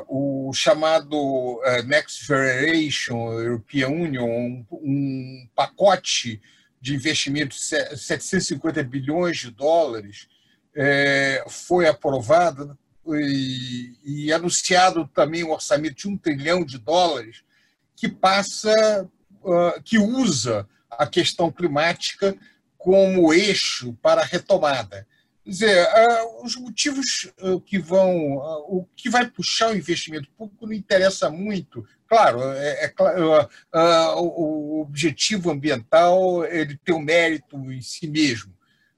o 0.07 0.51
chamado 0.53 1.59
Next 1.85 2.25
Generation 2.25 3.31
European 3.33 3.89
Union, 3.89 4.27
um, 4.27 4.65
um 4.71 5.49
pacote 5.55 6.39
de 6.81 6.95
investimento 6.95 7.55
de 7.55 7.61
750 7.61 8.83
bilhões 8.83 9.37
de 9.37 9.51
dólares, 9.51 10.27
eh, 10.75 11.43
foi 11.47 11.87
aprovado 11.87 12.77
e, 13.07 13.97
e 14.03 14.33
anunciado 14.33 15.07
também 15.07 15.43
um 15.43 15.51
orçamento 15.51 15.95
de 15.95 16.07
um 16.07 16.17
trilhão 16.17 16.63
de 16.63 16.77
dólares 16.77 17.43
que 17.95 18.07
passa, 18.07 19.09
uh, 19.43 19.81
que 19.83 19.97
usa 19.97 20.67
a 20.89 21.05
questão 21.05 21.51
climática 21.51 22.35
como 22.77 23.33
eixo 23.33 23.93
para 24.01 24.21
a 24.21 24.25
retomada. 24.25 25.07
Quer 25.43 25.49
dizer, 25.49 25.87
uh, 25.87 26.45
os 26.45 26.55
motivos 26.55 27.31
uh, 27.41 27.59
que 27.61 27.79
vão, 27.79 28.35
o 28.67 28.87
que 28.95 29.09
vai 29.09 29.29
puxar 29.29 29.71
o 29.71 29.77
investimento 29.77 30.29
público 30.37 30.65
não 30.65 30.73
interessa 30.73 31.29
muito. 31.29 31.85
Claro, 32.07 32.41
é, 32.43 32.85
é 32.85 32.93
o 34.17 34.81
objetivo 34.81 35.49
ambiental 35.49 36.43
ele 36.45 36.77
tem 36.83 36.93
um 36.93 36.99
mérito 36.99 37.55
em 37.71 37.81
si 37.81 38.07
mesmo, 38.07 38.53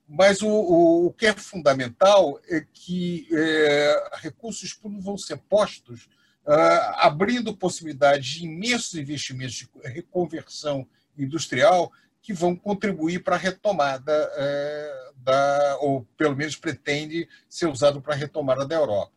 mas 0.08 0.42
o, 0.42 0.50
o, 0.50 1.06
o, 1.08 1.14
que 1.14 1.26
é 1.26 1.34
fundamental 1.34 2.40
é 2.50 2.66
que 2.74 3.28
é, 3.32 4.12
recursos 4.16 4.74
públicos 4.74 5.06
vão 5.06 5.18
ser 5.18 5.38
postos 5.38 6.10
uh, 6.46 6.94
abrindo 6.98 7.56
possibilidades 7.56 8.28
de 8.28 8.46
imensos 8.46 8.94
investimentos 8.96 9.56
de 9.56 9.70
reconversão 9.86 10.88
industrial 11.18 11.92
que 12.22 12.34
vão 12.34 12.56
contribuir 12.56 13.24
para 13.24 13.36
a 13.36 13.40
retomada 13.40 14.14
é, 14.36 15.12
da, 15.18 15.78
ou 15.82 16.08
pelo 16.18 16.36
menos 16.36 16.56
pretende 16.56 17.28
ser 17.50 17.68
usado 17.68 18.02
para 18.02 18.14
a 18.14 18.18
retomada 18.18 18.66
da 18.66 18.76
Europa. 18.76 19.12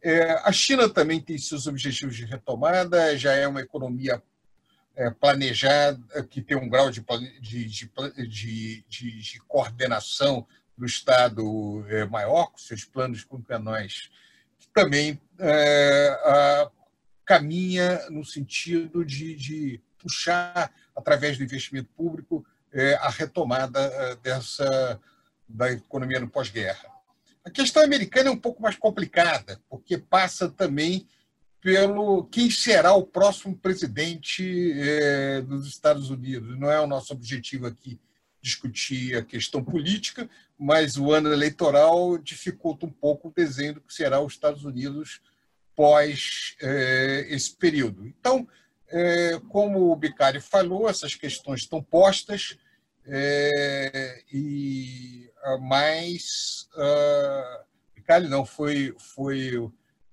É, 0.00 0.32
a 0.44 0.52
China 0.52 0.88
também 0.88 1.20
tem 1.20 1.36
seus 1.38 1.66
objetivos 1.66 2.16
de 2.16 2.24
retomada, 2.24 3.16
já 3.16 3.32
é 3.32 3.46
uma 3.46 3.60
economia 3.60 4.22
é, 4.96 5.10
planejada, 5.10 6.22
que 6.24 6.42
tem 6.42 6.56
um 6.56 6.68
grau 6.68 6.90
de, 6.90 7.04
de, 7.40 7.68
de, 7.68 8.84
de 8.88 9.40
coordenação 9.48 10.46
do 10.76 10.86
Estado 10.86 11.84
é, 11.88 12.04
maior, 12.06 12.46
com 12.46 12.58
seus 12.58 12.84
planos 12.84 13.24
plurianuais, 13.24 14.10
que 14.58 14.68
também 14.68 15.20
é, 15.38 16.08
a, 16.24 16.70
caminha 17.24 18.08
no 18.10 18.24
sentido 18.24 19.04
de, 19.04 19.80
puxar, 19.98 20.72
através 20.96 21.38
do 21.38 21.44
investimento 21.44 21.88
público, 21.96 22.44
a 23.00 23.10
retomada 23.10 24.16
dessa 24.16 25.00
da 25.48 25.70
economia 25.70 26.18
no 26.18 26.28
pós-guerra. 26.28 26.88
A 27.44 27.50
questão 27.50 27.82
americana 27.82 28.28
é 28.28 28.32
um 28.32 28.38
pouco 28.38 28.62
mais 28.62 28.76
complicada, 28.76 29.60
porque 29.68 29.98
passa 29.98 30.48
também 30.48 31.06
pelo 31.62 32.24
quem 32.24 32.50
será 32.50 32.92
o 32.92 33.06
próximo 33.06 33.56
presidente 33.56 34.72
é, 34.76 35.40
dos 35.42 35.68
Estados 35.68 36.10
Unidos. 36.10 36.58
Não 36.58 36.70
é 36.70 36.80
o 36.80 36.88
nosso 36.88 37.12
objetivo 37.12 37.66
aqui 37.66 37.98
discutir 38.42 39.16
a 39.16 39.22
questão 39.22 39.62
política, 39.62 40.28
mas 40.58 40.96
o 40.96 41.12
ano 41.12 41.32
eleitoral 41.32 42.18
dificulta 42.18 42.84
um 42.84 42.90
pouco 42.90 43.28
o 43.28 43.32
desenho 43.32 43.74
do 43.74 43.80
que 43.80 43.94
será 43.94 44.20
os 44.20 44.32
Estados 44.32 44.64
Unidos 44.64 45.20
pós 45.76 46.56
é, 46.60 47.26
esse 47.30 47.54
período. 47.54 48.04
Então, 48.08 48.46
é, 48.88 49.40
como 49.48 49.92
o 49.92 49.96
Bicari 49.96 50.40
falou, 50.40 50.88
essas 50.88 51.14
questões 51.14 51.60
estão 51.60 51.80
postas, 51.80 52.58
é, 53.06 54.22
e 54.32 55.30
mais 55.60 56.68
uh, 56.74 57.64
Bicari 57.94 58.28
não 58.28 58.44
foi 58.44 58.94
foi 58.96 59.70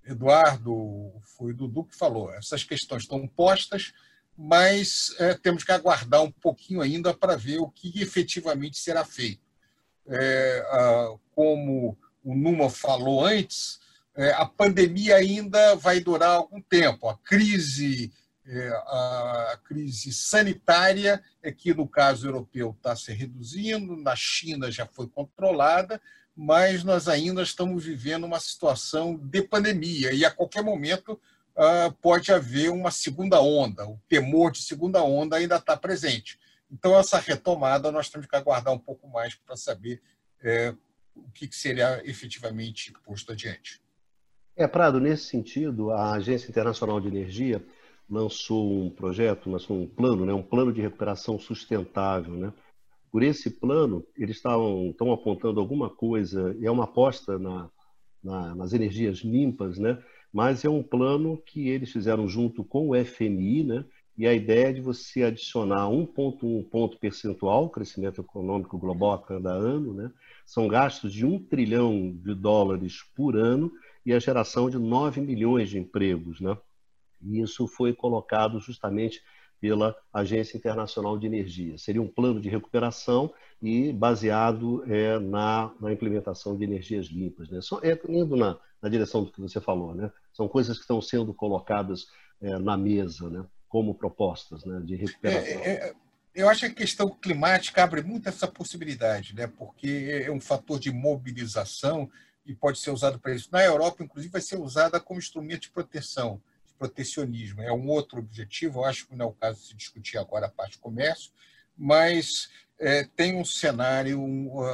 Eduardo, 0.09 1.13
foi 1.37 1.51
o 1.51 1.55
Dudu 1.55 1.83
que 1.85 1.95
falou, 1.95 2.33
essas 2.33 2.63
questões 2.63 3.03
estão 3.03 3.27
postas, 3.27 3.93
mas 4.37 5.13
é, 5.19 5.33
temos 5.33 5.63
que 5.63 5.71
aguardar 5.71 6.23
um 6.23 6.31
pouquinho 6.31 6.81
ainda 6.81 7.13
para 7.13 7.35
ver 7.35 7.59
o 7.59 7.69
que 7.69 8.01
efetivamente 8.01 8.79
será 8.79 9.03
feito. 9.03 9.41
É, 10.07 10.65
a, 10.71 11.15
como 11.35 11.97
o 12.23 12.35
Numa 12.35 12.69
falou 12.69 13.25
antes, 13.25 13.79
é, 14.15 14.31
a 14.31 14.45
pandemia 14.45 15.17
ainda 15.17 15.75
vai 15.75 15.99
durar 15.99 16.31
algum 16.31 16.61
tempo. 16.61 17.07
A 17.07 17.17
crise, 17.17 18.11
é, 18.45 18.69
a 18.69 19.59
crise 19.63 20.11
sanitária 20.13 21.21
é 21.43 21.51
que, 21.51 21.73
no 21.73 21.87
caso 21.87 22.27
europeu, 22.27 22.73
está 22.77 22.95
se 22.95 23.13
reduzindo, 23.13 23.95
na 23.95 24.15
China 24.15 24.71
já 24.71 24.85
foi 24.85 25.07
controlada, 25.07 26.01
mas 26.41 26.85
nós 26.85 27.09
ainda 27.09 27.43
estamos 27.43 27.83
vivendo 27.83 28.23
uma 28.23 28.39
situação 28.39 29.17
de 29.17 29.41
pandemia 29.41 30.13
e 30.13 30.23
a 30.23 30.31
qualquer 30.31 30.63
momento 30.63 31.19
uh, 31.57 31.91
pode 32.01 32.31
haver 32.31 32.71
uma 32.71 32.91
segunda 32.91 33.41
onda. 33.41 33.85
O 33.85 33.99
temor 34.07 34.49
de 34.49 34.63
segunda 34.63 35.03
onda 35.03 35.35
ainda 35.35 35.57
está 35.57 35.75
presente. 35.75 36.39
Então, 36.71 36.97
essa 36.97 37.19
retomada 37.19 37.91
nós 37.91 38.09
temos 38.09 38.25
que 38.25 38.37
aguardar 38.37 38.73
um 38.73 38.79
pouco 38.79 39.05
mais 39.09 39.35
para 39.35 39.57
saber 39.57 40.01
é, 40.41 40.73
o 41.13 41.29
que 41.33 41.53
seria 41.53 42.01
efetivamente 42.05 42.93
posto 43.05 43.33
adiante. 43.33 43.81
É, 44.55 44.65
Prado, 44.65 44.97
nesse 44.97 45.25
sentido, 45.25 45.91
a 45.91 46.13
Agência 46.13 46.49
Internacional 46.49 47.01
de 47.01 47.09
Energia 47.09 47.61
lançou 48.09 48.85
um 48.85 48.89
projeto, 48.89 49.51
lançou 49.51 49.77
um 49.77 49.87
plano, 49.87 50.25
né, 50.25 50.31
um 50.31 50.41
plano 50.41 50.71
de 50.71 50.79
recuperação 50.79 51.37
sustentável, 51.37 52.33
né, 52.33 52.53
por 53.11 53.23
esse 53.23 53.49
plano, 53.49 54.05
eles 54.17 54.37
estavam, 54.37 54.89
estão 54.89 55.11
apontando 55.11 55.59
alguma 55.59 55.89
coisa, 55.89 56.55
é 56.61 56.69
uma 56.69 56.83
aposta 56.83 57.37
na, 57.39 57.69
na, 58.23 58.55
nas 58.55 58.73
energias 58.73 59.19
limpas, 59.19 59.77
né? 59.77 60.01
mas 60.31 60.63
é 60.63 60.69
um 60.69 60.83
plano 60.83 61.41
que 61.45 61.69
eles 61.69 61.91
fizeram 61.91 62.27
junto 62.27 62.63
com 62.63 62.89
o 62.89 63.05
FMI, 63.05 63.63
né? 63.63 63.85
e 64.17 64.27
a 64.27 64.33
ideia 64.33 64.69
é 64.69 64.73
de 64.73 64.81
você 64.81 65.23
adicionar 65.23 65.87
1,1 65.87 66.69
ponto 66.69 66.99
percentual, 66.99 67.69
crescimento 67.69 68.21
econômico 68.21 68.77
global 68.77 69.13
a 69.13 69.21
cada 69.21 69.51
ano, 69.51 69.93
né? 69.93 70.11
são 70.45 70.67
gastos 70.67 71.13
de 71.13 71.25
1 71.25 71.45
trilhão 71.45 72.11
de 72.11 72.35
dólares 72.35 73.03
por 73.15 73.35
ano 73.35 73.71
e 74.05 74.13
a 74.13 74.19
geração 74.19 74.69
de 74.69 74.77
9 74.77 75.21
milhões 75.21 75.69
de 75.69 75.79
empregos. 75.79 76.39
Né? 76.41 76.55
E 77.21 77.41
isso 77.41 77.67
foi 77.67 77.93
colocado 77.93 78.59
justamente 78.59 79.21
pela 79.59 79.95
Agência 80.13 80.57
Internacional 80.57 81.17
de 81.17 81.27
Energia. 81.27 81.77
Seria 81.77 82.01
um 82.01 82.07
plano 82.07 82.39
de 82.39 82.49
recuperação 82.49 83.33
e 83.61 83.91
baseado 83.91 84.83
é, 84.91 85.19
na, 85.19 85.71
na, 85.79 85.91
implementação 85.91 86.57
de 86.57 86.63
energias 86.63 87.07
limpas. 87.07 87.49
Né? 87.49 87.61
Só, 87.61 87.79
é, 87.83 87.99
indo 88.07 88.35
na, 88.35 88.57
na, 88.81 88.89
direção 88.89 89.23
do 89.23 89.31
que 89.31 89.41
você 89.41 89.59
falou, 89.59 89.93
né? 89.93 90.11
são 90.33 90.47
coisas 90.47 90.77
que 90.77 90.83
estão 90.83 91.01
sendo 91.01 91.33
colocadas 91.33 92.07
é, 92.41 92.57
na 92.57 92.77
mesa 92.77 93.29
né? 93.29 93.45
como 93.67 93.93
propostas 93.93 94.63
né? 94.63 94.79
de 94.83 94.95
recuperação. 94.95 95.61
É, 95.61 95.89
é 95.89 95.95
eu 96.33 96.47
acho 96.47 96.61
que 96.61 96.67
a 96.67 96.75
questão 96.75 97.09
climática 97.09 97.83
abre 97.83 98.01
muito 98.01 98.29
essa 98.29 98.47
possibilidade, 98.47 99.35
né? 99.35 99.47
porque 99.47 100.23
é 100.25 100.31
um 100.31 100.39
fator 100.39 100.79
de 100.79 100.91
mobilização 100.91 102.09
e 102.45 102.55
pode 102.55 102.79
ser 102.79 102.91
usado 102.91 103.19
para 103.19 103.33
isso. 103.33 103.49
Na 103.51 103.63
Europa, 103.63 104.03
inclusive, 104.03 104.31
vai 104.31 104.41
ser 104.41 104.57
usada 104.57 104.99
como 104.99 105.19
instrumento 105.19 105.63
de 105.63 105.71
proteção 105.71 106.41
protecionismo. 106.79 107.61
É 107.61 107.71
um 107.71 107.87
outro 107.89 108.19
objetivo, 108.19 108.79
eu 108.79 108.85
acho 108.85 109.05
que 109.05 109.15
não 109.15 109.25
é 109.25 109.29
o 109.29 109.33
caso 109.33 109.59
de 109.59 109.67
se 109.67 109.75
discutir 109.75 110.17
agora 110.17 110.45
a 110.45 110.49
parte 110.49 110.73
de 110.73 110.79
comércio, 110.79 111.31
mas 111.77 112.49
é, 112.79 113.03
tem 113.15 113.35
um 113.35 113.45
cenário 113.45 114.19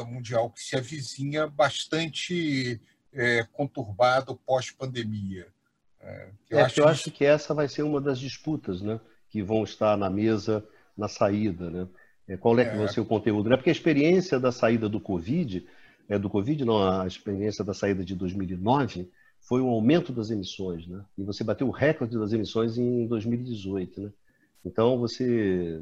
mundial 0.08 0.52
que 0.52 0.62
se 0.62 0.78
avizinha 0.78 1.48
bastante 1.48 2.80
é, 3.12 3.44
conturbado 3.52 4.36
pós-pandemia. 4.46 5.48
É, 6.00 6.28
eu, 6.52 6.60
é, 6.60 6.62
acho, 6.62 6.80
eu 6.80 6.84
que... 6.86 6.92
acho 6.92 7.12
que 7.12 7.26
essa 7.26 7.54
vai 7.54 7.68
ser 7.68 7.82
uma 7.82 8.00
das 8.00 8.20
disputas 8.20 8.82
né, 8.82 9.00
que 9.30 9.42
vão 9.42 9.64
estar 9.64 9.98
na 9.98 10.10
mesa 10.10 10.64
na 10.96 11.08
saída. 11.08 11.70
Né? 11.70 11.88
É, 12.28 12.38
qual 12.38 12.58
é 12.60 12.66
que 12.66 12.76
vai 12.76 12.86
é. 12.86 12.90
ser 12.90 13.02
o 13.02 13.06
conteúdo? 13.06 13.50
Né? 13.50 13.58
Porque 13.58 13.70
a 13.70 13.74
experiência 13.74 14.40
da 14.40 14.52
saída 14.52 14.88
do 14.88 15.00
Covid, 15.00 15.66
é, 16.08 16.20
do 16.20 16.30
Covid 16.30 16.64
não, 16.64 17.02
a 17.02 17.08
experiência 17.08 17.66
da 17.66 17.74
saída 17.74 18.06
de 18.06 18.16
2009 18.16 19.10
foi 19.46 19.62
um 19.62 19.70
aumento 19.70 20.12
das 20.12 20.32
emissões, 20.32 20.88
né? 20.88 21.04
E 21.18 21.24
você 21.24 21.44
bateu 21.44 21.68
o 21.68 21.72
recorde 21.72 22.18
das 22.18 22.34
emissões 22.34 22.78
em 22.78 23.08
2018, 23.08 24.02
né? 24.02 24.12
Então 24.66 24.98
você 24.98 25.82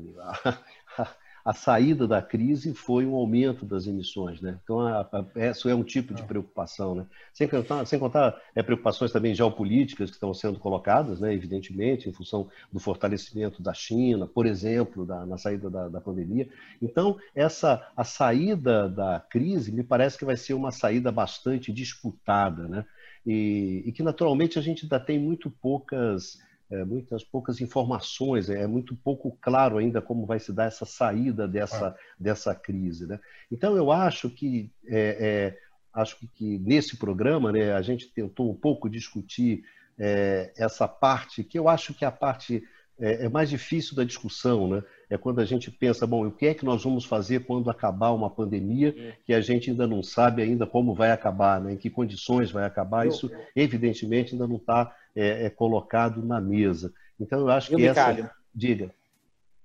a 1.45 1.53
saída 1.53 2.07
da 2.07 2.21
crise 2.21 2.73
foi 2.73 3.05
um 3.05 3.15
aumento 3.15 3.65
das 3.65 3.85
emissões, 3.85 4.39
né? 4.39 4.57
Então, 4.63 4.79
a, 4.79 5.01
a, 5.01 5.49
isso 5.49 5.67
é 5.67 5.75
um 5.75 5.83
tipo 5.83 6.13
de 6.13 6.21
ah. 6.21 6.25
preocupação, 6.25 6.95
né? 6.95 7.05
Sem 7.33 7.49
contar, 7.49 7.85
sem 7.85 7.99
contar 7.99 8.41
é, 8.55 8.63
preocupações 8.63 9.11
também 9.11 9.35
geopolíticas 9.35 10.09
que 10.09 10.15
estão 10.15 10.33
sendo 10.33 10.57
colocadas, 10.57 11.19
né? 11.19 11.33
Evidentemente, 11.33 12.07
em 12.07 12.13
função 12.13 12.49
do 12.71 12.79
fortalecimento 12.79 13.61
da 13.61 13.73
China, 13.73 14.25
por 14.25 14.45
exemplo, 14.45 15.05
da, 15.05 15.25
na 15.25 15.37
saída 15.37 15.69
da, 15.69 15.89
da 15.89 15.99
pandemia. 15.99 16.47
Então, 16.81 17.17
essa 17.35 17.91
a 17.95 18.05
saída 18.05 18.87
da 18.87 19.19
crise 19.19 19.71
me 19.71 19.83
parece 19.83 20.17
que 20.17 20.25
vai 20.25 20.37
ser 20.37 20.53
uma 20.53 20.71
saída 20.71 21.11
bastante 21.11 21.73
disputada, 21.73 22.69
né? 22.69 22.85
E, 23.25 23.83
e 23.85 23.91
que 23.91 24.03
naturalmente 24.03 24.59
a 24.59 24.61
gente 24.61 24.83
ainda 24.83 24.99
tem 24.99 25.17
muito 25.17 25.49
poucas 25.49 26.37
é, 26.73 26.83
muitas 26.83 27.23
poucas 27.23 27.61
informações, 27.61 28.49
é, 28.49 28.63
é 28.63 28.67
muito 28.67 28.95
pouco 28.95 29.37
claro 29.39 29.77
ainda 29.77 30.01
como 30.01 30.25
vai 30.25 30.39
se 30.39 30.51
dar 30.51 30.65
essa 30.65 30.85
saída 30.85 31.47
dessa, 31.47 31.89
ah. 31.89 31.95
dessa 32.19 32.55
crise. 32.55 33.05
Né? 33.05 33.19
Então, 33.51 33.75
eu 33.75 33.91
acho 33.91 34.29
que, 34.29 34.71
é, 34.87 35.17
é, 35.19 35.59
acho 35.93 36.17
que, 36.17 36.27
que, 36.27 36.57
nesse 36.59 36.97
programa 36.97 37.51
né, 37.51 37.73
a 37.73 37.81
gente 37.81 38.11
tentou 38.11 38.49
um 38.49 38.55
pouco 38.55 38.89
discutir 38.89 39.63
é, 39.99 40.51
essa 40.57 40.87
parte, 40.87 41.43
que 41.43 41.59
eu 41.59 41.69
acho 41.69 41.93
que 41.93 42.03
é 42.03 42.07
a 42.07 42.11
parte 42.11 42.63
é, 42.99 43.25
é, 43.25 43.29
mais 43.29 43.49
difícil 43.49 43.95
da 43.95 44.03
discussão, 44.03 44.67
né? 44.67 44.83
É 45.13 45.17
quando 45.17 45.39
a 45.39 45.45
gente 45.45 45.69
pensa, 45.69 46.07
bom, 46.07 46.25
o 46.25 46.31
que 46.31 46.47
é 46.47 46.53
que 46.55 46.65
nós 46.65 46.83
vamos 46.83 47.05
fazer 47.05 47.45
quando 47.45 47.69
acabar 47.69 48.11
uma 48.11 48.31
pandemia 48.31 49.15
que 49.23 49.31
a 49.31 49.41
gente 49.41 49.69
ainda 49.69 49.85
não 49.85 50.01
sabe 50.01 50.41
ainda 50.41 50.65
como 50.65 50.95
vai 50.95 51.11
acabar, 51.11 51.61
né? 51.61 51.73
em 51.73 51.77
que 51.77 51.87
condições 51.87 52.49
vai 52.49 52.65
acabar. 52.65 53.05
Isso, 53.05 53.31
evidentemente, 53.55 54.33
ainda 54.33 54.47
não 54.47 54.55
está 54.55 54.95
é, 55.15 55.45
é, 55.45 55.49
colocado 55.51 56.25
na 56.25 56.41
mesa. 56.41 56.91
Então, 57.19 57.41
eu 57.41 57.49
acho 57.49 57.75
que 57.75 57.85
essa... 57.85 58.31
Diga. 58.55 58.91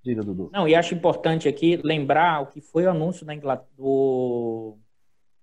Diga, 0.05 0.23
Dudu. 0.23 0.51
Não, 0.53 0.69
e 0.69 0.75
acho 0.75 0.95
importante 0.95 1.49
aqui 1.49 1.81
lembrar 1.83 2.43
o 2.43 2.47
que 2.47 2.61
foi 2.61 2.85
o 2.85 2.91
anúncio 2.91 3.25
da 3.25 3.35
Inglaterra, 3.35 3.69
do, 3.77 4.77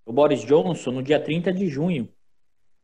do 0.05 0.13
Boris 0.13 0.41
Johnson 0.41 0.91
no 0.91 1.01
dia 1.01 1.19
30 1.19 1.51
de 1.51 1.67
junho. 1.67 2.07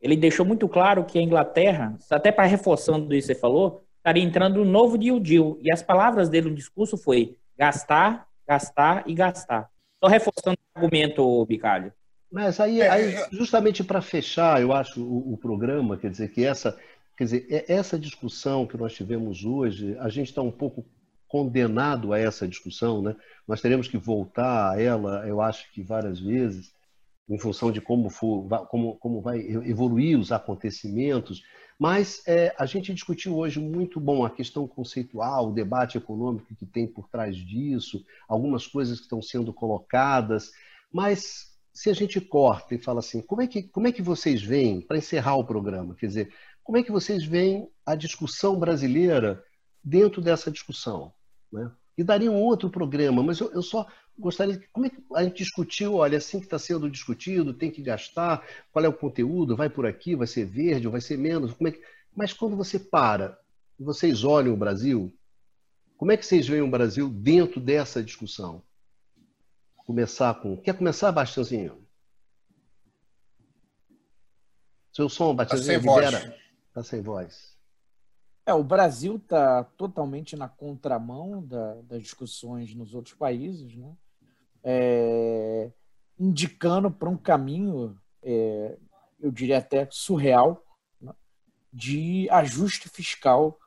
Ele 0.00 0.16
deixou 0.16 0.44
muito 0.44 0.68
claro 0.68 1.04
que 1.04 1.20
a 1.20 1.22
Inglaterra, 1.22 1.96
até 2.10 2.32
para 2.32 2.46
reforçando 2.46 3.14
isso 3.14 3.28
que 3.28 3.34
você 3.34 3.40
falou, 3.40 3.81
estaria 4.02 4.22
entrando 4.22 4.60
um 4.60 4.64
novo 4.64 4.96
New 4.96 5.20
Deal. 5.20 5.58
E 5.62 5.72
as 5.72 5.82
palavras 5.82 6.28
dele 6.28 6.50
no 6.50 6.56
discurso 6.56 6.96
foi 6.98 7.36
gastar, 7.56 8.26
gastar 8.46 9.04
e 9.06 9.14
gastar. 9.14 9.70
Só 10.02 10.10
reforçando 10.10 10.58
o 10.58 10.78
argumento, 10.78 11.46
Bicalho. 11.46 11.92
Mas 12.30 12.58
aí, 12.58 12.82
aí 12.82 13.14
justamente 13.30 13.84
para 13.84 14.00
fechar, 14.00 14.60
eu 14.60 14.72
acho, 14.72 15.00
o, 15.00 15.34
o, 15.34 15.36
programa, 15.36 15.96
quer 15.96 16.10
dizer, 16.10 16.32
que 16.32 16.44
essa, 16.44 16.76
quer 17.16 17.24
dizer, 17.24 17.46
é, 17.48 17.72
essa 17.72 17.98
discussão 17.98 18.66
que 18.66 18.76
nós 18.76 18.94
tivemos 18.94 19.44
hoje, 19.44 19.96
a 20.00 20.08
gente 20.08 20.28
está 20.28 20.42
um 20.42 20.50
pouco 20.50 20.84
condenado 21.28 22.12
a 22.12 22.18
essa 22.18 22.48
discussão, 22.48 23.00
né? 23.00 23.14
Nós 23.46 23.60
teremos 23.60 23.86
que 23.86 23.96
voltar 23.96 24.72
a 24.72 24.80
ela, 24.80 25.26
eu 25.28 25.40
acho 25.40 25.70
que 25.72 25.82
várias 25.82 26.18
vezes, 26.18 26.72
em 27.28 27.38
função 27.38 27.70
de 27.70 27.80
como, 27.80 28.10
for, 28.10 28.48
como, 28.66 28.96
como 28.96 29.20
vai 29.20 29.38
evoluir 29.38 30.18
os 30.18 30.32
acontecimentos, 30.32 31.42
mas 31.82 32.22
é, 32.28 32.54
a 32.56 32.64
gente 32.64 32.94
discutiu 32.94 33.36
hoje 33.36 33.58
muito 33.58 33.98
bom 33.98 34.24
a 34.24 34.30
questão 34.30 34.68
conceitual, 34.68 35.48
o 35.48 35.52
debate 35.52 35.98
econômico 35.98 36.54
que 36.54 36.64
tem 36.64 36.86
por 36.86 37.08
trás 37.08 37.34
disso, 37.36 38.06
algumas 38.28 38.68
coisas 38.68 38.98
que 38.98 39.06
estão 39.06 39.20
sendo 39.20 39.52
colocadas, 39.52 40.52
mas 40.92 41.56
se 41.74 41.90
a 41.90 41.92
gente 41.92 42.20
corta 42.20 42.76
e 42.76 42.78
fala 42.78 43.00
assim, 43.00 43.20
como 43.20 43.42
é 43.42 43.48
que, 43.48 43.64
como 43.64 43.88
é 43.88 43.90
que 43.90 44.00
vocês 44.00 44.40
veem, 44.40 44.80
para 44.80 44.96
encerrar 44.96 45.34
o 45.34 45.44
programa, 45.44 45.96
quer 45.96 46.06
dizer, 46.06 46.32
como 46.62 46.78
é 46.78 46.84
que 46.84 46.92
vocês 46.92 47.24
veem 47.24 47.68
a 47.84 47.96
discussão 47.96 48.56
brasileira 48.56 49.42
dentro 49.82 50.22
dessa 50.22 50.52
discussão? 50.52 51.12
Né? 51.52 51.68
E 51.96 52.02
daria 52.02 52.30
um 52.30 52.40
outro 52.40 52.70
programa, 52.70 53.22
mas 53.22 53.38
eu, 53.38 53.52
eu 53.52 53.62
só 53.62 53.86
gostaria. 54.18 54.60
Como 54.72 54.86
é 54.86 54.90
que 54.90 55.02
a 55.14 55.24
gente 55.24 55.36
discutiu? 55.36 55.94
Olha, 55.94 56.18
assim 56.18 56.38
que 56.38 56.46
está 56.46 56.58
sendo 56.58 56.90
discutido, 56.90 57.52
tem 57.52 57.70
que 57.70 57.82
gastar, 57.82 58.46
qual 58.72 58.84
é 58.84 58.88
o 58.88 58.92
conteúdo, 58.92 59.56
vai 59.56 59.68
por 59.68 59.86
aqui, 59.86 60.14
vai 60.14 60.26
ser 60.26 60.46
verde 60.46 60.86
ou 60.86 60.92
vai 60.92 61.00
ser 61.00 61.18
menos? 61.18 61.52
Como 61.52 61.68
é 61.68 61.72
que... 61.72 61.82
Mas 62.14 62.32
quando 62.32 62.56
você 62.56 62.78
para, 62.78 63.38
vocês 63.78 64.24
olham 64.24 64.54
o 64.54 64.56
Brasil, 64.56 65.14
como 65.96 66.12
é 66.12 66.16
que 66.16 66.26
vocês 66.26 66.48
veem 66.48 66.62
o 66.62 66.70
Brasil 66.70 67.08
dentro 67.08 67.60
dessa 67.60 68.02
discussão? 68.02 68.62
Começar 69.86 70.34
com. 70.34 70.56
Quer 70.56 70.76
começar, 70.76 71.12
Bastiãozinho? 71.12 71.86
Seu 74.92 75.08
som, 75.08 75.34
Bastiãozinho, 75.34 75.82
tá 75.82 76.00
libera. 76.00 76.38
Está 76.68 76.82
sem 76.82 77.00
voz. 77.00 77.51
É, 78.44 78.52
o 78.52 78.64
Brasil 78.64 79.16
está 79.16 79.64
totalmente 79.64 80.36
na 80.36 80.48
contramão 80.48 81.44
da, 81.44 81.74
das 81.82 82.02
discussões 82.02 82.74
nos 82.74 82.94
outros 82.94 83.14
países, 83.14 83.76
né? 83.76 83.94
É, 84.64 85.70
indicando 86.18 86.90
para 86.90 87.08
um 87.08 87.16
caminho, 87.16 87.96
é, 88.22 88.78
eu 89.20 89.30
diria 89.30 89.58
até 89.58 89.88
surreal, 89.90 90.64
né? 91.00 91.12
de 91.72 92.28
ajuste 92.30 92.88
fiscal 92.88 93.58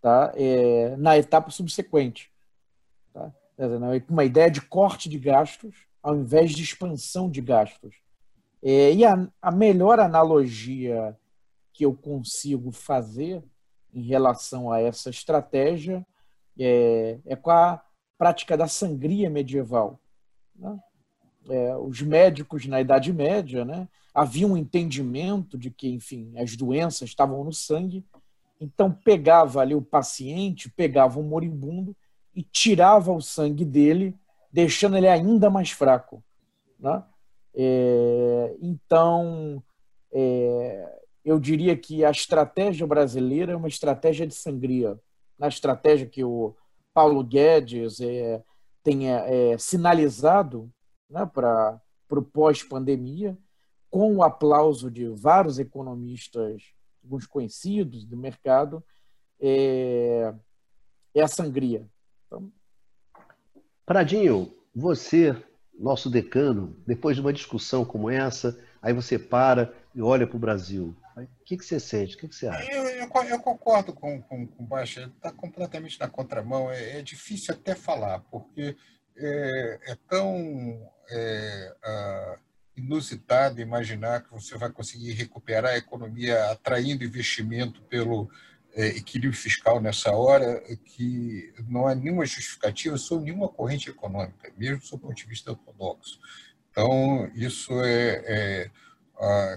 tá? 0.00 0.32
É, 0.36 0.96
na 0.96 1.16
etapa 1.16 1.50
subsequente. 1.50 2.30
Tá? 3.12 3.32
Uma 4.08 4.24
ideia 4.24 4.50
de 4.50 4.60
corte 4.60 5.08
de 5.08 5.18
gastos 5.18 5.86
ao 6.02 6.16
invés 6.16 6.50
de 6.50 6.62
expansão 6.62 7.30
de 7.30 7.40
gastos. 7.40 7.94
É, 8.62 8.92
e 8.92 9.04
a, 9.04 9.28
a 9.40 9.50
melhor 9.50 10.00
analogia 10.00 11.16
que 11.72 11.84
eu 11.84 11.94
consigo 11.94 12.72
fazer 12.72 13.42
em 13.92 14.02
relação 14.02 14.70
a 14.70 14.80
essa 14.80 15.10
estratégia 15.10 16.06
é, 16.58 17.18
é 17.26 17.36
com 17.36 17.50
a 17.50 17.82
prática 18.18 18.56
da 18.56 18.68
sangria 18.68 19.28
medieval. 19.28 19.98
Né? 20.54 20.78
É, 21.48 21.76
os 21.76 22.00
médicos 22.00 22.66
na 22.66 22.80
Idade 22.80 23.12
Média 23.12 23.64
né, 23.64 23.88
havia 24.14 24.46
um 24.46 24.56
entendimento 24.56 25.58
de 25.58 25.70
que, 25.70 25.88
enfim, 25.88 26.32
as 26.36 26.56
doenças 26.56 27.08
estavam 27.08 27.42
no 27.42 27.52
sangue, 27.52 28.04
então 28.60 28.92
pegava 28.92 29.60
ali 29.60 29.74
o 29.74 29.82
paciente, 29.82 30.70
pegava 30.70 31.18
o 31.18 31.24
moribundo 31.24 31.96
e 32.34 32.42
tirava 32.42 33.12
o 33.12 33.20
sangue 33.20 33.64
dele, 33.64 34.16
deixando 34.52 34.96
ele 34.96 35.08
ainda 35.08 35.50
mais 35.50 35.70
fraco. 35.70 36.22
Né? 36.78 37.02
É, 37.54 38.56
então, 38.60 39.62
é, 40.12 41.01
eu 41.24 41.38
diria 41.38 41.76
que 41.76 42.04
a 42.04 42.10
estratégia 42.10 42.86
brasileira 42.86 43.52
é 43.52 43.56
uma 43.56 43.68
estratégia 43.68 44.26
de 44.26 44.34
sangria. 44.34 44.98
Na 45.38 45.48
estratégia 45.48 46.06
que 46.06 46.24
o 46.24 46.54
Paulo 46.92 47.22
Guedes 47.22 48.00
é, 48.00 48.42
tem 48.82 49.10
é, 49.10 49.56
sinalizado 49.58 50.70
né, 51.08 51.24
para 51.26 51.80
o 52.10 52.22
pós-pandemia, 52.22 53.36
com 53.90 54.16
o 54.16 54.22
aplauso 54.22 54.90
de 54.90 55.06
vários 55.08 55.58
economistas, 55.58 56.62
alguns 57.04 57.26
conhecidos 57.26 58.04
do 58.04 58.16
mercado, 58.16 58.82
é, 59.40 60.34
é 61.14 61.20
a 61.20 61.28
sangria. 61.28 61.86
Então... 62.26 62.50
Pradinho, 63.84 64.52
você, 64.74 65.36
nosso 65.78 66.08
decano, 66.08 66.76
depois 66.86 67.16
de 67.16 67.20
uma 67.20 67.32
discussão 67.32 67.84
como 67.84 68.08
essa, 68.08 68.58
aí 68.80 68.92
você 68.92 69.18
para 69.18 69.72
e 69.94 70.00
olha 70.00 70.26
para 70.26 70.36
o 70.36 70.40
Brasil. 70.40 70.94
O 71.16 71.44
que, 71.44 71.56
que 71.56 71.64
você 71.64 71.78
sente? 71.78 72.16
O 72.16 72.18
que, 72.18 72.28
que 72.28 72.34
você 72.34 72.46
acha? 72.46 72.70
Eu, 72.72 72.84
eu, 72.84 73.08
eu 73.28 73.38
concordo 73.40 73.92
com, 73.92 74.20
com, 74.22 74.46
com 74.46 74.62
o 74.62 74.66
Baixa. 74.66 75.12
Está 75.16 75.30
completamente 75.30 75.98
na 76.00 76.08
contramão. 76.08 76.70
É, 76.70 76.98
é, 76.98 77.02
difícil 77.02 77.54
até 77.54 77.74
falar, 77.74 78.20
porque 78.30 78.76
é, 79.16 79.80
é 79.86 79.96
tão 80.08 80.90
é, 81.10 82.38
inusitado 82.76 83.60
imaginar 83.60 84.22
que 84.22 84.32
você 84.32 84.56
vai 84.56 84.70
conseguir 84.70 85.12
recuperar 85.12 85.72
a 85.72 85.76
economia 85.76 86.50
atraindo 86.50 87.04
investimento 87.04 87.82
pelo 87.82 88.30
é, 88.74 88.86
equilíbrio 88.86 89.38
fiscal 89.38 89.80
nessa 89.80 90.12
hora, 90.12 90.62
que 90.84 91.52
não 91.68 91.86
há 91.86 91.94
nenhuma 91.94 92.24
justificativa 92.24 92.96
sobre 92.96 93.26
nenhuma 93.26 93.48
corrente 93.48 93.90
econômica, 93.90 94.50
mesmo 94.56 94.80
do 94.80 94.98
ponto 94.98 95.14
de 95.14 95.26
vista 95.26 95.50
ortodoxo. 95.50 96.18
Então, 96.70 97.30
isso 97.34 97.70
é, 97.84 98.70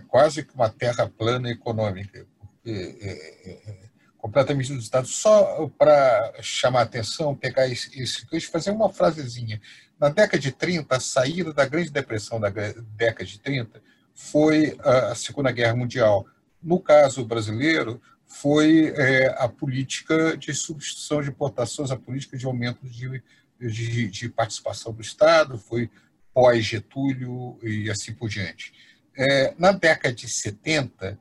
quase 0.07 0.43
que 0.43 0.53
uma 0.53 0.69
terra 0.69 1.09
plana 1.09 1.49
econômica, 1.49 2.25
porque 2.39 2.71
é, 2.71 3.51
é, 3.51 3.71
é 3.71 3.85
completamente 4.25 4.73
Estados. 4.73 5.15
Só 5.15 5.69
para 5.77 6.33
chamar 6.41 6.79
a 6.79 6.83
atenção, 6.83 7.35
pegar 7.35 7.67
esse, 7.67 8.01
esse 8.01 8.47
fazer 8.47 8.71
uma 8.71 8.91
frasezinha. 8.91 9.61
Na 9.99 10.09
década 10.09 10.39
de 10.39 10.51
30, 10.51 10.95
a 10.95 10.99
saída 10.99 11.53
da 11.53 11.65
Grande 11.65 11.91
Depressão 11.91 12.39
da 12.39 12.49
década 12.49 13.25
de 13.25 13.39
30 13.39 13.81
foi 14.13 14.75
a 14.79 15.13
Segunda 15.13 15.51
Guerra 15.51 15.75
Mundial. 15.75 16.25
No 16.61 16.79
caso 16.79 17.23
brasileiro, 17.23 18.01
foi 18.25 18.93
é, 18.97 19.27
a 19.37 19.47
política 19.47 20.35
de 20.35 20.53
substituição 20.53 21.21
de 21.21 21.29
importações, 21.29 21.91
a 21.91 21.97
política 21.97 22.35
de 22.35 22.45
aumento 22.45 22.85
de, 22.87 23.23
de, 23.59 24.07
de 24.07 24.29
participação 24.29 24.91
do 24.91 25.01
Estado, 25.01 25.57
foi 25.57 25.89
pós-Getúlio 26.33 27.59
e 27.61 27.89
assim 27.89 28.13
por 28.13 28.27
diante. 28.27 28.73
É, 29.17 29.53
na 29.57 29.71
década 29.71 30.13
de 30.13 30.27
70, 30.27 31.17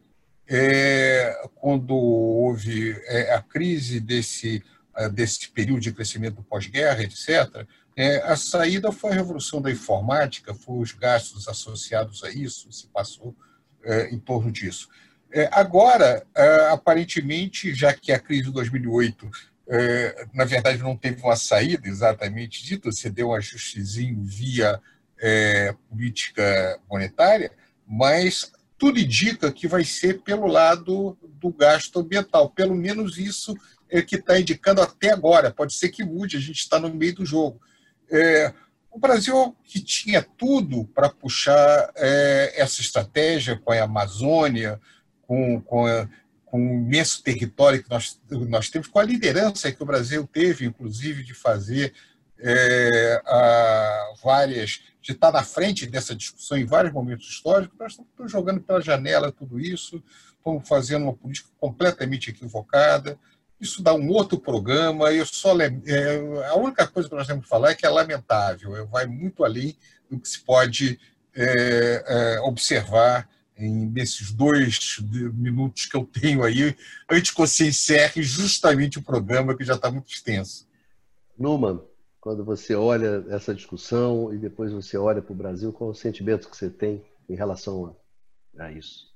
é, 0.48 1.48
quando 1.54 1.94
houve 1.94 2.92
é, 3.06 3.34
a 3.34 3.40
crise 3.40 4.00
desse, 4.00 4.62
desse 5.12 5.48
período 5.50 5.80
de 5.80 5.92
crescimento 5.92 6.42
pós-guerra, 6.42 7.02
etc., 7.02 7.66
é, 7.96 8.16
a 8.24 8.36
saída 8.36 8.90
foi 8.90 9.12
a 9.12 9.14
revolução 9.14 9.62
da 9.62 9.70
informática, 9.70 10.52
foram 10.52 10.80
os 10.80 10.92
gastos 10.92 11.46
associados 11.46 12.24
a 12.24 12.30
isso, 12.30 12.70
se 12.72 12.88
passou 12.88 13.34
é, 13.84 14.10
em 14.10 14.18
torno 14.18 14.50
disso. 14.50 14.88
É, 15.32 15.48
agora, 15.52 16.24
é, 16.34 16.68
aparentemente, 16.70 17.74
já 17.74 17.92
que 17.92 18.12
a 18.12 18.18
crise 18.18 18.44
de 18.44 18.52
2008, 18.52 19.30
é, 19.68 20.26
na 20.34 20.44
verdade, 20.44 20.82
não 20.82 20.96
teve 20.96 21.22
uma 21.22 21.36
saída 21.36 21.88
exatamente 21.88 22.64
dita, 22.64 22.90
você 22.90 23.08
deu 23.08 23.28
um 23.28 23.34
ajustezinho 23.34 24.22
via 24.22 24.80
é, 25.18 25.74
política 25.88 26.78
monetária, 26.90 27.50
mas 27.86 28.52
tudo 28.78 28.98
indica 28.98 29.52
que 29.52 29.68
vai 29.68 29.84
ser 29.84 30.20
pelo 30.22 30.46
lado 30.46 31.16
do 31.22 31.52
gasto 31.52 32.00
ambiental. 32.00 32.50
Pelo 32.50 32.74
menos 32.74 33.18
isso 33.18 33.54
é 33.88 34.02
que 34.02 34.16
está 34.16 34.38
indicando 34.38 34.80
até 34.80 35.12
agora. 35.12 35.52
Pode 35.52 35.74
ser 35.74 35.88
que 35.90 36.04
mude, 36.04 36.36
a 36.36 36.40
gente 36.40 36.58
está 36.58 36.78
no 36.78 36.92
meio 36.92 37.14
do 37.14 37.24
jogo. 37.24 37.60
É, 38.10 38.52
o 38.90 38.98
Brasil, 38.98 39.56
que 39.64 39.80
tinha 39.80 40.22
tudo 40.22 40.84
para 40.94 41.08
puxar 41.08 41.92
é, 41.96 42.54
essa 42.56 42.80
estratégia 42.80 43.56
com 43.56 43.72
a 43.72 43.82
Amazônia, 43.82 44.80
com, 45.22 45.60
com, 45.60 45.86
a, 45.86 46.08
com, 46.44 46.58
o 46.58 46.74
imenso 46.74 47.22
território 47.22 47.82
que 47.82 47.90
nós, 47.90 48.20
nós 48.48 48.68
temos, 48.70 48.86
com 48.86 48.98
a 48.98 49.04
liderança 49.04 49.72
que 49.72 49.82
o 49.82 49.86
Brasil 49.86 50.28
teve, 50.32 50.66
inclusive, 50.66 51.24
de 51.24 51.34
fazer 51.34 51.92
é, 52.44 53.22
várias, 54.22 54.82
de 55.00 55.12
estar 55.12 55.32
na 55.32 55.42
frente 55.42 55.86
dessa 55.86 56.14
discussão 56.14 56.58
em 56.58 56.66
vários 56.66 56.92
momentos 56.92 57.26
históricos, 57.28 57.78
nós 57.78 57.92
estamos 57.92 58.30
jogando 58.30 58.60
pela 58.60 58.80
janela 58.80 59.32
tudo 59.32 59.58
isso, 59.58 60.02
estamos 60.36 60.68
fazendo 60.68 61.04
uma 61.04 61.14
política 61.14 61.48
completamente 61.58 62.30
equivocada 62.30 63.18
isso 63.64 63.82
dá 63.82 63.94
um 63.94 64.08
outro 64.10 64.38
programa. 64.38 65.12
Eu 65.12 65.26
só 65.26 65.58
é, 65.60 66.46
a 66.48 66.54
única 66.56 66.86
coisa 66.86 67.08
que 67.08 67.14
nós 67.14 67.26
temos 67.26 67.44
que 67.44 67.48
falar 67.48 67.70
é 67.70 67.74
que 67.74 67.86
é 67.86 67.88
lamentável, 67.88 68.76
é, 68.76 68.84
vai 68.84 69.06
muito 69.06 69.44
além 69.44 69.76
do 70.10 70.18
que 70.18 70.28
se 70.28 70.40
pode 70.40 70.98
é, 71.34 72.04
é, 72.06 72.40
observar 72.40 73.28
em, 73.56 73.86
nesses 73.86 74.32
dois 74.32 74.98
minutos 75.32 75.86
que 75.86 75.96
eu 75.96 76.04
tenho 76.04 76.44
aí, 76.44 76.76
antes 77.10 77.30
que 77.30 77.38
você 77.38 77.68
encerre 77.68 78.22
justamente 78.22 78.98
o 78.98 79.02
programa 79.02 79.56
que 79.56 79.64
já 79.64 79.74
está 79.74 79.90
muito 79.90 80.12
extenso. 80.12 80.66
Numan, 81.38 81.80
quando 82.24 82.42
você 82.42 82.74
olha 82.74 83.22
essa 83.28 83.54
discussão 83.54 84.32
e 84.32 84.38
depois 84.38 84.72
você 84.72 84.96
olha 84.96 85.20
para 85.20 85.34
o 85.34 85.36
Brasil, 85.36 85.70
qual 85.74 85.90
o 85.90 85.94
sentimento 85.94 86.48
que 86.48 86.56
você 86.56 86.70
tem 86.70 87.04
em 87.28 87.34
relação 87.34 87.94
a, 88.58 88.64
a 88.64 88.72
isso? 88.72 89.12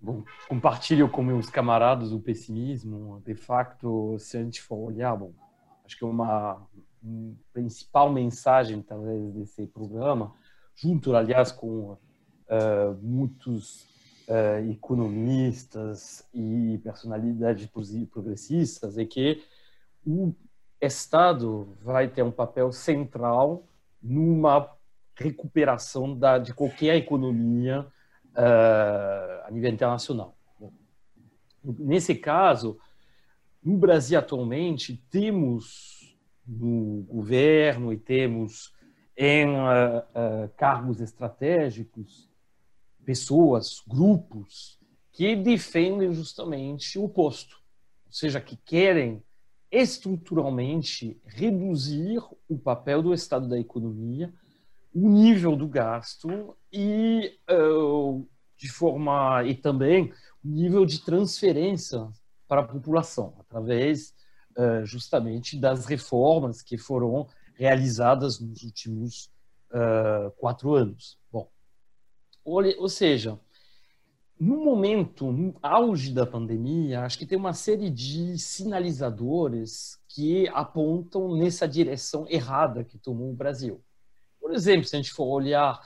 Bom, 0.00 0.22
compartilho 0.48 1.08
com 1.08 1.24
meus 1.24 1.50
camaradas 1.50 2.12
o 2.12 2.20
pessimismo. 2.20 3.20
De 3.26 3.34
facto, 3.34 4.16
se 4.20 4.36
a 4.36 4.44
gente 4.44 4.62
for 4.62 4.76
olhar, 4.76 5.16
bom, 5.16 5.32
acho 5.84 5.96
que 5.96 6.04
uma, 6.04 6.64
uma 7.02 7.34
principal 7.52 8.12
mensagem, 8.12 8.80
talvez, 8.80 9.32
desse 9.32 9.66
programa, 9.66 10.32
junto, 10.76 11.16
aliás, 11.16 11.50
com 11.50 11.94
uh, 11.94 11.98
muitos 13.02 13.82
uh, 14.28 14.70
economistas 14.70 16.24
e 16.32 16.78
personalidades 16.84 17.68
progressistas, 18.08 18.96
é 18.96 19.04
que 19.04 19.42
o 20.06 20.32
Estado 20.80 21.76
vai 21.82 22.08
ter 22.08 22.22
um 22.22 22.30
papel 22.30 22.72
central 22.72 23.64
numa 24.02 24.70
recuperação 25.14 26.16
da, 26.16 26.38
de 26.38 26.54
qualquer 26.54 26.96
economia 26.96 27.86
uh, 28.30 29.46
a 29.46 29.50
nível 29.50 29.70
internacional. 29.70 30.34
Nesse 31.62 32.14
caso, 32.14 32.78
no 33.62 33.76
Brasil 33.76 34.18
atualmente, 34.18 34.96
temos 35.10 36.16
no 36.46 37.02
governo 37.02 37.92
e 37.92 37.98
temos 37.98 38.72
em 39.14 39.46
uh, 39.50 39.98
uh, 39.98 40.48
cargos 40.56 41.00
estratégicos 41.00 42.30
pessoas, 43.04 43.82
grupos 43.86 44.78
que 45.12 45.36
defendem 45.36 46.12
justamente 46.14 46.98
o 46.98 47.04
oposto, 47.04 47.60
ou 48.06 48.12
seja, 48.12 48.40
que 48.40 48.56
querem 48.56 49.22
estruturalmente 49.70 51.20
reduzir 51.24 52.20
o 52.48 52.58
papel 52.58 53.02
do 53.02 53.14
Estado 53.14 53.48
da 53.48 53.58
economia 53.58 54.32
o 54.94 55.08
nível 55.08 55.56
do 55.56 55.68
gasto 55.68 56.56
e 56.72 57.38
uh, 57.48 58.26
de 58.56 58.68
forma 58.68 59.44
e 59.44 59.54
também 59.54 60.12
o 60.44 60.48
nível 60.48 60.84
de 60.84 61.00
transferência 61.04 62.08
para 62.48 62.62
a 62.62 62.66
população 62.66 63.34
através 63.38 64.12
uh, 64.56 64.84
justamente 64.84 65.56
das 65.56 65.86
reformas 65.86 66.60
que 66.60 66.76
foram 66.76 67.28
realizadas 67.54 68.40
nos 68.40 68.62
últimos 68.62 69.30
uh, 69.70 70.30
quatro 70.38 70.74
anos. 70.74 71.18
Bom, 71.30 71.48
ou 72.44 72.88
seja, 72.88 73.38
no 74.40 74.64
momento, 74.64 75.30
no 75.30 75.54
auge 75.62 76.14
da 76.14 76.24
pandemia, 76.24 77.02
acho 77.02 77.18
que 77.18 77.26
tem 77.26 77.36
uma 77.36 77.52
série 77.52 77.90
de 77.90 78.38
sinalizadores 78.38 80.00
que 80.08 80.48
apontam 80.48 81.36
nessa 81.36 81.68
direção 81.68 82.26
errada 82.26 82.82
que 82.82 82.96
tomou 82.96 83.30
o 83.30 83.36
Brasil. 83.36 83.84
Por 84.40 84.54
exemplo, 84.54 84.86
se 84.86 84.96
a 84.96 84.98
gente 84.98 85.12
for 85.12 85.26
olhar 85.26 85.78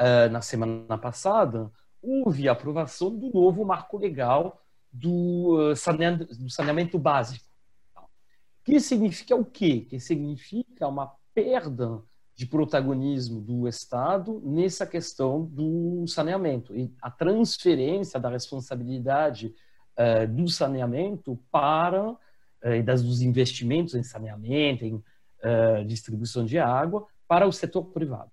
uh, 0.00 0.32
na 0.32 0.40
semana 0.40 0.96
passada, 0.96 1.70
houve 2.00 2.48
a 2.48 2.52
aprovação 2.52 3.14
do 3.14 3.30
novo 3.30 3.62
marco 3.62 3.98
legal 3.98 4.58
do, 4.90 5.70
uh, 5.72 5.76
saneamento, 5.76 6.34
do 6.34 6.48
saneamento 6.48 6.98
básico. 6.98 7.44
Que 8.64 8.80
significa 8.80 9.36
o 9.36 9.44
quê? 9.44 9.80
Que 9.80 10.00
significa 10.00 10.88
uma 10.88 11.12
perda 11.34 12.02
de 12.38 12.46
protagonismo 12.46 13.40
do 13.40 13.66
Estado 13.66 14.40
nessa 14.44 14.86
questão 14.86 15.44
do 15.44 16.06
saneamento 16.06 16.72
e 16.72 16.88
a 17.02 17.10
transferência 17.10 18.20
da 18.20 18.28
responsabilidade 18.28 19.52
uh, 19.98 20.32
do 20.32 20.46
saneamento 20.46 21.36
para 21.50 22.10
uh, 22.10 22.82
das, 22.84 23.02
dos 23.02 23.22
investimentos 23.22 23.96
em 23.96 24.04
saneamento, 24.04 24.84
em 24.84 24.94
uh, 24.94 25.84
distribuição 25.84 26.44
de 26.44 26.60
água 26.60 27.08
para 27.26 27.44
o 27.44 27.50
setor 27.50 27.86
privado. 27.86 28.30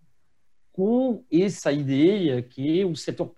Com 0.71 1.23
essa 1.31 1.71
ideia 1.71 2.43
que 2.43 2.85
o 2.85 2.95
setor 2.95 3.33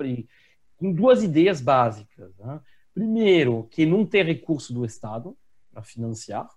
com 0.75 0.91
duas 0.91 1.23
ideias 1.23 1.61
básicas. 1.61 2.35
Né? 2.39 2.59
Primeiro, 2.93 3.69
que 3.71 3.85
não 3.85 4.05
tem 4.05 4.21
recurso 4.21 4.73
do 4.73 4.83
Estado 4.83 5.33
para 5.71 5.81
financiar, 5.81 6.49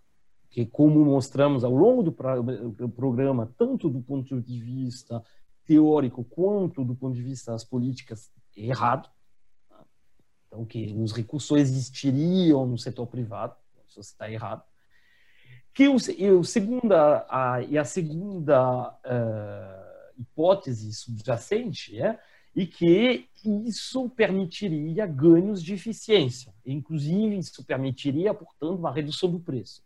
que 0.51 0.67
como 0.67 1.05
mostramos 1.05 1.63
ao 1.65 1.75
longo 1.75 2.03
do 2.03 2.89
programa, 2.89 3.53
tanto 3.57 3.89
do 3.89 4.03
ponto 4.03 4.41
de 4.41 4.61
vista 4.61 5.23
teórico 5.65 6.25
quanto 6.25 6.85
do 6.85 6.95
ponto 6.95 7.15
de 7.15 7.23
vista 7.23 7.53
das 7.53 7.65
políticas, 7.65 8.31
é 8.57 8.67
errado. 8.67 9.09
Então, 10.49 10.67
que 10.67 10.93
os 10.99 11.13
recursos 11.13 11.57
existiriam 11.59 12.67
no 12.67 12.77
setor 12.77 13.07
privado, 13.07 13.55
isso 13.87 14.01
está 14.01 14.31
errado 14.31 14.65
que 15.73 15.89
o, 15.89 15.97
o 16.39 16.45
segunda, 16.45 17.27
a, 17.29 17.63
e 17.63 17.79
a 17.79 17.85
segunda 17.85 18.91
uh, 18.91 20.21
hipótese 20.21 20.93
subjacente 20.93 22.01
é 22.01 22.19
e 22.55 22.67
que 22.67 23.29
isso 23.45 24.11
permitiria 24.11 25.07
ganhos 25.07 25.63
de 25.63 25.73
eficiência, 25.73 26.53
inclusive 26.67 27.39
isso 27.39 27.65
permitiria, 27.65 28.35
portanto, 28.35 28.79
uma 28.79 28.93
redução 28.93 29.31
do 29.31 29.39
preço. 29.39 29.83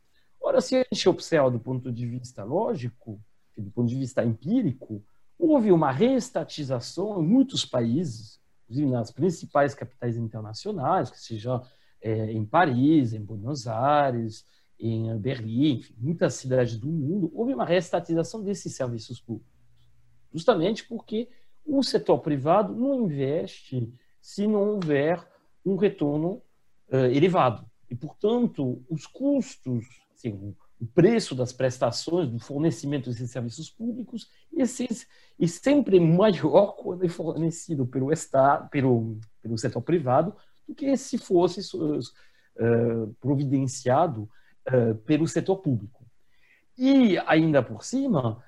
Ora, 0.47 0.61
se 0.61 0.76
a 0.76 0.84
gente 0.92 1.09
observa 1.09 1.51
do 1.51 1.59
ponto 1.59 1.90
de 1.90 2.07
vista 2.07 2.45
lógico, 2.45 3.18
do 3.57 3.70
ponto 3.70 3.88
de 3.88 3.97
vista 3.97 4.22
empírico, 4.22 5.03
houve 5.38 5.72
uma 5.72 5.90
reestatização 5.90 7.18
em 7.22 7.26
muitos 7.26 7.64
países, 7.64 8.38
inclusive 8.64 8.90
nas 8.90 9.11
principais 9.11 9.74
capitais 9.74 10.18
internacionais, 10.18 11.11
que 11.11 11.18
seja 11.18 11.62
é, 11.99 12.30
em 12.30 12.45
Paris, 12.45 13.14
em 13.14 13.24
Buenos 13.24 13.66
Aires, 13.66 14.45
em 14.78 15.16
Berlim, 15.16 15.76
enfim, 15.76 15.95
muitas 15.97 16.34
cidades 16.34 16.76
do 16.76 16.88
mundo, 16.88 17.32
houve 17.34 17.55
uma 17.55 17.64
reestatização 17.64 18.42
desses 18.42 18.76
serviços 18.76 19.18
públicos. 19.18 19.51
Justamente 20.30 20.86
porque 20.86 21.26
o 21.64 21.82
setor 21.82 22.18
privado 22.18 22.74
não 22.74 23.07
investe 23.07 23.90
se 24.20 24.47
não 24.47 24.74
houver 24.74 25.26
um 25.64 25.76
retorno 25.76 26.42
uh, 26.90 26.97
elevado. 27.14 27.64
E, 27.88 27.95
portanto, 27.95 28.84
os 28.90 29.07
custos, 29.07 30.03
assim, 30.29 30.55
o 30.81 30.87
preço 30.87 31.35
das 31.35 31.53
prestações, 31.53 32.29
do 32.29 32.39
fornecimento 32.39 33.11
desses 33.11 33.31
serviços 33.31 33.70
públicos, 33.70 34.29
esses, 34.53 35.07
é 35.41 35.47
sempre 35.47 36.01
maior 36.01 36.72
quando 36.77 37.05
é 37.05 37.09
fornecido 37.09 37.87
pelo 37.87 38.12
Estado, 38.12 38.68
pelo, 38.70 39.18
pelo 39.43 39.59
setor 39.59 39.83
privado, 39.83 40.35
do 40.66 40.75
que 40.75 40.97
se 40.97 41.18
fosse 41.18 41.61
uh, 41.77 43.14
providenciado 43.20 44.29
uh, 44.68 44.95
pelo 45.07 45.27
setor 45.29 45.59
público. 45.59 46.05
E, 46.77 47.18
ainda 47.27 47.62
por 47.62 47.85
cima, 47.85 48.43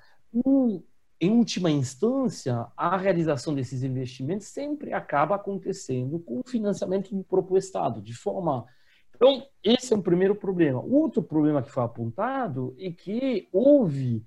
em 1.19 1.31
última 1.31 1.71
instância, 1.71 2.67
a 2.75 2.97
realização 2.97 3.55
desses 3.55 3.83
investimentos 3.83 4.47
sempre 4.47 4.91
acaba 4.93 5.35
acontecendo 5.35 6.19
com 6.19 6.39
o 6.39 6.47
financiamento 6.47 7.15
do 7.15 7.23
próprio 7.23 7.57
Estado, 7.57 8.01
de 8.01 8.13
forma. 8.13 8.65
Então, 9.17 9.47
esse 9.63 9.93
é 9.93 9.97
um 9.97 10.01
primeiro 10.01 10.35
problema. 10.35 10.79
Outro 10.79 11.23
problema 11.23 11.63
que 11.63 11.71
foi 11.71 11.83
apontado 11.83 12.75
é 12.79 12.91
que 12.91 13.49
houve 13.51 14.23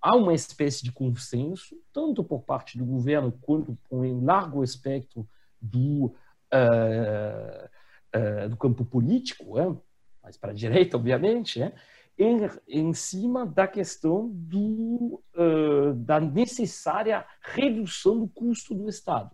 há 0.00 0.14
uma 0.14 0.34
espécie 0.34 0.84
de 0.84 0.92
consenso, 0.92 1.76
tanto 1.92 2.22
por 2.22 2.42
parte 2.42 2.76
do 2.76 2.84
governo 2.84 3.32
quanto 3.40 3.76
por 3.88 4.04
um 4.04 4.24
largo 4.24 4.62
espectro 4.62 5.26
do, 5.60 6.14
uh, 6.52 7.68
uh, 8.14 8.48
do 8.48 8.56
campo 8.56 8.84
político, 8.84 9.58
é? 9.58 9.74
mais 10.22 10.36
para 10.36 10.52
a 10.52 10.54
direita, 10.54 10.96
obviamente, 10.96 11.62
é? 11.62 11.74
em, 12.18 12.38
em 12.68 12.92
cima 12.92 13.46
da 13.46 13.66
questão 13.66 14.30
do, 14.30 15.22
uh, 15.34 15.94
da 15.94 16.20
necessária 16.20 17.24
redução 17.40 18.20
do 18.20 18.28
custo 18.28 18.74
do 18.74 18.88
Estado, 18.88 19.30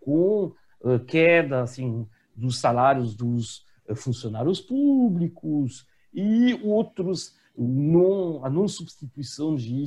com 0.00 0.54
queda 1.06 1.60
assim, 1.60 2.08
dos 2.34 2.58
salários 2.58 3.14
dos 3.14 3.66
funcionários 3.96 4.60
públicos 4.60 5.86
e 6.12 6.54
outros 6.62 7.34
não, 7.56 8.44
a 8.44 8.50
não 8.50 8.66
substituição 8.66 9.54
de, 9.54 9.84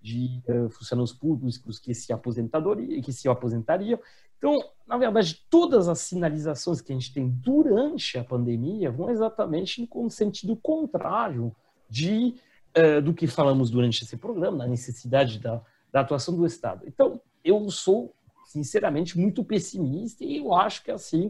de 0.00 0.42
uh, 0.48 0.68
funcionários 0.70 1.12
públicos 1.12 1.78
que 1.78 1.94
se 1.94 2.12
aposentariam, 2.12 3.00
que 3.00 3.12
se 3.12 3.28
aposentariam. 3.28 3.98
Então, 4.38 4.60
na 4.86 4.96
verdade, 4.96 5.40
todas 5.48 5.88
as 5.88 6.00
sinalizações 6.00 6.80
que 6.80 6.92
a 6.92 6.96
gente 6.96 7.12
tem 7.12 7.28
durante 7.28 8.18
a 8.18 8.24
pandemia 8.24 8.90
vão 8.90 9.08
exatamente 9.08 9.88
no 9.94 10.10
sentido 10.10 10.56
contrário 10.56 11.54
de 11.88 12.34
uh, 12.76 13.00
do 13.00 13.14
que 13.14 13.26
falamos 13.26 13.70
durante 13.70 14.02
esse 14.02 14.16
programa, 14.16 14.58
na 14.58 14.66
necessidade 14.66 15.38
da, 15.38 15.62
da 15.92 16.00
atuação 16.00 16.34
do 16.34 16.44
Estado. 16.44 16.82
Então, 16.86 17.20
eu 17.44 17.70
sou 17.70 18.12
sinceramente 18.46 19.18
muito 19.18 19.44
pessimista 19.44 20.24
e 20.24 20.38
eu 20.38 20.52
acho 20.52 20.82
que 20.82 20.90
assim, 20.90 21.26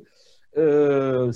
uh, 0.55 1.31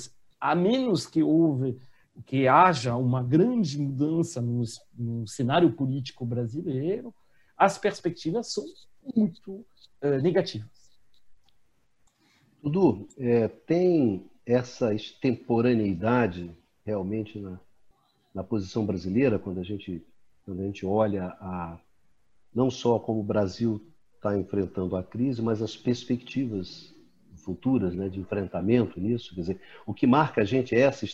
a 0.51 0.55
menos 0.55 1.07
que 1.07 1.23
houve 1.23 1.77
que 2.25 2.47
haja 2.47 2.97
uma 2.97 3.23
grande 3.23 3.79
mudança 3.79 4.41
no, 4.41 4.63
no 4.97 5.27
cenário 5.27 5.73
político 5.73 6.25
brasileiro, 6.25 7.13
as 7.57 7.77
perspectivas 7.77 8.53
são 8.53 8.65
muito 9.15 9.67
uh, 10.03 10.23
negativas. 10.23 10.71
Dudu, 12.63 13.09
é, 13.19 13.49
tem 13.49 14.31
essa 14.47 14.95
extemporaneidade 14.95 16.51
realmente 16.85 17.39
na, 17.39 17.61
na 18.33 18.45
posição 18.45 18.87
brasileira, 18.87 19.39
quando 19.39 19.61
a 19.61 19.65
gente, 19.65 20.03
quando 20.45 20.61
a 20.61 20.65
gente 20.65 20.87
olha 20.87 21.27
a, 21.41 21.79
não 22.55 22.71
só 22.71 22.99
como 22.99 23.21
o 23.21 23.25
Brasil 23.25 23.85
está 24.15 24.39
enfrentando 24.39 24.97
a 24.97 25.03
crise, 25.03 25.43
mas 25.43 25.61
as 25.61 25.77
perspectivas 25.77 26.96
futuras 27.47 27.95
né, 27.95 28.09
de 28.09 28.19
enfrentamento 28.19 29.01
nisso. 29.01 29.33
Quer 29.33 29.41
dizer, 29.41 29.61
o 29.87 29.95
que 29.95 30.07
marca 30.07 30.43
a 30.43 30.45
gente 30.45 30.75
é 30.75 30.81
essa, 30.81 31.07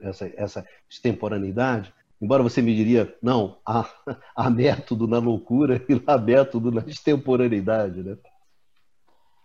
essa, 0.00 0.32
essa 0.34 0.68
extemporaneidade. 0.88 1.92
Embora 2.20 2.42
você 2.42 2.62
me 2.62 2.74
diria, 2.74 3.14
não, 3.22 3.58
há, 3.66 3.86
há 4.34 4.48
método 4.48 5.06
na 5.06 5.18
loucura 5.18 5.84
e 5.86 6.02
há 6.06 6.16
método 6.16 6.72
na 6.72 6.80
extemporaneidade. 6.86 8.02
Né? 8.02 8.16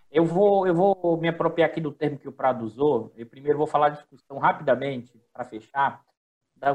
Eu 0.09 0.25
vou, 0.25 0.65
eu 0.65 0.73
vou 0.73 1.17
me 1.17 1.27
apropriar 1.27 1.69
aqui 1.69 1.81
do 1.81 1.91
termo 1.91 2.17
que 2.17 2.29
o 2.29 2.31
Prado 2.31 2.63
usou. 2.63 3.11
Eu 3.17 3.25
primeiro 3.25 3.57
vou 3.57 3.67
falar 3.67 3.89
de 3.89 3.97
discussão 3.97 4.37
rapidamente, 4.37 5.11
para 5.33 5.43
fechar, 5.43 6.01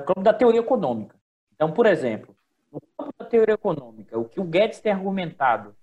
campo 0.07 0.21
da 0.21 0.35
teoria 0.35 0.61
econômica. 0.61 1.17
Então, 1.55 1.73
por 1.73 1.87
exemplo, 1.87 2.37
no 2.71 2.81
campo 2.99 3.15
da 3.19 3.25
teoria 3.25 3.55
econômica, 3.55 4.19
o 4.19 4.27
que 4.27 4.41
o 4.41 4.45
Guedes 4.45 4.81
tem 4.81 4.93
argumentado 4.93 5.75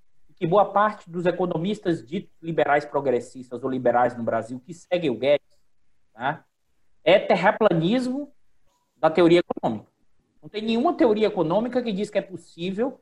que 0.42 0.48
boa 0.48 0.66
parte 0.66 1.08
dos 1.08 1.28
economistas 1.28 2.04
ditos 2.04 2.36
liberais 2.42 2.84
progressistas 2.84 3.64
ou 3.64 3.70
liberais 3.70 4.18
no 4.18 4.24
Brasil 4.24 4.60
que 4.60 4.74
seguem 4.74 5.12
o 5.12 5.16
Guedes 5.16 5.46
tá, 6.12 6.44
é 7.04 7.20
terraplanismo 7.20 8.34
da 8.98 9.12
teoria 9.12 9.42
econômica. 9.42 9.86
Não 10.42 10.50
tem 10.50 10.64
nenhuma 10.64 10.96
teoria 10.96 11.28
econômica 11.28 11.80
que 11.80 11.92
diz 11.92 12.10
que 12.10 12.18
é 12.18 12.24
possível 12.24 13.00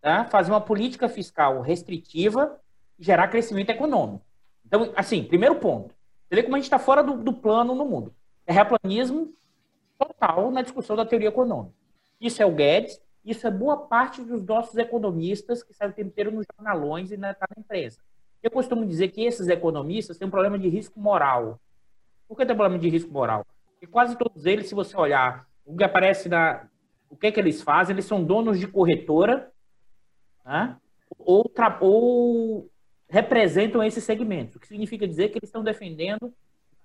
tá, 0.00 0.24
fazer 0.24 0.52
uma 0.52 0.60
política 0.60 1.06
fiscal 1.06 1.60
restritiva 1.60 2.58
e 2.98 3.04
gerar 3.04 3.28
crescimento 3.28 3.68
econômico. 3.68 4.24
Então, 4.64 4.90
assim, 4.96 5.22
primeiro 5.22 5.56
ponto. 5.56 5.94
Você 6.26 6.36
vê 6.36 6.42
como 6.44 6.56
a 6.56 6.58
gente 6.58 6.64
está 6.64 6.78
fora 6.78 7.02
do, 7.02 7.18
do 7.18 7.34
plano 7.34 7.74
no 7.74 7.84
mundo. 7.84 8.14
Terraplanismo 8.46 9.34
total 9.98 10.50
na 10.50 10.62
discussão 10.62 10.96
da 10.96 11.04
teoria 11.04 11.28
econômica. 11.28 11.74
Isso 12.18 12.40
é 12.40 12.46
o 12.46 12.54
Guedes, 12.54 12.98
isso 13.24 13.46
é 13.46 13.50
boa 13.50 13.76
parte 13.76 14.22
dos 14.22 14.44
nossos 14.44 14.76
economistas 14.76 15.62
que 15.62 15.72
saem 15.72 15.90
o 15.90 15.94
tempo 15.94 16.08
inteiro 16.08 16.30
nos 16.30 16.44
jornalões 16.54 17.10
e 17.10 17.16
na, 17.16 17.28
na 17.28 17.46
imprensa. 17.56 18.00
Eu 18.42 18.50
costumo 18.50 18.84
dizer 18.84 19.08
que 19.08 19.24
esses 19.24 19.48
economistas 19.48 20.18
têm 20.18 20.28
um 20.28 20.30
problema 20.30 20.58
de 20.58 20.68
risco 20.68 21.00
moral. 21.00 21.58
Por 22.28 22.36
que 22.36 22.44
tem 22.44 22.54
problema 22.54 22.78
de 22.78 22.88
risco 22.88 23.10
moral? 23.10 23.46
Porque 23.70 23.86
quase 23.86 24.16
todos 24.18 24.44
eles, 24.44 24.68
se 24.68 24.74
você 24.74 24.96
olhar 24.96 25.46
o 25.64 25.76
que 25.76 25.84
aparece 25.84 26.28
na. 26.28 26.66
O 27.08 27.16
que, 27.16 27.28
é 27.28 27.32
que 27.32 27.40
eles 27.40 27.62
fazem? 27.62 27.94
Eles 27.94 28.04
são 28.04 28.22
donos 28.22 28.58
de 28.58 28.66
corretora 28.66 29.50
né? 30.44 30.76
ou, 31.18 31.50
ou 31.80 32.70
representam 33.08 33.82
esses 33.82 34.04
segmentos. 34.04 34.56
O 34.56 34.60
que 34.60 34.66
significa 34.66 35.06
dizer 35.06 35.28
que 35.28 35.38
eles 35.38 35.48
estão 35.48 35.62
defendendo 35.62 36.34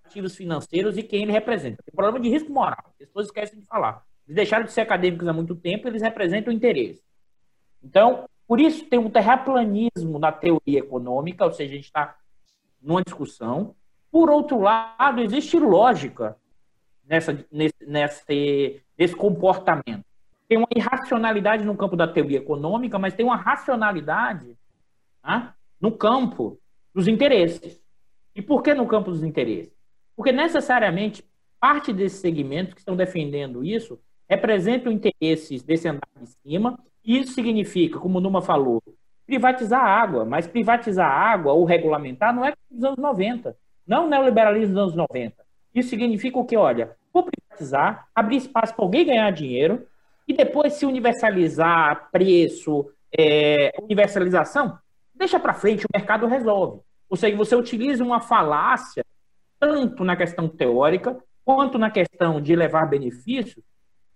ativos 0.05 0.35
financeiros 0.35 0.97
e 0.97 1.03
quem 1.03 1.23
ele 1.23 1.31
representa. 1.31 1.83
Tem 1.83 1.93
problema 1.93 2.19
de 2.19 2.29
risco 2.29 2.51
moral. 2.51 2.83
As 2.87 2.95
pessoas 2.95 3.25
esquecem 3.27 3.59
de 3.59 3.65
falar. 3.65 4.05
Eles 4.30 4.36
deixaram 4.36 4.63
de 4.63 4.71
ser 4.71 4.82
acadêmicos 4.82 5.27
há 5.27 5.34
muito 5.34 5.55
tempo, 5.55 5.88
eles 5.88 6.03
representam 6.03 6.53
interesse. 6.53 7.01
Então, 7.84 8.30
por 8.47 8.61
isso 8.61 8.86
tem 8.86 8.99
um 8.99 9.09
terraplanismo 9.09 10.19
na 10.19 10.32
teoria 10.32 10.77
econômica, 10.77 11.43
ou 11.45 11.51
seja, 11.51 11.73
a 11.73 11.75
gente 11.75 11.86
está 11.86 12.15
numa 12.80 13.01
discussão. 13.01 13.73
Por 14.11 14.30
outro 14.30 14.59
lado, 14.59 15.19
existe 15.19 15.57
lógica 15.57 16.38
nessa, 17.03 17.43
nesse, 17.51 17.73
nesse, 17.82 18.84
nesse 18.95 19.15
comportamento. 19.15 20.05
Tem 20.47 20.59
uma 20.59 20.67
irracionalidade 20.75 21.65
no 21.65 21.75
campo 21.75 21.95
da 21.95 22.07
teoria 22.07 22.38
econômica, 22.38 22.99
mas 22.99 23.15
tem 23.15 23.25
uma 23.25 23.36
racionalidade 23.36 24.55
né, 25.23 25.51
no 25.82 25.91
campo 25.91 26.59
dos 26.93 27.07
interesses. 27.07 27.82
E 28.36 28.43
por 28.43 28.61
que 28.61 28.75
no 28.75 28.86
campo 28.86 29.09
dos 29.09 29.23
interesses? 29.23 29.73
Porque 30.15 30.32
necessariamente 30.32 31.27
parte 31.59 31.91
desses 31.91 32.19
segmentos 32.19 32.75
que 32.75 32.80
estão 32.80 32.95
defendendo 32.95 33.65
isso 33.65 33.99
representam 34.30 34.91
interesses 34.91 35.63
desse 35.63 35.88
andar 35.88 36.07
de 36.21 36.27
cima. 36.27 36.80
Isso 37.03 37.34
significa, 37.34 37.97
como 37.97 38.19
Numa 38.19 38.41
falou, 38.41 38.82
privatizar 39.25 39.82
a 39.82 40.01
água. 40.01 40.23
Mas 40.23 40.47
privatizar 40.47 41.09
a 41.09 41.32
água 41.32 41.53
ou 41.53 41.65
regulamentar 41.65 42.34
não 42.34 42.45
é 42.45 42.53
dos 42.69 42.84
anos 42.84 42.99
90. 42.99 43.55
Não 43.88 44.05
o 44.05 44.09
neoliberalismo 44.09 44.75
dos 44.75 44.84
anos 44.84 44.95
90. 44.95 45.36
Isso 45.73 45.89
significa 45.89 46.38
o 46.38 46.45
que? 46.45 46.55
Olha, 46.55 46.95
vou 47.11 47.23
privatizar, 47.23 48.07
abrir 48.13 48.38
espaço 48.38 48.75
para 48.75 48.86
alguém 48.86 49.05
ganhar 49.05 49.32
dinheiro 49.32 49.86
e 50.27 50.34
depois 50.34 50.73
se 50.73 50.86
universalizar 50.86 52.09
preço, 52.11 52.91
é, 53.17 53.71
universalização, 53.82 54.77
deixa 55.13 55.39
para 55.39 55.53
frente, 55.53 55.86
o 55.86 55.97
mercado 55.97 56.27
resolve. 56.27 56.82
Ou 57.09 57.17
seja, 57.17 57.36
você 57.36 57.55
utiliza 57.55 58.03
uma 58.03 58.21
falácia 58.21 59.03
tanto 59.59 60.03
na 60.03 60.15
questão 60.15 60.47
teórica 60.47 61.17
quanto 61.43 61.80
na 61.80 61.89
questão 61.89 62.39
de 62.39 62.55
levar 62.55 62.86
benefícios 62.86 63.63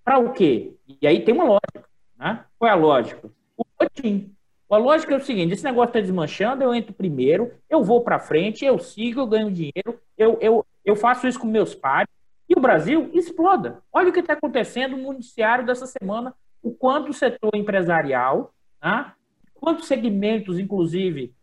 para 0.04 0.20
o 0.20 0.34
quê? 0.34 0.74
E 1.02 1.08
aí 1.08 1.24
tem 1.24 1.34
uma 1.34 1.46
lógica. 1.46 1.90
Né? 2.18 2.44
Qual 2.58 2.70
é 2.70 2.72
a 2.72 2.78
lógica? 2.78 3.32
O 3.58 3.64
botim. 3.80 4.34
A 4.70 4.78
lógica 4.78 5.14
é 5.14 5.18
o 5.18 5.24
seguinte: 5.24 5.54
esse 5.54 5.64
negócio 5.64 5.90
está 5.90 6.00
desmanchando, 6.00 6.64
eu 6.64 6.74
entro 6.74 6.94
primeiro, 6.94 7.52
eu 7.70 7.84
vou 7.84 8.02
para 8.02 8.20
frente, 8.20 8.66
eu 8.66 8.80
sigo, 8.80 9.20
eu 9.20 9.28
ganho 9.28 9.52
dinheiro, 9.52 10.00
eu, 10.18 10.38
eu, 10.42 10.66
eu 10.84 10.96
faço 10.96 11.28
isso 11.28 11.40
com 11.40 11.46
meus 11.46 11.76
pais, 11.76 12.08
e 12.50 12.58
o 12.58 12.62
Brasil 12.62 13.10
exploda. 13.14 13.84
Olha 13.92 14.10
o 14.10 14.14
que 14.14 14.20
está 14.20 14.34
acontecendo 14.34 14.98
no 14.98 15.14
noticiário 15.14 15.66
dessa 15.66 15.86
semana, 15.86 16.34
o 16.62 16.72
quanto 16.72 17.12
o 17.12 17.14
setor 17.14 17.52
empresarial, 17.54 18.52
né, 18.82 19.12
quantos 19.54 19.88
segmentos, 19.88 20.58
inclusive, 20.58 21.34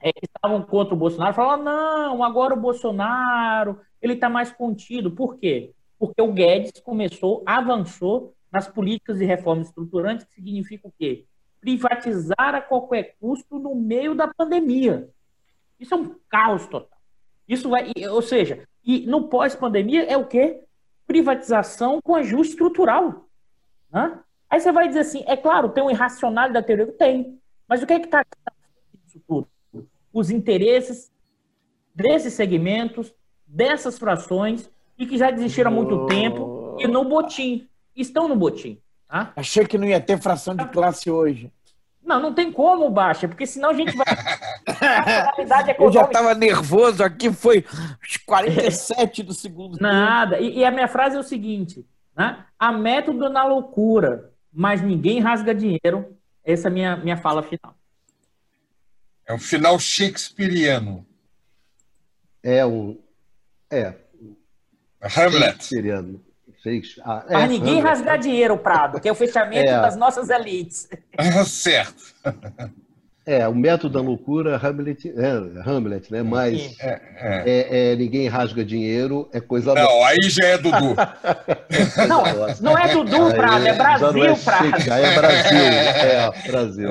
é, 0.00 0.10
estavam 0.22 0.62
contra 0.62 0.94
o 0.94 0.98
Bolsonaro, 0.98 1.34
falaram, 1.34 1.62
não, 1.62 2.24
agora 2.24 2.54
o 2.54 2.60
Bolsonaro 2.60 3.80
ele 4.00 4.14
está 4.14 4.28
mais 4.28 4.52
contido. 4.52 5.10
Por 5.10 5.36
quê? 5.36 5.72
Porque 5.98 6.20
o 6.20 6.32
Guedes 6.32 6.80
começou, 6.80 7.42
avançou 7.46 8.34
nas 8.52 8.68
políticas 8.68 9.18
de 9.18 9.24
reforma 9.24 9.62
estruturantes, 9.62 10.26
que 10.26 10.34
significa 10.34 10.88
o 10.88 10.92
quê? 10.98 11.24
Privatizar 11.60 12.54
a 12.54 12.60
qualquer 12.60 13.16
custo 13.20 13.58
no 13.58 13.74
meio 13.74 14.14
da 14.14 14.28
pandemia. 14.28 15.08
Isso 15.78 15.94
é 15.94 15.96
um 15.96 16.14
caos 16.28 16.66
total. 16.66 16.98
Isso 17.48 17.68
vai, 17.68 17.92
ou 18.10 18.22
seja, 18.22 18.66
e 18.84 19.06
no 19.06 19.28
pós-pandemia 19.28 20.04
é 20.04 20.16
o 20.16 20.26
quê? 20.26 20.62
Privatização 21.06 22.00
com 22.02 22.14
ajuste 22.14 22.52
estrutural. 22.52 23.28
Né? 23.90 24.18
Aí 24.48 24.60
você 24.60 24.72
vai 24.72 24.88
dizer 24.88 25.00
assim, 25.00 25.24
é 25.26 25.36
claro, 25.36 25.68
tem 25.68 25.82
um 25.82 25.90
irracional 25.90 26.52
da 26.52 26.62
teoria? 26.62 26.86
Tem. 26.92 27.38
Mas 27.68 27.82
o 27.82 27.86
que 27.86 27.92
é 27.92 27.98
que 27.98 28.06
está 28.06 28.24
isso 29.06 29.20
tudo? 29.26 29.48
Os 30.12 30.30
interesses 30.30 31.12
desses 31.94 32.34
segmentos, 32.34 33.14
dessas 33.46 33.98
frações, 33.98 34.70
e 34.98 35.06
que 35.06 35.18
já 35.18 35.30
desistiram 35.30 35.70
há 35.70 35.74
muito 35.74 36.06
tempo 36.06 36.76
e 36.78 36.86
no 36.86 37.04
botim. 37.04 37.68
Estão 37.94 38.28
no 38.28 38.36
botim. 38.36 38.78
Tá? 39.08 39.32
Achei 39.36 39.66
que 39.66 39.78
não 39.78 39.86
ia 39.86 40.00
ter 40.00 40.20
fração 40.20 40.54
de 40.54 40.66
classe 40.68 41.10
hoje. 41.10 41.50
Não, 42.06 42.20
não 42.20 42.32
tem 42.32 42.52
como, 42.52 42.88
Baixa, 42.88 43.26
porque 43.26 43.46
senão 43.46 43.70
a 43.70 43.74
gente 43.74 43.96
vai. 43.96 44.06
é 45.68 45.76
Eu 45.82 45.90
já 45.90 46.04
estava 46.04 46.34
nervoso 46.34 47.02
aqui, 47.02 47.32
foi 47.32 47.64
os 48.00 48.16
47 48.18 49.24
do 49.24 49.34
segundo 49.34 49.76
Nada. 49.80 50.38
E, 50.38 50.58
e, 50.58 50.64
a 50.64 50.70
minha 50.70 50.86
frase 50.86 51.16
é 51.16 51.18
o 51.18 51.24
seguinte: 51.24 51.84
né? 52.16 52.44
a 52.56 52.70
método 52.70 53.28
na 53.28 53.44
loucura, 53.44 54.30
mas 54.52 54.80
ninguém 54.80 55.18
rasga 55.18 55.52
dinheiro. 55.52 56.16
Essa 56.44 56.68
é 56.68 56.70
a 56.70 56.72
minha, 56.72 56.96
minha 56.96 57.16
fala 57.16 57.42
final. 57.42 57.74
É 59.26 59.34
um 59.34 59.38
final 59.38 59.76
shakespeariano. 59.76 61.04
É 62.40 62.64
um. 62.64 62.96
É. 63.68 63.94
Hamlet. 65.06 65.62
Shakespeariano. 65.62 66.20
Ah, 67.04 67.24
é, 67.28 67.32
Mas 67.34 67.50
ninguém 67.50 67.78
Hamlet. 67.78 67.86
rasgar 67.86 68.18
dinheiro, 68.18 68.58
Prado, 68.58 69.00
que 69.00 69.08
é 69.08 69.12
o 69.12 69.14
fechamento 69.14 69.68
é. 69.70 69.80
das 69.80 69.96
nossas 69.96 70.30
elites. 70.30 70.88
certo. 71.46 72.02
É, 73.28 73.48
o 73.48 73.54
método 73.56 73.94
da 73.94 74.00
loucura, 74.00 74.56
Hamlet, 74.56 75.08
é, 75.08 75.68
Hamlet 75.68 76.12
né? 76.12 76.22
Mas 76.22 76.78
é, 76.78 77.02
é. 77.16 77.92
é, 77.92 77.96
ninguém 77.96 78.28
rasga 78.28 78.64
dinheiro, 78.64 79.28
é 79.32 79.40
coisa 79.40 79.74
Não, 79.74 80.04
aí 80.04 80.30
já 80.30 80.46
é 80.46 80.56
Dudu. 80.56 80.94
não, 82.08 82.22
não 82.60 82.78
é 82.78 82.92
Dudu, 82.94 83.34
Prado, 83.34 83.66
é 83.66 83.74
Brasil, 83.74 84.12
não 84.12 84.24
é 84.24 84.34
Prado. 84.36 84.92
aí 84.92 85.04
é 85.04 85.14
Brasil, 85.16 85.58
é, 85.58 86.30
Brasil. 86.46 86.88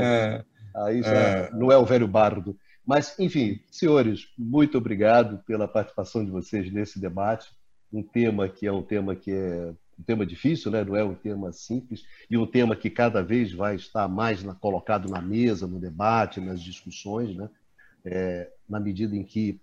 Aí 0.75 1.01
já 1.01 1.49
não 1.53 1.71
é 1.71 1.77
o 1.77 1.85
velho 1.85 2.05
bardo. 2.05 2.57
Mas, 2.85 3.17
enfim, 3.17 3.61
senhores, 3.71 4.27
muito 4.37 4.77
obrigado 4.77 5.41
pela 5.47 5.69
participação 5.69 6.25
de 6.25 6.31
vocês 6.31 6.69
nesse 6.69 6.99
debate 6.99 7.47
um 7.91 8.03
tema 8.03 8.49
que 8.49 8.67
é 8.67 8.71
um 8.71 8.83
tema 8.83 9.15
que 9.15 9.31
é 9.31 9.73
um 9.97 10.03
tema 10.03 10.25
difícil, 10.25 10.71
né? 10.71 10.83
não 10.83 10.95
é 10.95 11.03
um 11.03 11.15
tema 11.15 11.51
simples, 11.51 12.03
e 12.29 12.37
um 12.37 12.45
tema 12.45 12.75
que 12.75 12.89
cada 12.89 13.23
vez 13.23 13.53
vai 13.53 13.75
estar 13.75 14.07
mais 14.07 14.43
na, 14.43 14.53
colocado 14.53 15.09
na 15.09 15.21
mesa, 15.21 15.65
no 15.65 15.79
debate, 15.79 16.41
nas 16.41 16.61
discussões, 16.61 17.35
né? 17.35 17.49
É, 18.03 18.51
na 18.69 18.79
medida 18.79 19.15
em 19.15 19.23
que 19.23 19.59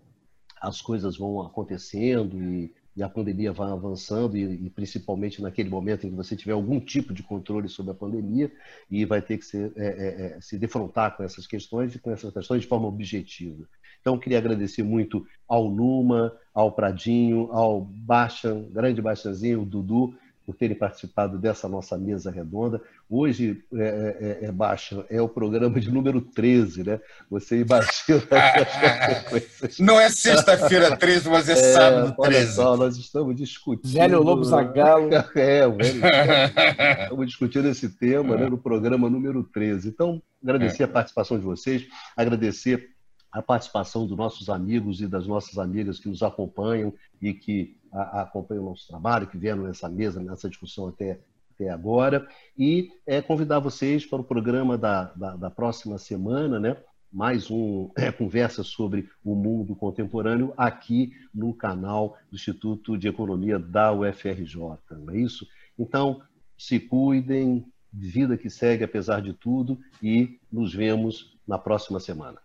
as 0.61 0.81
coisas 0.81 1.17
vão 1.17 1.41
acontecendo 1.43 2.43
e, 2.43 2.73
e 2.97 3.03
a 3.03 3.09
pandemia 3.09 3.53
vai 3.53 3.71
avançando, 3.71 4.37
e, 4.37 4.67
e, 4.67 4.71
principalmente 4.71 5.41
naquele 5.41 5.69
momento 5.69 6.07
em 6.07 6.11
que 6.11 6.17
você 6.17 6.35
tiver 6.35 6.53
algum 6.53 6.81
tipo 6.81 7.15
de 7.15 7.23
controle 7.23 7.69
sobre 7.69 7.93
a 7.93 7.95
pandemia, 7.95 8.51
e 8.91 9.05
vai 9.05 9.23
ter 9.23 9.39
que 9.39 9.45
ser, 9.45 9.73
é, 9.77 9.87
é, 9.87 10.37
é 10.37 10.41
se 10.41 10.59
defrontar 10.59 11.17
com 11.17 11.23
essas 11.23 11.47
questões 11.47 11.95
e 11.95 11.99
com 11.99 12.11
essas 12.11 12.33
questões 12.33 12.63
de 12.63 12.69
forma 12.69 12.89
objetiva. 12.89 13.69
Então, 14.03 14.19
queria 14.19 14.39
agradecer 14.39 14.83
muito 14.83 15.25
ao 15.49 15.71
Numa, 15.71 16.37
ao 16.53 16.73
Pradinho, 16.73 17.49
ao 17.53 17.81
Baixa, 17.81 18.53
grande 18.71 19.01
Baixazinho, 19.01 19.63
o 19.63 19.65
Dudu, 19.65 20.13
por 20.45 20.57
terem 20.57 20.77
participado 20.77 21.39
dessa 21.39 21.69
nossa 21.69 21.97
mesa 21.97 22.31
redonda. 22.31 22.83
Hoje, 23.09 23.63
é, 23.75 23.83
é, 23.83 24.45
é, 24.45 24.49
é 24.49 24.53
Baixa, 24.53 25.05
é 25.09 25.21
o 25.23 25.29
programa 25.29 25.79
de 25.81 25.91
número 25.91 26.21
13, 26.21 26.83
né? 26.83 27.01
Você 27.31 27.61
e 27.61 27.65
Baixinho. 27.65 28.23
Não 29.79 30.01
é 30.01 30.11
sexta-feira 30.11 30.97
13, 30.97 31.29
mas 31.29 31.49
é, 31.49 31.53
é 31.53 31.57
sábado 31.57 32.17
13. 32.17 32.19
Olha 32.19 32.47
só, 32.47 32.77
nós 32.77 32.97
estamos 32.97 33.37
discutindo. 33.37 33.93
Velho 33.93 34.23
Lobo 34.23 34.45
Zagalo. 34.45 35.11
É, 35.37 35.67
o 35.67 35.77
velho. 35.77 36.01
estamos 37.03 37.27
discutindo 37.27 37.69
esse 37.69 37.89
tema 37.89 38.37
né, 38.37 38.49
no 38.49 38.59
programa 38.59 39.09
número 39.09 39.45
13. 39.45 39.89
Então, 39.89 40.21
agradecer 40.43 40.83
a 40.83 40.89
participação 40.89 41.39
de 41.39 41.45
vocês, 41.45 41.87
agradecer 42.17 42.92
a 43.33 43.41
participação 43.41 44.07
dos 44.07 44.17
nossos 44.17 44.51
amigos 44.51 45.01
e 45.01 45.09
das 45.09 45.27
nossas 45.27 45.59
amigas 45.59 45.99
que 45.99 46.09
nos 46.09 46.23
acompanham 46.23 46.93
e 47.21 47.33
que 47.33 47.77
a, 47.91 48.21
a 48.21 48.23
acompanham 48.23 48.65
o 48.65 48.69
nosso 48.71 48.87
trabalho, 48.87 49.27
que 49.27 49.39
vieram 49.39 49.63
nessa 49.63 49.89
mesa, 49.89 50.23
nessa 50.23 50.49
discussão 50.49 50.89
até, 50.89 51.19
até 51.55 51.71
agora. 51.71 52.29
E 52.59 52.91
é, 53.07 53.23
convidar 53.23 53.59
vocês 53.59 54.05
para 54.05 54.21
o 54.21 54.25
programa 54.25 54.77
da, 54.77 55.05
da, 55.15 55.37
da 55.37 55.51
próxima 55.51 55.97
semana, 55.97 56.61
né? 56.61 56.77
mais 57.13 57.51
uma 57.51 57.91
é, 57.97 58.11
conversa 58.11 58.63
sobre 58.63 59.09
o 59.23 59.35
mundo 59.35 59.77
contemporâneo 59.77 60.55
aqui 60.57 61.13
no 61.35 61.53
canal 61.53 62.17
do 62.31 62.37
Instituto 62.37 62.97
de 62.97 63.07
Economia 63.07 63.59
da 63.59 63.93
UFRJ, 63.93 64.57
não 64.91 65.15
é 65.15 65.19
isso? 65.19 65.47
Então, 65.79 66.23
se 66.57 66.81
cuidem, 66.81 67.67
vida 67.93 68.39
que 68.39 68.49
segue 68.49 68.85
apesar 68.85 69.21
de 69.21 69.35
tudo 69.35 69.79
e 70.03 70.39
nos 70.51 70.75
vemos 70.75 71.37
na 71.47 71.59
próxima 71.59 72.01
semana. 72.01 72.39